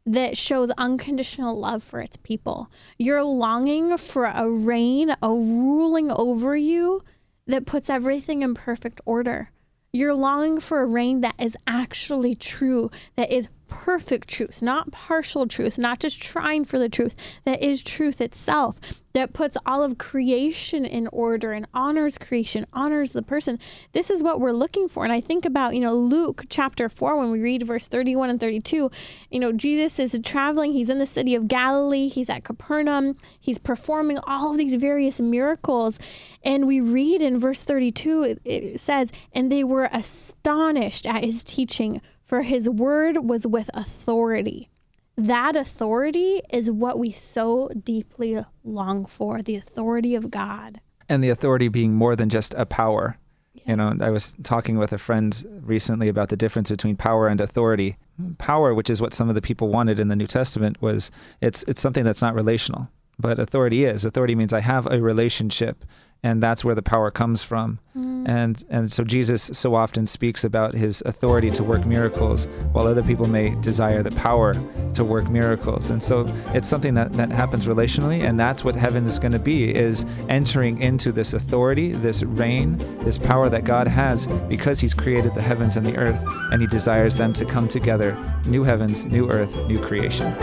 that 0.06 0.36
shows 0.36 0.70
unconditional 0.78 1.58
love 1.58 1.82
for 1.82 2.00
its 2.00 2.16
people. 2.16 2.70
You're 2.98 3.24
longing 3.24 3.96
for 3.98 4.24
a 4.24 4.48
reign, 4.50 5.14
a 5.22 5.28
ruling 5.28 6.10
over 6.10 6.56
you 6.56 7.02
that 7.46 7.66
puts 7.66 7.90
everything 7.90 8.42
in 8.42 8.54
perfect 8.54 9.00
order. 9.04 9.50
You're 9.92 10.14
longing 10.14 10.60
for 10.60 10.82
a 10.82 10.86
reign 10.86 11.22
that 11.22 11.36
is 11.38 11.56
actually 11.66 12.34
true, 12.34 12.90
that 13.16 13.32
is 13.32 13.48
perfect 13.68 14.28
truth, 14.28 14.62
not 14.62 14.90
partial 14.90 15.46
truth, 15.46 15.78
not 15.78 16.00
just 16.00 16.20
trying 16.22 16.64
for 16.64 16.78
the 16.78 16.88
truth, 16.88 17.14
that 17.44 17.62
is 17.62 17.82
truth 17.82 18.20
itself, 18.20 18.80
that 19.12 19.32
puts 19.32 19.56
all 19.64 19.82
of 19.82 19.98
creation 19.98 20.84
in 20.84 21.08
order 21.08 21.52
and 21.52 21.66
honors 21.72 22.18
creation, 22.18 22.66
honors 22.72 23.12
the 23.12 23.22
person. 23.22 23.58
This 23.92 24.10
is 24.10 24.22
what 24.22 24.40
we're 24.40 24.52
looking 24.52 24.88
for. 24.88 25.04
And 25.04 25.12
I 25.12 25.20
think 25.20 25.44
about, 25.44 25.74
you 25.74 25.80
know, 25.80 25.94
Luke 25.94 26.44
chapter 26.48 26.88
4, 26.88 27.18
when 27.18 27.30
we 27.30 27.40
read 27.40 27.62
verse 27.62 27.88
31 27.88 28.30
and 28.30 28.40
32, 28.40 28.90
you 29.30 29.40
know, 29.40 29.52
Jesus 29.52 29.98
is 29.98 30.18
traveling, 30.24 30.72
he's 30.72 30.90
in 30.90 30.98
the 30.98 31.06
city 31.06 31.34
of 31.34 31.48
Galilee, 31.48 32.08
he's 32.08 32.30
at 32.30 32.44
Capernaum, 32.44 33.14
he's 33.40 33.58
performing 33.58 34.18
all 34.24 34.50
of 34.50 34.56
these 34.56 34.74
various 34.76 35.20
miracles. 35.20 35.98
And 36.42 36.66
we 36.66 36.80
read 36.80 37.20
in 37.22 37.38
verse 37.38 37.62
32, 37.62 38.22
it, 38.22 38.40
it 38.44 38.80
says, 38.80 39.10
and 39.32 39.50
they 39.50 39.64
were 39.64 39.88
astonished 39.92 41.06
at 41.06 41.24
his 41.24 41.42
teaching 41.42 42.00
for 42.28 42.42
his 42.42 42.68
word 42.68 43.16
was 43.24 43.46
with 43.46 43.70
authority. 43.72 44.68
That 45.16 45.56
authority 45.56 46.42
is 46.50 46.70
what 46.70 46.98
we 46.98 47.10
so 47.10 47.70
deeply 47.82 48.44
long 48.62 49.06
for 49.06 49.40
the 49.40 49.56
authority 49.56 50.14
of 50.14 50.30
God. 50.30 50.80
And 51.08 51.24
the 51.24 51.30
authority 51.30 51.68
being 51.68 51.94
more 51.94 52.14
than 52.14 52.28
just 52.28 52.52
a 52.54 52.66
power. 52.66 53.16
Yeah. 53.54 53.62
You 53.66 53.76
know, 53.76 53.96
I 54.00 54.10
was 54.10 54.36
talking 54.42 54.76
with 54.76 54.92
a 54.92 54.98
friend 54.98 55.62
recently 55.62 56.06
about 56.06 56.28
the 56.28 56.36
difference 56.36 56.70
between 56.70 56.96
power 56.96 57.28
and 57.28 57.40
authority. 57.40 57.96
Power, 58.36 58.74
which 58.74 58.90
is 58.90 59.00
what 59.00 59.14
some 59.14 59.30
of 59.30 59.34
the 59.34 59.40
people 59.40 59.68
wanted 59.68 59.98
in 59.98 60.08
the 60.08 60.16
New 60.16 60.26
Testament, 60.26 60.82
was 60.82 61.10
it's 61.40 61.62
it's 61.62 61.80
something 61.80 62.04
that's 62.04 62.22
not 62.22 62.34
relational. 62.34 62.88
But 63.18 63.38
authority 63.38 63.86
is. 63.86 64.04
Authority 64.04 64.34
means 64.34 64.52
I 64.52 64.60
have 64.60 64.86
a 64.86 65.00
relationship 65.00 65.84
and 66.22 66.42
that's 66.42 66.64
where 66.64 66.74
the 66.74 66.82
power 66.82 67.10
comes 67.10 67.42
from. 67.42 67.78
Mm. 67.96 68.28
And 68.28 68.64
and 68.68 68.92
so 68.92 69.04
Jesus 69.04 69.50
so 69.52 69.74
often 69.74 70.06
speaks 70.06 70.44
about 70.44 70.74
his 70.74 71.02
authority 71.06 71.50
to 71.52 71.62
work 71.62 71.86
miracles, 71.86 72.46
while 72.72 72.86
other 72.86 73.02
people 73.02 73.28
may 73.28 73.54
desire 73.60 74.02
the 74.02 74.10
power 74.12 74.54
to 74.94 75.04
work 75.04 75.28
miracles. 75.28 75.90
And 75.90 76.02
so 76.02 76.26
it's 76.48 76.68
something 76.68 76.94
that, 76.94 77.12
that 77.14 77.30
happens 77.30 77.66
relationally, 77.66 78.22
and 78.22 78.38
that's 78.38 78.64
what 78.64 78.74
heaven 78.74 79.04
is 79.06 79.18
going 79.18 79.32
to 79.32 79.38
be 79.38 79.74
is 79.74 80.04
entering 80.28 80.80
into 80.82 81.12
this 81.12 81.34
authority, 81.34 81.92
this 81.92 82.22
reign, 82.22 82.78
this 83.04 83.18
power 83.18 83.48
that 83.48 83.64
God 83.64 83.86
has 83.86 84.26
because 84.48 84.80
he's 84.80 84.94
created 84.94 85.34
the 85.34 85.42
heavens 85.42 85.76
and 85.76 85.86
the 85.86 85.96
earth, 85.96 86.22
and 86.52 86.60
he 86.60 86.66
desires 86.66 87.16
them 87.16 87.32
to 87.34 87.44
come 87.44 87.68
together, 87.68 88.16
new 88.46 88.64
heavens, 88.64 89.06
new 89.06 89.30
earth, 89.30 89.56
new 89.68 89.80
creation. 89.80 90.34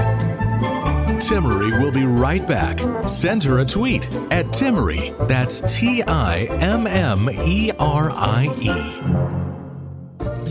Timmerie 1.26 1.82
will 1.82 1.92
be 1.92 2.06
right 2.06 2.48
back. 2.48 2.80
Send 3.08 3.44
her 3.46 3.58
a 3.58 3.66
tweet 3.66 4.06
at 4.30 4.46
Timmerie. 4.54 5.28
That's 5.28 5.62
T 5.62 6.04
I 6.04 6.42
M 6.62 6.86
M 6.86 7.28
E 7.32 7.72
R 7.80 8.12
I 8.12 8.46
E. 8.62 8.70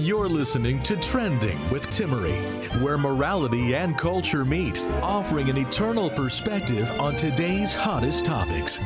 You're 0.00 0.28
listening 0.28 0.82
to 0.82 0.96
Trending 0.96 1.60
with 1.70 1.86
Timmerie, 1.86 2.82
where 2.82 2.98
morality 2.98 3.76
and 3.76 3.96
culture 3.96 4.44
meet, 4.44 4.80
offering 5.00 5.48
an 5.48 5.58
eternal 5.58 6.10
perspective 6.10 6.90
on 7.00 7.14
today's 7.14 7.72
hottest 7.72 8.24
topics. 8.24 8.78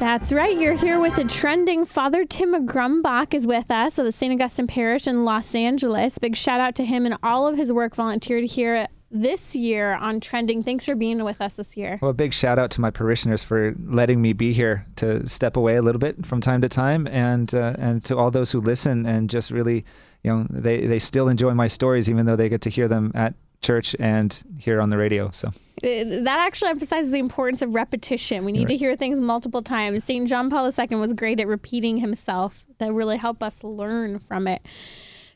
That's 0.00 0.32
right. 0.32 0.58
You're 0.58 0.74
here 0.74 0.98
with 0.98 1.16
a 1.18 1.24
trending. 1.24 1.86
Father 1.86 2.24
Tim 2.24 2.66
Grumbach 2.66 3.32
is 3.32 3.46
with 3.46 3.70
us 3.70 3.98
of 3.98 4.04
the 4.04 4.10
St. 4.10 4.32
Augustine 4.34 4.66
Parish 4.66 5.06
in 5.06 5.24
Los 5.24 5.54
Angeles. 5.54 6.18
Big 6.18 6.34
shout 6.34 6.58
out 6.58 6.74
to 6.74 6.84
him 6.84 7.06
and 7.06 7.16
all 7.22 7.46
of 7.46 7.56
his 7.56 7.72
work 7.72 7.94
volunteered 7.94 8.42
here 8.42 8.88
this 9.14 9.54
year 9.54 9.94
on 9.94 10.20
Trending. 10.20 10.62
Thanks 10.62 10.84
for 10.84 10.96
being 10.96 11.22
with 11.24 11.40
us 11.40 11.54
this 11.54 11.76
year. 11.76 11.98
Well, 12.02 12.10
a 12.10 12.14
big 12.14 12.34
shout 12.34 12.58
out 12.58 12.70
to 12.72 12.80
my 12.80 12.90
parishioners 12.90 13.44
for 13.44 13.74
letting 13.86 14.20
me 14.20 14.32
be 14.32 14.52
here 14.52 14.84
to 14.96 15.26
step 15.26 15.56
away 15.56 15.76
a 15.76 15.82
little 15.82 16.00
bit 16.00 16.26
from 16.26 16.40
time 16.40 16.60
to 16.62 16.68
time, 16.68 17.06
and 17.06 17.54
uh, 17.54 17.74
and 17.78 18.04
to 18.04 18.18
all 18.18 18.30
those 18.30 18.50
who 18.50 18.60
listen 18.60 19.06
and 19.06 19.30
just 19.30 19.50
really, 19.52 19.84
you 20.24 20.32
know, 20.32 20.46
they 20.50 20.86
they 20.86 20.98
still 20.98 21.28
enjoy 21.28 21.54
my 21.54 21.68
stories 21.68 22.10
even 22.10 22.26
though 22.26 22.36
they 22.36 22.48
get 22.48 22.60
to 22.62 22.70
hear 22.70 22.88
them 22.88 23.12
at 23.14 23.34
church 23.62 23.96
and 23.98 24.42
here 24.58 24.80
on 24.80 24.90
the 24.90 24.98
radio. 24.98 25.30
So 25.30 25.50
that 25.82 26.38
actually 26.40 26.70
emphasizes 26.70 27.12
the 27.12 27.18
importance 27.18 27.62
of 27.62 27.74
repetition. 27.74 28.44
We 28.44 28.52
need 28.52 28.60
right. 28.60 28.68
to 28.68 28.76
hear 28.76 28.96
things 28.96 29.20
multiple 29.20 29.62
times. 29.62 30.04
St. 30.04 30.28
John 30.28 30.50
Paul 30.50 30.70
II 30.70 30.96
was 30.98 31.12
great 31.12 31.40
at 31.40 31.46
repeating 31.46 31.98
himself. 31.98 32.66
That 32.78 32.92
really 32.92 33.16
help 33.16 33.42
us 33.42 33.64
learn 33.64 34.18
from 34.18 34.46
it. 34.48 34.66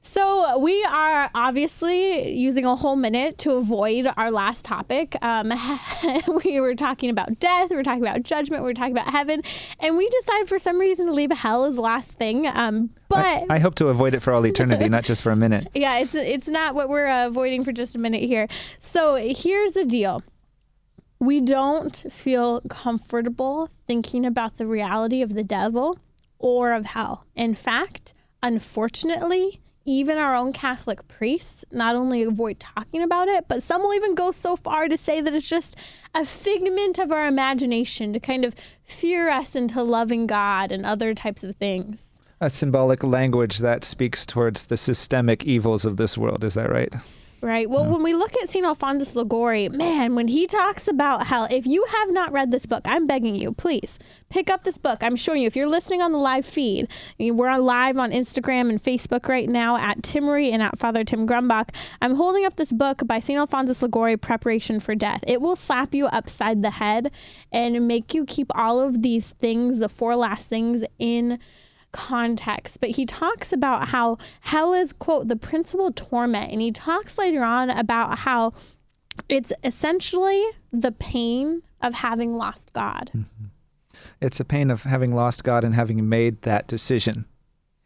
So 0.08 0.58
we 0.58 0.82
are 0.84 1.30
obviously 1.34 2.32
using 2.32 2.64
a 2.64 2.74
whole 2.74 2.96
minute 2.96 3.36
to 3.40 3.52
avoid 3.52 4.10
our 4.16 4.30
last 4.30 4.64
topic. 4.64 5.14
Um, 5.20 5.52
we 6.44 6.60
were 6.60 6.74
talking 6.74 7.10
about 7.10 7.38
death, 7.40 7.68
we 7.68 7.76
were 7.76 7.82
talking 7.82 8.00
about 8.00 8.22
judgment, 8.22 8.62
we 8.62 8.70
were 8.70 8.74
talking 8.74 8.96
about 8.96 9.10
heaven, 9.10 9.42
and 9.80 9.98
we 9.98 10.08
decided 10.08 10.48
for 10.48 10.58
some 10.58 10.78
reason 10.78 11.08
to 11.08 11.12
leave 11.12 11.30
hell 11.30 11.66
as 11.66 11.74
the 11.74 11.82
last 11.82 12.12
thing. 12.12 12.46
Um, 12.46 12.88
but 13.10 13.18
I, 13.18 13.46
I, 13.50 13.58
hope 13.58 13.74
to 13.76 13.88
avoid 13.88 14.14
it 14.14 14.20
for 14.20 14.32
all 14.32 14.46
eternity, 14.46 14.88
not 14.88 15.04
just 15.04 15.20
for 15.20 15.30
a 15.30 15.36
minute. 15.36 15.68
Yeah, 15.74 15.98
it's 15.98 16.14
it's 16.14 16.48
not 16.48 16.74
what 16.74 16.88
we're 16.88 17.06
uh, 17.06 17.26
avoiding 17.26 17.62
for 17.62 17.72
just 17.72 17.94
a 17.94 17.98
minute 17.98 18.22
here. 18.22 18.48
So 18.78 19.16
here's 19.16 19.72
the 19.72 19.84
deal. 19.84 20.22
We 21.20 21.42
don't 21.42 21.94
feel 22.10 22.62
comfortable 22.62 23.68
thinking 23.86 24.24
about 24.24 24.56
the 24.56 24.66
reality 24.66 25.20
of 25.20 25.34
the 25.34 25.44
devil 25.44 25.98
or 26.38 26.72
of 26.72 26.86
hell. 26.86 27.26
In 27.36 27.54
fact, 27.54 28.14
unfortunately, 28.42 29.60
even 29.88 30.18
our 30.18 30.34
own 30.34 30.52
Catholic 30.52 31.08
priests 31.08 31.64
not 31.72 31.96
only 31.96 32.22
avoid 32.22 32.60
talking 32.60 33.02
about 33.02 33.26
it, 33.26 33.46
but 33.48 33.62
some 33.62 33.80
will 33.80 33.94
even 33.94 34.14
go 34.14 34.30
so 34.30 34.54
far 34.54 34.86
to 34.86 34.98
say 34.98 35.20
that 35.22 35.32
it's 35.32 35.48
just 35.48 35.76
a 36.14 36.24
figment 36.24 36.98
of 36.98 37.10
our 37.10 37.26
imagination 37.26 38.12
to 38.12 38.20
kind 38.20 38.44
of 38.44 38.54
fear 38.84 39.30
us 39.30 39.56
into 39.56 39.82
loving 39.82 40.26
God 40.26 40.70
and 40.70 40.84
other 40.84 41.14
types 41.14 41.42
of 41.42 41.56
things. 41.56 42.18
A 42.40 42.50
symbolic 42.50 43.02
language 43.02 43.58
that 43.58 43.82
speaks 43.82 44.26
towards 44.26 44.66
the 44.66 44.76
systemic 44.76 45.44
evils 45.44 45.84
of 45.84 45.96
this 45.96 46.18
world, 46.18 46.44
is 46.44 46.54
that 46.54 46.70
right? 46.70 46.94
Right. 47.40 47.70
Well, 47.70 47.84
yeah. 47.84 47.90
when 47.90 48.02
we 48.02 48.14
look 48.14 48.34
at 48.42 48.48
St. 48.48 48.66
Alphonsus 48.66 49.14
Liguori, 49.14 49.68
man, 49.68 50.16
when 50.16 50.26
he 50.26 50.46
talks 50.46 50.88
about 50.88 51.28
hell, 51.28 51.46
if 51.50 51.66
you 51.66 51.84
have 51.84 52.10
not 52.10 52.32
read 52.32 52.50
this 52.50 52.66
book, 52.66 52.82
I'm 52.84 53.06
begging 53.06 53.36
you, 53.36 53.52
please 53.52 53.98
pick 54.28 54.50
up 54.50 54.64
this 54.64 54.76
book. 54.76 55.02
I'm 55.02 55.14
showing 55.14 55.42
you. 55.42 55.46
If 55.46 55.54
you're 55.54 55.68
listening 55.68 56.02
on 56.02 56.10
the 56.10 56.18
live 56.18 56.44
feed, 56.44 56.88
we're 57.18 57.48
on 57.48 57.64
live 57.64 57.96
on 57.96 58.10
Instagram 58.10 58.70
and 58.70 58.82
Facebook 58.82 59.28
right 59.28 59.48
now 59.48 59.76
at 59.76 60.02
Timmerie 60.02 60.52
and 60.52 60.62
at 60.62 60.78
Father 60.78 61.04
Tim 61.04 61.28
Grumbach. 61.28 61.74
I'm 62.02 62.16
holding 62.16 62.44
up 62.44 62.56
this 62.56 62.72
book 62.72 63.02
by 63.06 63.20
St. 63.20 63.38
Alphonsus 63.38 63.82
Liguori, 63.82 64.16
Preparation 64.16 64.80
for 64.80 64.96
Death. 64.96 65.22
It 65.28 65.40
will 65.40 65.56
slap 65.56 65.94
you 65.94 66.06
upside 66.06 66.62
the 66.62 66.70
head 66.70 67.12
and 67.52 67.86
make 67.86 68.14
you 68.14 68.24
keep 68.24 68.50
all 68.56 68.80
of 68.80 69.02
these 69.02 69.30
things, 69.40 69.78
the 69.78 69.88
four 69.88 70.16
last 70.16 70.48
things, 70.48 70.82
in 70.98 71.38
context, 71.92 72.80
but 72.80 72.90
he 72.90 73.06
talks 73.06 73.52
about 73.52 73.88
how 73.88 74.18
hell 74.40 74.74
is, 74.74 74.92
quote, 74.92 75.28
the 75.28 75.36
principal 75.36 75.92
torment. 75.92 76.52
And 76.52 76.60
he 76.60 76.72
talks 76.72 77.18
later 77.18 77.42
on 77.42 77.70
about 77.70 78.18
how 78.18 78.52
it's 79.28 79.52
essentially 79.64 80.44
the 80.72 80.92
pain 80.92 81.62
of 81.80 81.94
having 81.94 82.36
lost 82.36 82.72
God. 82.72 83.10
Mm-hmm. 83.16 83.46
It's 84.20 84.40
a 84.40 84.44
pain 84.44 84.70
of 84.70 84.84
having 84.84 85.14
lost 85.14 85.44
God 85.44 85.64
and 85.64 85.74
having 85.74 86.08
made 86.08 86.42
that 86.42 86.66
decision. 86.66 87.24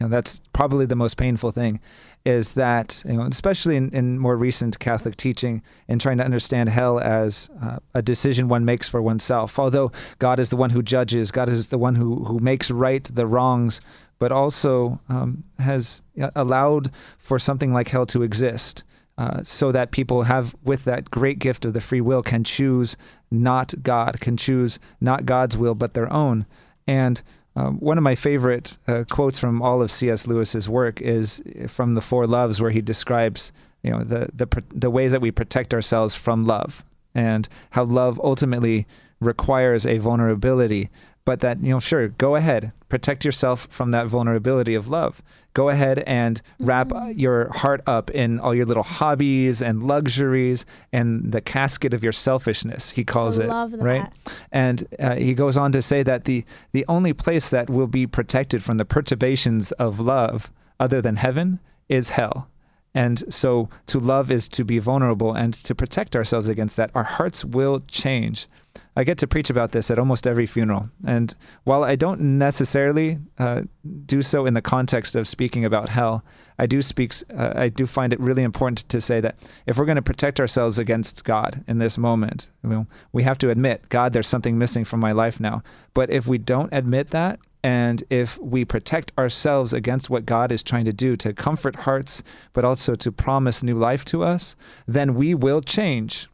Know, 0.03 0.09
that's 0.09 0.40
probably 0.53 0.84
the 0.84 0.96
most 0.96 1.16
painful 1.16 1.53
thing 1.53 1.80
is 2.24 2.52
that, 2.54 3.02
you 3.06 3.14
know, 3.14 3.24
especially 3.24 3.76
in, 3.76 3.90
in 3.94 4.18
more 4.18 4.36
recent 4.36 4.78
Catholic 4.78 5.16
teaching 5.16 5.62
and 5.88 6.00
trying 6.00 6.18
to 6.18 6.24
understand 6.24 6.68
hell 6.68 7.00
as 7.00 7.50
uh, 7.60 7.78
a 7.94 8.02
decision 8.02 8.48
one 8.48 8.64
makes 8.64 8.88
for 8.88 9.02
oneself. 9.02 9.58
Although 9.58 9.90
God 10.18 10.38
is 10.38 10.50
the 10.50 10.56
one 10.56 10.70
who 10.70 10.82
judges, 10.82 11.30
God 11.30 11.48
is 11.48 11.68
the 11.68 11.78
one 11.78 11.96
who, 11.96 12.24
who 12.24 12.38
makes 12.38 12.70
right 12.70 13.02
the 13.12 13.26
wrongs, 13.26 13.80
but 14.18 14.30
also 14.30 15.00
um, 15.08 15.42
has 15.58 16.02
uh, 16.20 16.30
allowed 16.36 16.92
for 17.18 17.38
something 17.38 17.72
like 17.72 17.88
hell 17.88 18.06
to 18.06 18.22
exist. 18.22 18.84
Uh, 19.18 19.42
so 19.42 19.70
that 19.70 19.90
people 19.90 20.22
have, 20.22 20.54
with 20.64 20.84
that 20.84 21.10
great 21.10 21.38
gift 21.38 21.66
of 21.66 21.74
the 21.74 21.82
free 21.82 22.00
will, 22.00 22.22
can 22.22 22.42
choose 22.42 22.96
not 23.30 23.74
God, 23.82 24.18
can 24.20 24.38
choose 24.38 24.78
not 25.02 25.26
God's 25.26 25.54
will, 25.54 25.74
but 25.74 25.92
their 25.92 26.10
own. 26.10 26.46
And 26.86 27.22
um, 27.55 27.78
one 27.78 27.98
of 27.98 28.05
my 28.05 28.14
favorite 28.14 28.78
uh, 28.88 29.05
quotes 29.11 29.38
from 29.38 29.61
all 29.61 29.82
of 29.82 29.90
C.S. 29.90 30.26
Lewis's 30.26 30.68
work 30.68 31.00
is 31.00 31.42
from 31.68 31.94
the 31.94 32.00
Four 32.00 32.26
Loves, 32.26 32.61
where 32.61 32.70
he 32.70 32.80
describes, 32.80 33.53
you 33.82 33.90
know, 33.90 34.00
the 34.00 34.28
the 34.34 34.62
the 34.74 34.90
ways 34.90 35.12
that 35.12 35.20
we 35.20 35.30
protect 35.30 35.74
ourselves 35.74 36.14
from 36.14 36.44
love, 36.44 36.84
and 37.14 37.48
how 37.70 37.84
love 37.84 38.20
ultimately 38.24 38.86
requires 39.20 39.86
a 39.86 39.98
vulnerability 39.98 40.90
but 41.24 41.40
that 41.40 41.62
you 41.62 41.70
know 41.70 41.80
sure 41.80 42.08
go 42.08 42.36
ahead 42.36 42.72
protect 42.92 43.24
yourself 43.24 43.66
from 43.70 43.90
that 43.90 44.06
vulnerability 44.06 44.74
of 44.74 44.90
love. 44.90 45.22
Go 45.54 45.70
ahead 45.70 46.00
and 46.00 46.42
wrap 46.60 46.88
mm-hmm. 46.88 47.18
your 47.18 47.50
heart 47.50 47.80
up 47.86 48.10
in 48.10 48.38
all 48.38 48.54
your 48.54 48.66
little 48.66 48.82
hobbies 48.82 49.62
and 49.62 49.82
luxuries 49.82 50.66
and 50.92 51.32
the 51.32 51.40
casket 51.40 51.94
of 51.94 52.02
your 52.02 52.12
selfishness 52.12 52.90
he 52.90 53.02
calls 53.02 53.38
I 53.38 53.44
it 53.44 53.48
right? 53.82 54.12
And 54.52 54.86
uh, 54.98 55.14
he 55.14 55.32
goes 55.32 55.56
on 55.56 55.72
to 55.72 55.80
say 55.80 56.02
that 56.02 56.26
the 56.26 56.44
the 56.72 56.84
only 56.86 57.14
place 57.14 57.48
that 57.48 57.70
will 57.70 57.86
be 57.86 58.06
protected 58.06 58.62
from 58.62 58.76
the 58.76 58.84
perturbations 58.84 59.72
of 59.72 59.98
love 59.98 60.52
other 60.78 61.00
than 61.00 61.16
heaven 61.16 61.60
is 61.88 62.10
hell 62.10 62.50
And 62.95 63.32
so 63.32 63.70
to 63.86 63.99
love 63.99 64.30
is 64.30 64.49
to 64.49 64.64
be 64.64 64.78
vulnerable 64.78 65.32
and 65.32 65.55
to 65.55 65.74
protect 65.74 66.14
ourselves 66.14 66.49
against 66.49 66.76
that. 66.76 66.90
Our 66.95 67.05
hearts 67.05 67.45
will 67.45 67.80
change. 67.88 68.49
I 68.97 69.05
get 69.05 69.18
to 69.18 69.26
preach 69.26 69.51
about 69.51 69.72
this 69.72 69.90
at 69.90 69.99
almost 69.99 70.26
every 70.26 70.47
funeral. 70.47 70.90
And 71.07 71.34
while 71.64 71.84
I 71.84 71.97
don't 71.97 72.38
necessarily 72.38 73.18
uh, 73.38 73.62
do 74.07 74.22
so 74.22 74.47
in 74.47 74.55
the 74.55 74.62
context 74.62 75.14
of 75.16 75.26
speaking 75.26 75.64
about 75.64 75.88
hell, 75.88 76.24
I 76.59 76.66
do 76.66 76.82
speak. 76.82 77.14
Uh, 77.34 77.53
I 77.55 77.68
do 77.68 77.86
find 77.86 78.12
it 78.12 78.20
really 78.20 78.43
important 78.43 78.88
to 78.88 79.01
say 79.01 79.20
that 79.20 79.36
if 79.66 79.78
we're 79.78 79.86
going 79.86 79.97
to 79.97 80.03
protect 80.03 80.40
ourselves 80.40 80.78
against 80.78 81.24
God 81.24 81.64
in 81.66 81.78
this 81.78 81.97
moment, 81.97 82.51
you 82.62 82.70
know, 82.70 82.86
we 83.12 83.22
have 83.22 83.38
to 83.38 83.51
admit, 83.51 83.88
God, 83.88 84.12
there's 84.12 84.28
something 84.28 84.59
missing 84.59 84.84
from 84.84 85.01
my 85.01 85.12
life 85.12 85.40
now. 85.40 85.62
But 85.95 86.11
if 86.11 86.26
we 86.26 86.38
don't 86.38 86.72
admit 86.72 87.11
that, 87.11 87.40
and 87.62 88.02
if 88.10 88.38
we 88.38 88.64
protect 88.64 89.12
ourselves 89.16 89.72
against 89.72 90.10
what 90.10 90.26
God 90.26 90.50
is 90.50 90.62
trying 90.62 90.84
to 90.86 90.92
do 90.92 91.16
to 91.16 91.32
comfort 91.32 91.76
hearts, 91.76 92.22
but 92.52 92.64
also 92.64 92.94
to 92.96 93.12
promise 93.12 93.62
new 93.62 93.76
life 93.76 94.04
to 94.06 94.24
us, 94.24 94.56
then 94.86 95.14
we 95.14 95.34
will 95.34 95.60
change. 95.60 96.28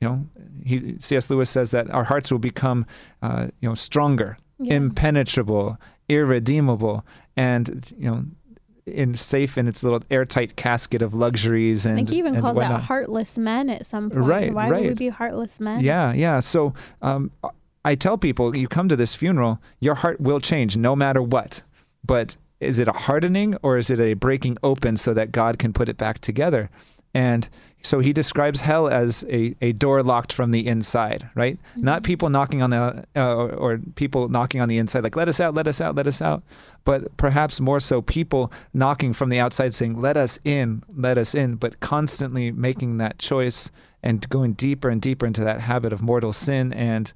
You 0.00 0.08
know, 0.08 0.26
he, 0.64 0.96
C.S. 0.98 1.30
Lewis 1.30 1.48
says 1.48 1.70
that 1.70 1.90
our 1.90 2.04
hearts 2.04 2.30
will 2.30 2.38
become, 2.38 2.84
uh, 3.22 3.48
you 3.60 3.68
know, 3.68 3.74
stronger, 3.74 4.36
yeah. 4.58 4.74
impenetrable, 4.74 5.78
irredeemable, 6.08 7.06
and 7.36 7.92
you 7.98 8.10
know, 8.10 8.24
in 8.84 9.14
safe 9.14 9.56
in 9.56 9.66
its 9.66 9.82
little 9.82 10.02
airtight 10.10 10.56
casket 10.56 11.00
of 11.00 11.14
luxuries 11.14 11.86
and. 11.86 11.94
I 11.94 11.96
think 11.96 12.10
he 12.10 12.18
even 12.18 12.38
calls 12.38 12.56
whatnot. 12.56 12.80
that 12.80 12.86
heartless 12.86 13.38
men 13.38 13.70
at 13.70 13.86
some 13.86 14.10
point. 14.10 14.26
Right, 14.26 14.52
Why 14.52 14.68
right. 14.68 14.82
would 14.82 14.90
we 14.90 14.94
be 14.94 15.08
heartless 15.08 15.60
men? 15.60 15.80
Yeah, 15.80 16.12
yeah. 16.12 16.40
So 16.40 16.74
um, 17.00 17.30
I 17.84 17.94
tell 17.94 18.16
people, 18.16 18.56
you 18.56 18.68
come 18.68 18.88
to 18.88 18.96
this 18.96 19.14
funeral, 19.14 19.60
your 19.80 19.96
heart 19.96 20.20
will 20.20 20.40
change 20.40 20.76
no 20.76 20.96
matter 20.96 21.22
what. 21.22 21.62
But 22.04 22.36
is 22.60 22.78
it 22.78 22.88
a 22.88 22.92
hardening 22.92 23.56
or 23.62 23.76
is 23.76 23.90
it 23.90 24.00
a 24.00 24.14
breaking 24.14 24.56
open 24.62 24.96
so 24.96 25.12
that 25.14 25.32
God 25.32 25.58
can 25.58 25.72
put 25.72 25.88
it 25.88 25.96
back 25.96 26.20
together? 26.20 26.70
And 27.16 27.48
so 27.82 28.00
he 28.00 28.12
describes 28.12 28.62
hell 28.62 28.88
as 28.88 29.24
a, 29.28 29.54
a 29.60 29.72
door 29.72 30.02
locked 30.02 30.32
from 30.32 30.50
the 30.50 30.66
inside, 30.66 31.30
right? 31.36 31.56
Mm-hmm. 31.56 31.82
Not 31.82 32.02
people 32.02 32.28
knocking 32.28 32.60
on 32.60 32.70
the, 32.70 33.04
uh, 33.14 33.34
or, 33.34 33.52
or, 33.52 33.78
people 33.94 34.28
knocking 34.28 34.60
on 34.60 34.68
the 34.68 34.78
inside, 34.78 35.04
like, 35.04 35.14
let 35.14 35.28
us 35.28 35.38
out, 35.38 35.54
let 35.54 35.68
us 35.68 35.80
out, 35.80 35.94
let 35.94 36.08
us 36.08 36.20
out. 36.20 36.42
But 36.84 37.16
perhaps 37.16 37.60
more 37.60 37.78
so, 37.78 38.02
people 38.02 38.52
knocking 38.72 39.12
from 39.12 39.28
the 39.28 39.38
outside 39.38 39.76
saying, 39.76 40.00
let 40.00 40.16
us 40.16 40.40
in, 40.44 40.82
let 40.96 41.16
us 41.16 41.36
in, 41.36 41.54
but 41.54 41.78
constantly 41.78 42.50
making 42.50 42.96
that 42.96 43.18
choice 43.18 43.70
and 44.02 44.28
going 44.28 44.54
deeper 44.54 44.88
and 44.88 45.00
deeper 45.00 45.24
into 45.24 45.44
that 45.44 45.60
habit 45.60 45.92
of 45.92 46.02
mortal 46.02 46.32
sin 46.32 46.72
and 46.72 47.12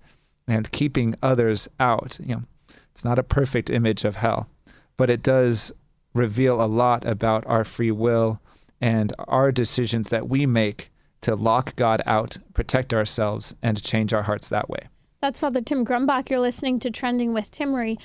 and 0.48 0.70
keeping 0.72 1.14
others 1.22 1.68
out. 1.78 2.18
You 2.20 2.36
know, 2.36 2.42
it's 2.90 3.04
not 3.04 3.18
a 3.18 3.22
perfect 3.22 3.70
image 3.70 4.04
of 4.04 4.16
hell, 4.16 4.48
but 4.96 5.10
it 5.10 5.22
does 5.22 5.72
reveal 6.14 6.60
a 6.60 6.66
lot 6.66 7.06
about 7.06 7.46
our 7.46 7.64
free 7.64 7.92
will 7.92 8.40
and 8.80 9.12
our 9.28 9.52
decisions 9.52 10.10
that 10.10 10.28
we 10.28 10.46
make 10.46 10.90
to 11.20 11.34
lock 11.34 11.74
God 11.76 12.02
out, 12.06 12.38
protect 12.54 12.94
ourselves, 12.94 13.54
and 13.62 13.82
change 13.82 14.12
our 14.12 14.22
hearts 14.22 14.48
that 14.48 14.70
way. 14.70 14.88
That's 15.20 15.40
Father 15.40 15.60
Tim 15.60 15.84
Grumbach. 15.84 16.30
You're 16.30 16.38
listening 16.38 16.78
to 16.80 16.90
Trending 16.90 17.34
with 17.34 17.50
Timmerie. 17.50 17.98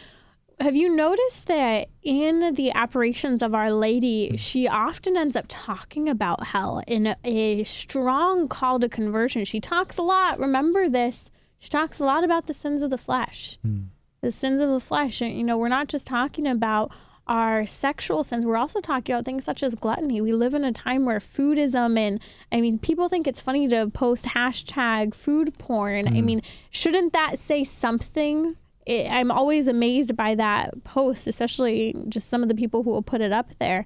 Have 0.60 0.76
you 0.76 0.96
noticed 0.96 1.48
that 1.48 1.90
in 2.02 2.54
the 2.54 2.72
apparitions 2.72 3.42
of 3.42 3.54
Our 3.54 3.72
Lady, 3.72 4.30
hmm. 4.30 4.36
she 4.36 4.68
often 4.68 5.18
ends 5.18 5.36
up 5.36 5.46
talking 5.48 6.10
about 6.10 6.48
hell 6.48 6.82
in 6.88 7.08
a, 7.08 7.18
a 7.24 7.64
strong 7.64 8.48
call 8.48 8.80
to 8.80 8.90
conversion? 8.90 9.46
She 9.46 9.60
talks 9.60 9.98
a 9.98 10.02
lot. 10.04 10.40
Remember 10.40 10.90
this 10.90 11.30
she 11.64 11.70
talks 11.70 12.02
a 12.02 12.06
lot 12.06 12.26
about 12.26 12.48
the 12.48 12.54
sins 12.54 12.82
of 12.82 12.90
the 12.90 12.98
flesh. 12.98 13.58
Mm. 13.66 13.86
The 14.20 14.34
sins 14.34 14.62
of 14.62 14.68
the 14.68 14.82
flesh. 14.82 15.22
And, 15.22 15.32
you 15.32 15.46
know, 15.46 15.58
we're 15.58 15.70
not 15.70 15.88
just 15.88 16.06
talking 16.06 16.46
about 16.46 16.92
our 17.26 17.66
sexual 17.66 18.26
sins. 18.26 18.46
We're 18.46 18.58
also 18.58 18.82
talking 18.82 19.16
about 19.16 19.24
things 19.24 19.46
such 19.46 19.64
as 19.64 19.74
gluttony. 19.74 20.20
We 20.20 20.34
live 20.34 20.54
in 20.56 20.66
a 20.66 20.74
time 20.74 21.06
where 21.06 21.20
foodism 21.20 21.98
and 21.98 22.20
I 22.52 22.60
mean, 22.60 22.80
people 22.80 23.08
think 23.08 23.28
it's 23.28 23.40
funny 23.40 23.70
to 23.70 23.90
post 23.94 24.26
hashtag 24.26 25.16
food 25.16 25.58
porn. 25.58 26.08
Mm. 26.08 26.18
I 26.18 26.22
mean, 26.22 26.42
shouldn't 26.70 27.14
that 27.14 27.40
say 27.40 27.64
something? 27.64 28.58
It, 28.86 29.10
I'm 29.10 29.32
always 29.32 29.70
amazed 29.70 30.18
by 30.18 30.36
that 30.36 30.84
post, 30.84 31.28
especially 31.28 31.96
just 32.10 32.28
some 32.28 32.44
of 32.44 32.50
the 32.50 32.56
people 32.56 32.84
who 32.84 32.90
will 32.90 33.02
put 33.02 33.22
it 33.22 33.32
up 33.32 33.52
there. 33.60 33.86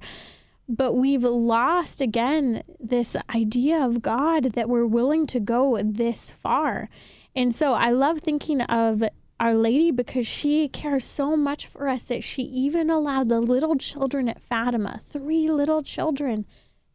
But 0.68 0.94
we've 0.94 1.24
lost 1.24 2.02
again 2.02 2.64
this 2.80 3.16
idea 3.36 3.86
of 3.86 4.02
God 4.02 4.54
that 4.54 4.68
we're 4.68 4.88
willing 4.88 5.28
to 5.28 5.40
go 5.40 5.80
this 5.84 6.32
far. 6.32 6.90
And 7.38 7.54
so 7.54 7.74
I 7.74 7.92
love 7.92 8.18
thinking 8.18 8.62
of 8.62 9.04
Our 9.40 9.54
Lady 9.54 9.92
because 9.92 10.26
she 10.26 10.68
cares 10.68 11.06
so 11.06 11.38
much 11.38 11.68
for 11.68 11.88
us 11.88 12.06
that 12.06 12.24
she 12.24 12.42
even 12.42 12.90
allowed 12.90 13.30
the 13.30 13.40
little 13.40 13.76
children 13.76 14.28
at 14.28 14.42
Fatima, 14.42 15.00
three 15.04 15.52
little 15.52 15.84
children, 15.84 16.48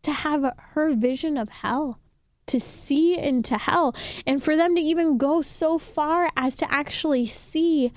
to 0.02 0.10
have 0.10 0.52
her 0.74 0.92
vision 0.94 1.38
of 1.38 1.48
hell, 1.48 2.00
to 2.46 2.58
see 2.58 3.16
into 3.16 3.56
hell, 3.56 3.94
and 4.26 4.42
for 4.42 4.56
them 4.56 4.74
to 4.74 4.80
even 4.80 5.16
go 5.16 5.42
so 5.42 5.78
far 5.78 6.28
as 6.36 6.56
to 6.56 6.68
actually 6.72 7.24
see 7.24 7.92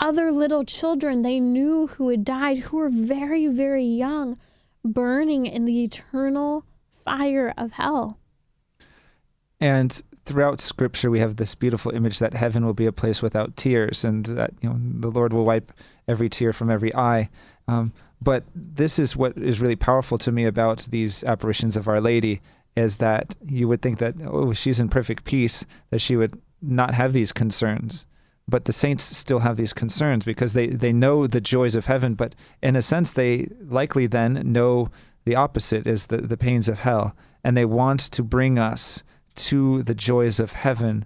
other 0.00 0.30
little 0.30 0.62
children 0.62 1.22
they 1.22 1.40
knew 1.40 1.88
who 1.88 2.10
had 2.10 2.22
died, 2.22 2.58
who 2.58 2.76
were 2.76 2.90
very, 2.90 3.48
very 3.48 3.84
young, 3.84 4.38
burning 4.84 5.46
in 5.46 5.64
the 5.64 5.82
eternal 5.82 6.64
fire 6.92 7.52
of 7.58 7.72
hell. 7.72 8.20
And 9.60 10.00
throughout 10.28 10.60
scripture 10.60 11.10
we 11.10 11.20
have 11.20 11.36
this 11.36 11.54
beautiful 11.54 11.90
image 11.90 12.18
that 12.18 12.34
heaven 12.34 12.66
will 12.66 12.74
be 12.74 12.84
a 12.84 12.92
place 12.92 13.22
without 13.22 13.56
tears 13.56 14.04
and 14.04 14.26
that 14.26 14.52
you 14.60 14.68
know 14.68 14.78
the 15.00 15.08
lord 15.08 15.32
will 15.32 15.46
wipe 15.46 15.72
every 16.06 16.28
tear 16.28 16.52
from 16.52 16.70
every 16.70 16.94
eye. 16.94 17.28
Um, 17.68 17.92
but 18.20 18.44
this 18.54 18.98
is 18.98 19.16
what 19.16 19.36
is 19.36 19.60
really 19.60 19.76
powerful 19.76 20.18
to 20.18 20.32
me 20.32 20.44
about 20.44 20.88
these 20.90 21.22
apparitions 21.24 21.76
of 21.76 21.86
our 21.86 22.00
lady 22.00 22.40
is 22.76 22.98
that 22.98 23.36
you 23.46 23.68
would 23.68 23.82
think 23.82 23.98
that 23.98 24.14
oh 24.24 24.52
she's 24.52 24.80
in 24.80 24.88
perfect 24.88 25.24
peace 25.24 25.64
that 25.90 26.00
she 26.00 26.16
would 26.16 26.40
not 26.60 26.94
have 26.94 27.12
these 27.12 27.32
concerns. 27.32 28.04
But 28.46 28.64
the 28.64 28.72
saints 28.72 29.04
still 29.04 29.40
have 29.40 29.56
these 29.56 29.74
concerns 29.74 30.24
because 30.24 30.54
they, 30.54 30.68
they 30.68 30.92
know 30.92 31.26
the 31.26 31.40
joys 31.40 31.74
of 31.74 31.86
heaven 31.86 32.14
but 32.14 32.34
in 32.62 32.76
a 32.76 32.82
sense 32.82 33.12
they 33.12 33.48
likely 33.60 34.06
then 34.06 34.42
know 34.44 34.90
the 35.24 35.36
opposite 35.36 35.86
is 35.86 36.06
the, 36.06 36.18
the 36.18 36.36
pains 36.36 36.68
of 36.68 36.80
hell. 36.80 37.14
And 37.44 37.56
they 37.56 37.64
want 37.64 38.00
to 38.00 38.22
bring 38.22 38.58
us 38.58 39.04
to 39.38 39.82
the 39.82 39.94
joys 39.94 40.40
of 40.40 40.52
heaven. 40.52 41.04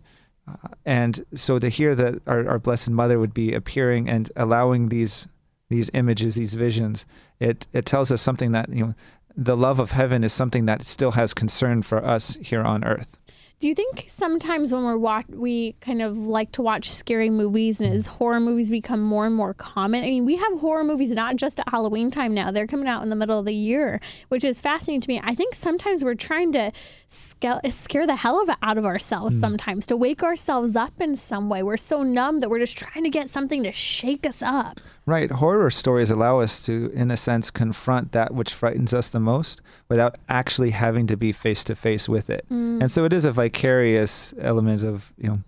Uh, 0.48 0.68
and 0.84 1.24
so 1.34 1.58
to 1.58 1.68
hear 1.68 1.94
that 1.94 2.20
our, 2.26 2.48
our 2.48 2.58
Blessed 2.58 2.90
Mother 2.90 3.18
would 3.18 3.34
be 3.34 3.54
appearing 3.54 4.08
and 4.08 4.30
allowing 4.36 4.88
these 4.88 5.28
these 5.68 5.90
images, 5.94 6.34
these 6.34 6.54
visions, 6.54 7.06
it 7.40 7.66
it 7.72 7.86
tells 7.86 8.12
us 8.12 8.20
something 8.20 8.52
that 8.52 8.68
you 8.68 8.86
know 8.86 8.94
the 9.36 9.56
love 9.56 9.80
of 9.80 9.92
heaven 9.92 10.24
is 10.24 10.32
something 10.32 10.66
that 10.66 10.84
still 10.84 11.12
has 11.12 11.32
concern 11.32 11.82
for 11.82 12.04
us 12.04 12.36
here 12.40 12.62
on 12.62 12.84
earth. 12.84 13.18
Do 13.62 13.68
you 13.68 13.76
think 13.76 14.06
sometimes 14.08 14.74
when 14.74 14.82
we're 14.82 14.96
watch, 14.96 15.26
we 15.28 15.76
kind 15.80 16.02
of 16.02 16.18
like 16.18 16.50
to 16.52 16.62
watch 16.62 16.90
scary 16.90 17.30
movies, 17.30 17.80
and 17.80 17.94
as 17.94 18.08
horror 18.08 18.40
movies 18.40 18.70
become 18.70 19.00
more 19.00 19.24
and 19.24 19.36
more 19.36 19.54
common? 19.54 20.02
I 20.02 20.08
mean, 20.08 20.24
we 20.24 20.34
have 20.34 20.58
horror 20.58 20.82
movies 20.82 21.12
not 21.12 21.36
just 21.36 21.60
at 21.60 21.68
Halloween 21.68 22.10
time 22.10 22.34
now; 22.34 22.50
they're 22.50 22.66
coming 22.66 22.88
out 22.88 23.04
in 23.04 23.08
the 23.08 23.14
middle 23.14 23.38
of 23.38 23.46
the 23.46 23.54
year, 23.54 24.00
which 24.30 24.42
is 24.42 24.60
fascinating 24.60 25.00
to 25.02 25.08
me. 25.08 25.20
I 25.22 25.36
think 25.36 25.54
sometimes 25.54 26.02
we're 26.02 26.16
trying 26.16 26.50
to 26.54 26.72
scare, 27.06 27.60
scare 27.70 28.04
the 28.04 28.16
hell 28.16 28.42
of 28.42 28.50
out 28.62 28.78
of 28.78 28.84
ourselves. 28.84 29.36
Mm. 29.36 29.40
Sometimes 29.40 29.86
to 29.86 29.96
wake 29.96 30.24
ourselves 30.24 30.74
up 30.74 31.00
in 31.00 31.14
some 31.14 31.48
way. 31.48 31.62
We're 31.62 31.76
so 31.76 32.02
numb 32.02 32.40
that 32.40 32.50
we're 32.50 32.58
just 32.58 32.76
trying 32.76 33.04
to 33.04 33.10
get 33.10 33.30
something 33.30 33.62
to 33.62 33.70
shake 33.70 34.26
us 34.26 34.42
up. 34.42 34.80
Right. 35.04 35.30
Horror 35.32 35.70
stories 35.70 36.10
allow 36.10 36.38
us 36.38 36.64
to, 36.66 36.90
in 36.94 37.10
a 37.10 37.16
sense, 37.16 37.50
confront 37.50 38.12
that 38.12 38.34
which 38.34 38.54
frightens 38.54 38.94
us 38.94 39.08
the 39.08 39.18
most 39.18 39.60
without 39.88 40.16
actually 40.28 40.70
having 40.70 41.08
to 41.08 41.16
be 41.16 41.32
face 41.32 41.64
to 41.64 41.74
face 41.74 42.08
with 42.08 42.30
it. 42.30 42.46
Mm. 42.50 42.82
And 42.82 42.90
so 42.90 43.04
it 43.04 43.12
is 43.12 43.24
a 43.24 43.32
vicarious 43.32 44.32
element 44.38 44.84
of, 44.84 45.12
you 45.18 45.28
know, 45.28 45.38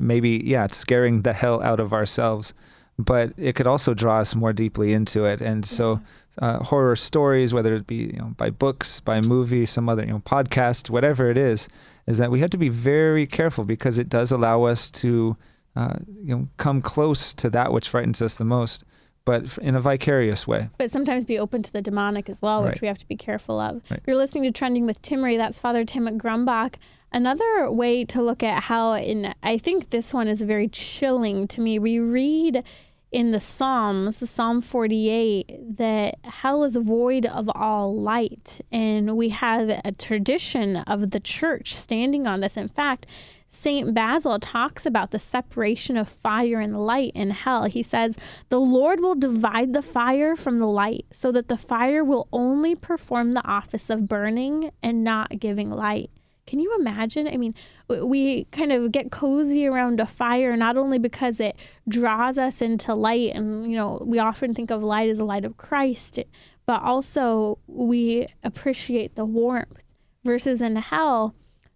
maybe, 0.00 0.42
yeah, 0.44 0.64
it's 0.64 0.76
scaring 0.76 1.22
the 1.22 1.32
hell 1.32 1.62
out 1.62 1.78
of 1.78 1.92
ourselves, 1.92 2.54
but 2.98 3.32
it 3.36 3.54
could 3.54 3.68
also 3.68 3.94
draw 3.94 4.18
us 4.18 4.34
more 4.34 4.52
deeply 4.52 4.92
into 4.92 5.24
it. 5.24 5.40
And 5.40 5.64
so 5.64 6.00
uh, 6.40 6.58
horror 6.64 6.96
stories, 6.96 7.54
whether 7.54 7.72
it 7.74 7.86
be, 7.86 7.96
you 8.12 8.18
know, 8.18 8.34
by 8.36 8.50
books, 8.50 8.98
by 8.98 9.20
movie, 9.20 9.64
some 9.64 9.88
other, 9.88 10.04
you 10.04 10.10
know, 10.10 10.22
podcast, 10.26 10.90
whatever 10.90 11.30
it 11.30 11.38
is, 11.38 11.68
is 12.08 12.18
that 12.18 12.32
we 12.32 12.40
have 12.40 12.50
to 12.50 12.58
be 12.58 12.68
very 12.68 13.28
careful 13.28 13.64
because 13.64 13.96
it 13.96 14.08
does 14.08 14.32
allow 14.32 14.64
us 14.64 14.90
to, 14.90 15.36
uh, 15.76 15.98
you 16.20 16.36
know, 16.36 16.48
come 16.56 16.82
close 16.82 17.32
to 17.34 17.48
that 17.50 17.72
which 17.72 17.88
frightens 17.88 18.20
us 18.20 18.34
the 18.34 18.44
most 18.44 18.84
but 19.24 19.58
in 19.58 19.74
a 19.74 19.80
vicarious 19.80 20.46
way. 20.46 20.68
But 20.78 20.90
sometimes 20.90 21.24
be 21.24 21.38
open 21.38 21.62
to 21.62 21.72
the 21.72 21.82
demonic 21.82 22.28
as 22.28 22.42
well, 22.42 22.62
which 22.62 22.72
right. 22.72 22.82
we 22.82 22.88
have 22.88 22.98
to 22.98 23.08
be 23.08 23.16
careful 23.16 23.58
of. 23.58 23.82
Right. 23.90 24.00
You're 24.06 24.16
listening 24.16 24.44
to 24.44 24.50
Trending 24.50 24.86
with 24.86 25.00
Timmerie. 25.02 25.38
That's 25.38 25.58
Father 25.58 25.84
Tim 25.84 26.06
Grumbach. 26.18 26.74
Another 27.12 27.70
way 27.70 28.04
to 28.06 28.20
look 28.20 28.42
at 28.42 28.64
how, 28.64 28.94
in 28.94 29.34
I 29.42 29.56
think 29.56 29.90
this 29.90 30.12
one 30.12 30.28
is 30.28 30.42
very 30.42 30.68
chilling 30.68 31.46
to 31.48 31.60
me. 31.60 31.78
We 31.78 32.00
read 32.00 32.64
in 33.12 33.30
the 33.30 33.38
Psalms, 33.38 34.28
Psalm 34.28 34.60
48, 34.60 35.76
that 35.76 36.16
hell 36.24 36.64
is 36.64 36.76
void 36.76 37.24
of 37.26 37.48
all 37.54 37.94
light. 37.94 38.60
And 38.72 39.16
we 39.16 39.28
have 39.28 39.68
a 39.84 39.92
tradition 39.92 40.78
of 40.78 41.10
the 41.10 41.20
church 41.20 41.72
standing 41.72 42.26
on 42.26 42.40
this. 42.40 42.56
In 42.56 42.66
fact, 42.66 43.06
St. 43.54 43.94
Basil 43.94 44.38
talks 44.40 44.84
about 44.84 45.12
the 45.12 45.18
separation 45.18 45.96
of 45.96 46.08
fire 46.08 46.58
and 46.58 46.78
light 46.78 47.12
in 47.14 47.30
hell. 47.30 47.64
He 47.64 47.82
says, 47.82 48.18
The 48.48 48.60
Lord 48.60 49.00
will 49.00 49.14
divide 49.14 49.72
the 49.72 49.82
fire 49.82 50.34
from 50.34 50.58
the 50.58 50.66
light 50.66 51.06
so 51.12 51.30
that 51.32 51.48
the 51.48 51.56
fire 51.56 52.04
will 52.04 52.28
only 52.32 52.74
perform 52.74 53.32
the 53.32 53.46
office 53.46 53.90
of 53.90 54.08
burning 54.08 54.70
and 54.82 55.04
not 55.04 55.38
giving 55.38 55.70
light. 55.70 56.10
Can 56.46 56.58
you 56.58 56.74
imagine? 56.78 57.26
I 57.26 57.36
mean, 57.36 57.54
we 57.88 58.44
kind 58.46 58.72
of 58.72 58.92
get 58.92 59.10
cozy 59.10 59.66
around 59.66 60.00
a 60.00 60.06
fire 60.06 60.56
not 60.56 60.76
only 60.76 60.98
because 60.98 61.40
it 61.40 61.56
draws 61.88 62.36
us 62.36 62.60
into 62.60 62.94
light, 62.94 63.34
and, 63.34 63.70
you 63.70 63.76
know, 63.76 64.02
we 64.04 64.18
often 64.18 64.52
think 64.52 64.70
of 64.70 64.82
light 64.82 65.08
as 65.08 65.18
the 65.18 65.24
light 65.24 65.44
of 65.44 65.56
Christ, 65.56 66.18
but 66.66 66.82
also 66.82 67.58
we 67.66 68.26
appreciate 68.42 69.14
the 69.14 69.24
warmth. 69.24 69.84
Versus 70.24 70.60
in 70.60 70.76
hell, 70.76 71.34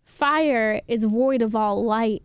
fire 0.09 0.80
is 0.88 1.04
void 1.04 1.42
of 1.42 1.54
all 1.54 1.84
light 1.84 2.22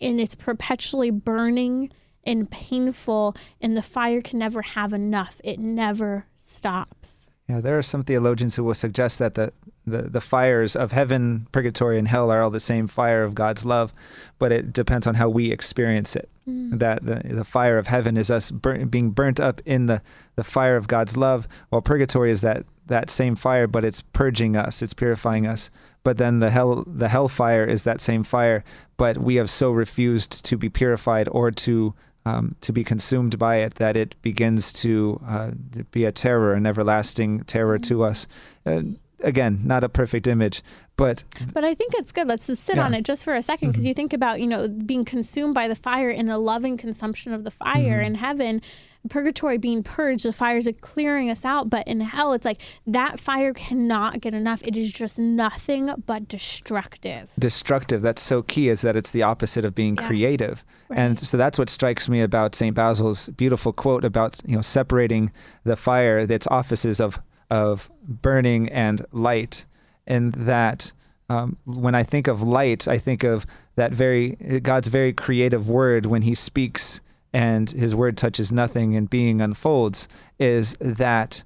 and 0.00 0.20
it's 0.20 0.34
perpetually 0.34 1.10
burning 1.10 1.92
and 2.24 2.50
painful, 2.50 3.36
and 3.60 3.76
the 3.76 3.82
fire 3.82 4.20
can 4.20 4.38
never 4.38 4.62
have 4.62 4.92
enough. 4.92 5.40
It 5.44 5.58
never 5.58 6.26
stops. 6.34 7.28
Yeah, 7.48 7.60
there 7.60 7.76
are 7.76 7.82
some 7.82 8.04
theologians 8.04 8.56
who 8.56 8.64
will 8.64 8.74
suggest 8.74 9.18
that 9.18 9.34
the, 9.34 9.52
the, 9.86 10.02
the 10.02 10.20
fires 10.20 10.76
of 10.76 10.92
heaven, 10.92 11.46
purgatory, 11.52 11.98
and 11.98 12.08
hell 12.08 12.30
are 12.30 12.42
all 12.42 12.50
the 12.50 12.60
same 12.60 12.86
fire 12.86 13.22
of 13.22 13.34
God's 13.34 13.64
love, 13.64 13.92
but 14.38 14.52
it 14.52 14.72
depends 14.72 15.06
on 15.06 15.14
how 15.14 15.28
we 15.28 15.50
experience 15.50 16.14
it. 16.14 16.28
Mm. 16.48 16.78
That 16.78 17.04
the, 17.04 17.22
the 17.34 17.44
fire 17.44 17.76
of 17.78 17.88
heaven 17.88 18.16
is 18.16 18.30
us 18.30 18.50
burn, 18.50 18.88
being 18.88 19.10
burnt 19.10 19.40
up 19.40 19.60
in 19.64 19.86
the, 19.86 20.02
the 20.36 20.44
fire 20.44 20.76
of 20.76 20.88
God's 20.88 21.16
love, 21.16 21.48
while 21.70 21.82
purgatory 21.82 22.30
is 22.30 22.40
that 22.42 22.64
that 22.86 23.08
same 23.08 23.34
fire, 23.36 23.66
but 23.66 23.84
it's 23.84 24.00
purging 24.00 24.56
us, 24.56 24.82
it's 24.82 24.94
purifying 24.94 25.46
us. 25.46 25.70
But 26.02 26.16
then 26.16 26.38
the 26.38 26.50
hell 26.50 26.84
the 26.86 27.08
hellfire 27.08 27.64
is 27.64 27.84
that 27.84 28.00
same 28.00 28.24
fire, 28.24 28.64
but 28.96 29.18
we 29.18 29.36
have 29.36 29.50
so 29.50 29.70
refused 29.70 30.44
to 30.46 30.56
be 30.56 30.68
purified 30.68 31.28
or 31.30 31.50
to 31.50 31.94
um, 32.24 32.56
to 32.60 32.72
be 32.72 32.84
consumed 32.84 33.38
by 33.38 33.56
it 33.56 33.76
that 33.76 33.96
it 33.96 34.14
begins 34.22 34.72
to, 34.74 35.20
uh, 35.26 35.50
be 35.90 36.04
a 36.04 36.12
terror, 36.12 36.52
an 36.52 36.66
everlasting 36.66 37.44
terror 37.44 37.78
to 37.78 38.04
us. 38.04 38.26
Uh, 38.66 38.82
again, 39.22 39.60
not 39.64 39.84
a 39.84 39.88
perfect 39.88 40.26
image, 40.26 40.62
but 40.96 41.24
but 41.52 41.64
I 41.64 41.74
think 41.74 41.94
it's 41.94 42.12
good. 42.12 42.28
Let's 42.28 42.46
just 42.46 42.64
sit 42.64 42.76
yeah. 42.76 42.84
on 42.84 42.94
it 42.94 43.04
just 43.04 43.24
for 43.24 43.34
a 43.34 43.42
second, 43.42 43.70
because 43.70 43.82
mm-hmm. 43.82 43.88
you 43.88 43.94
think 43.94 44.12
about 44.12 44.40
you 44.40 44.46
know 44.46 44.68
being 44.68 45.04
consumed 45.04 45.54
by 45.54 45.68
the 45.68 45.74
fire 45.74 46.10
in 46.10 46.28
a 46.28 46.38
loving 46.38 46.76
consumption 46.76 47.32
of 47.32 47.44
the 47.44 47.50
fire 47.50 47.98
mm-hmm. 47.98 48.06
in 48.06 48.14
heaven, 48.16 48.62
purgatory 49.08 49.56
being 49.56 49.82
purged, 49.82 50.24
the 50.24 50.32
fires 50.32 50.66
are 50.66 50.72
clearing 50.72 51.30
us 51.30 51.44
out. 51.44 51.70
But 51.70 51.88
in 51.88 52.00
hell, 52.00 52.32
it's 52.32 52.44
like 52.44 52.60
that 52.86 53.18
fire 53.18 53.54
cannot 53.54 54.20
get 54.20 54.34
enough. 54.34 54.62
It 54.62 54.76
is 54.76 54.92
just 54.92 55.18
nothing 55.18 55.90
but 56.06 56.28
destructive. 56.28 57.32
Destructive. 57.38 58.02
That's 58.02 58.22
so 58.22 58.42
key. 58.42 58.68
Is 58.68 58.82
that 58.82 58.96
it's 58.96 59.10
the 59.10 59.22
opposite 59.22 59.64
of 59.64 59.74
being 59.74 59.96
yeah. 59.96 60.06
creative, 60.06 60.64
right. 60.88 60.98
and 60.98 61.18
so 61.18 61.36
that's 61.36 61.58
what 61.58 61.70
strikes 61.70 62.08
me 62.08 62.20
about 62.20 62.54
Saint 62.54 62.74
Basil's 62.74 63.30
beautiful 63.30 63.72
quote 63.72 64.04
about 64.04 64.40
you 64.44 64.56
know 64.56 64.62
separating 64.62 65.32
the 65.64 65.76
fire, 65.76 66.26
that's 66.26 66.46
offices 66.48 67.00
of 67.00 67.20
of 67.50 67.90
burning 68.06 68.68
and 68.70 69.04
light, 69.12 69.66
and 70.06 70.32
that 70.34 70.92
um, 71.28 71.56
when 71.64 71.94
I 71.94 72.02
think 72.02 72.26
of 72.28 72.42
light, 72.42 72.88
I 72.88 72.98
think 72.98 73.24
of 73.24 73.46
that 73.76 73.92
very 73.92 74.36
God's 74.62 74.88
very 74.88 75.12
creative 75.12 75.68
word 75.68 76.06
when 76.06 76.22
He 76.22 76.34
speaks 76.34 77.00
and 77.32 77.70
His 77.70 77.94
word 77.94 78.16
touches 78.16 78.52
nothing 78.52 78.96
and 78.96 79.08
being 79.08 79.40
unfolds. 79.40 80.08
Is 80.38 80.76
that 80.80 81.44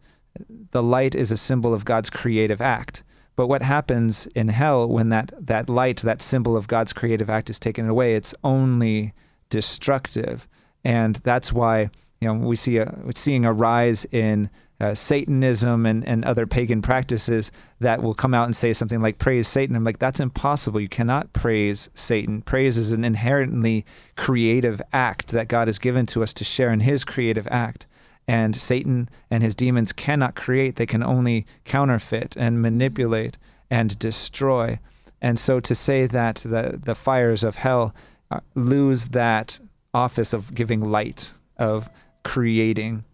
the 0.71 0.83
light 0.83 1.15
is 1.15 1.31
a 1.31 1.37
symbol 1.37 1.75
of 1.75 1.85
God's 1.85 2.11
creative 2.11 2.61
act. 2.61 3.05
But 3.37 3.49
what 3.49 3.63
happens 3.63 4.27
in 4.29 4.49
hell 4.49 4.89
when 4.89 5.09
that, 5.09 5.33
that 5.39 5.69
light, 5.69 6.03
that 6.03 6.23
symbol 6.23 6.57
of 6.57 6.69
God's 6.69 6.93
creative 6.93 7.29
act, 7.29 7.51
is 7.51 7.59
taken 7.59 7.89
away? 7.89 8.15
It's 8.15 8.35
only 8.45 9.13
destructive, 9.49 10.49
and 10.85 11.17
that's 11.17 11.53
why 11.53 11.91
you 12.21 12.29
know 12.29 12.35
we 12.35 12.57
see 12.57 12.79
a 12.79 12.95
seeing 13.15 13.45
a 13.45 13.53
rise 13.53 14.07
in 14.07 14.51
uh, 14.81 14.95
Satanism 14.95 15.87
and, 15.87 16.07
and 16.07 16.25
other 16.25 16.47
pagan 16.47 16.83
practices 16.83 17.53
that 17.81 18.03
will 18.03 18.15
come 18.15 18.35
out 18.35 18.47
and 18.47 18.57
say 18.57 18.73
something 18.73 19.01
like 19.01 19.19
praise 19.19 19.47
Satan. 19.47 19.77
I'm 19.77 19.85
like, 19.85 19.99
that's 19.99 20.21
impossible. 20.21 20.81
You 20.81 20.89
cannot 20.89 21.33
praise 21.33 21.91
Satan. 21.95 22.43
Praise 22.43 22.77
is 22.77 22.93
an 22.93 23.05
inherently 23.05 23.85
creative 24.17 24.83
act 24.93 25.29
that 25.29 25.49
God 25.49 25.69
has 25.69 25.79
given 25.79 26.07
to 26.07 26.23
us 26.23 26.33
to 26.35 26.45
share 26.45 26.73
in 26.73 26.81
his 26.81 27.05
creative 27.05 27.47
act. 27.51 27.87
And 28.27 28.57
Satan 28.57 29.09
and 29.31 29.43
his 29.43 29.55
demons 29.55 29.93
cannot 29.93 30.35
create, 30.35 30.77
they 30.77 30.87
can 30.87 31.03
only 31.03 31.47
counterfeit 31.65 32.37
and 32.37 32.63
manipulate 32.63 33.37
and 33.71 33.99
destroy. 33.99 34.81
And 35.21 35.39
so 35.39 35.61
to 35.61 35.75
say 35.75 36.07
that 36.07 36.37
the, 36.37 36.81
the 36.83 36.95
fires 36.95 37.45
of 37.45 37.57
hell 37.57 37.95
uh, 38.31 38.41
lose 38.55 39.11
that 39.11 39.59
office 39.93 40.33
of 40.33 40.55
giving 40.55 40.81
light, 40.81 41.33
of 41.59 41.89
creating, 42.25 43.05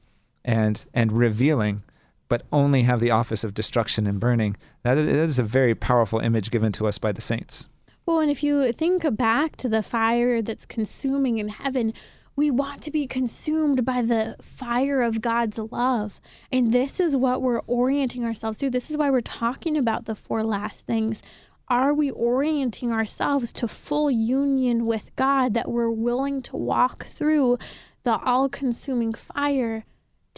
and 0.44 0.84
and 0.94 1.12
revealing, 1.12 1.82
but 2.28 2.42
only 2.52 2.82
have 2.82 3.00
the 3.00 3.10
office 3.10 3.44
of 3.44 3.54
destruction 3.54 4.06
and 4.06 4.20
burning. 4.20 4.56
That 4.82 4.98
is 4.98 5.38
a 5.38 5.44
very 5.44 5.74
powerful 5.74 6.20
image 6.20 6.50
given 6.50 6.72
to 6.72 6.86
us 6.86 6.98
by 6.98 7.12
the 7.12 7.20
saints. 7.20 7.68
Well, 8.06 8.20
and 8.20 8.30
if 8.30 8.42
you 8.42 8.72
think 8.72 9.04
back 9.16 9.56
to 9.56 9.68
the 9.68 9.82
fire 9.82 10.42
that's 10.42 10.66
consuming 10.66 11.38
in 11.38 11.48
heaven, 11.48 11.92
we 12.34 12.50
want 12.50 12.82
to 12.82 12.90
be 12.90 13.06
consumed 13.06 13.84
by 13.84 14.02
the 14.02 14.36
fire 14.40 15.02
of 15.02 15.20
God's 15.20 15.58
love. 15.58 16.20
And 16.50 16.72
this 16.72 16.98
is 16.98 17.16
what 17.16 17.42
we're 17.42 17.60
orienting 17.66 18.24
ourselves 18.24 18.58
to. 18.58 18.70
This 18.70 18.90
is 18.90 18.96
why 18.96 19.10
we're 19.10 19.20
talking 19.20 19.76
about 19.76 20.06
the 20.06 20.14
four 20.14 20.42
last 20.42 20.86
things. 20.86 21.22
Are 21.68 21.94
we 21.94 22.10
orienting 22.10 22.90
ourselves 22.92 23.52
to 23.52 23.68
full 23.68 24.10
union 24.10 24.86
with 24.86 25.14
God 25.16 25.54
that 25.54 25.70
we're 25.70 25.90
willing 25.90 26.42
to 26.42 26.56
walk 26.56 27.04
through 27.04 27.58
the 28.02 28.16
all 28.18 28.48
consuming 28.48 29.12
fire 29.12 29.84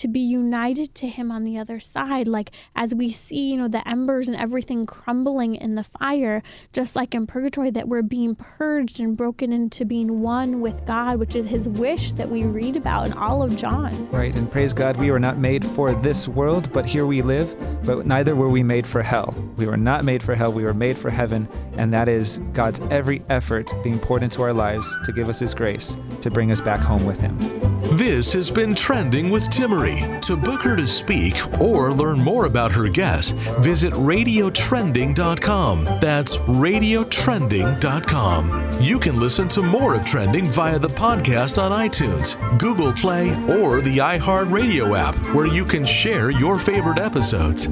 to 0.02 0.08
be 0.08 0.18
united 0.18 0.92
to 0.96 1.06
him 1.06 1.30
on 1.30 1.44
the 1.44 1.56
other 1.56 1.78
side. 1.78 2.26
Like 2.26 2.50
as 2.74 2.92
we 2.92 3.12
see 3.12 3.52
you 3.52 3.56
know 3.56 3.68
the 3.68 3.86
embers 3.88 4.28
and 4.28 4.36
everything 4.36 4.84
crumbling 4.84 5.54
in 5.54 5.76
the 5.76 5.84
fire 5.84 6.42
just 6.72 6.96
like 6.96 7.14
in 7.14 7.24
purgatory 7.24 7.70
that 7.70 7.86
we're 7.86 8.02
being 8.02 8.34
purged 8.34 8.98
and 8.98 9.16
broken 9.16 9.52
into 9.52 9.84
being 9.84 10.20
one 10.20 10.60
with 10.60 10.84
god 10.86 11.18
which 11.18 11.36
is 11.36 11.46
his 11.46 11.68
wish 11.68 12.12
that 12.14 12.28
we 12.28 12.44
read 12.44 12.76
about 12.76 13.06
in 13.06 13.12
all 13.12 13.44
of 13.44 13.56
john. 13.56 13.92
Right 14.10 14.34
and 14.34 14.50
praise 14.50 14.72
god 14.72 14.96
we 14.96 15.12
were 15.12 15.20
not 15.20 15.38
made 15.38 15.64
for 15.64 15.94
this 15.94 16.26
world 16.26 16.72
but 16.72 16.84
here 16.84 17.06
we 17.06 17.22
live 17.22 17.56
but 17.84 18.04
neither 18.04 18.34
were 18.34 18.48
we 18.48 18.64
made 18.64 18.86
for 18.86 19.02
hell. 19.02 19.32
We 19.56 19.66
were 19.66 19.76
not 19.76 20.04
made 20.04 20.22
for 20.22 20.34
hell 20.34 20.52
we 20.52 20.64
were 20.64 20.74
made 20.74 20.98
for 20.98 21.10
heaven 21.10 21.48
and 21.74 21.92
that 21.92 22.08
is 22.08 22.38
god's 22.54 22.80
every 22.90 23.22
effort 23.28 23.70
being 23.84 24.00
poured 24.00 24.24
into 24.24 24.42
our 24.42 24.52
lives 24.52 24.96
to 25.04 25.12
give 25.12 25.28
us 25.28 25.38
his 25.38 25.54
grace 25.54 25.96
to 26.22 26.30
bring 26.30 26.50
us 26.50 26.60
back 26.60 26.80
home 26.80 27.04
with 27.06 27.20
him. 27.20 27.38
This 27.96 28.32
has 28.32 28.50
been 28.50 28.74
Trending 28.74 29.28
with 29.28 29.50
To 30.22 30.36
book 30.36 30.62
her 30.62 30.76
to 30.76 30.86
speak 30.86 31.34
or 31.60 31.92
learn 31.92 32.18
more 32.18 32.44
about 32.46 32.72
her 32.72 32.88
guests, 32.88 33.32
visit 33.60 33.92
radiotrending.com. 33.94 35.84
That's 36.00 36.36
radiotrending.com. 36.36 38.80
You 38.80 38.98
can 38.98 39.20
listen 39.20 39.48
to 39.48 39.62
more 39.62 39.94
of 39.94 40.04
Trending 40.04 40.46
via 40.46 40.78
the 40.78 40.88
podcast 40.88 41.62
on 41.62 41.72
iTunes, 41.72 42.36
Google 42.58 42.92
Play, 42.92 43.30
or 43.58 43.80
the 43.80 43.98
iHeartRadio 43.98 44.98
app, 44.98 45.14
where 45.34 45.46
you 45.46 45.64
can 45.64 45.84
share 45.84 46.30
your 46.30 46.58
favorite 46.58 46.98
episodes. 46.98 47.68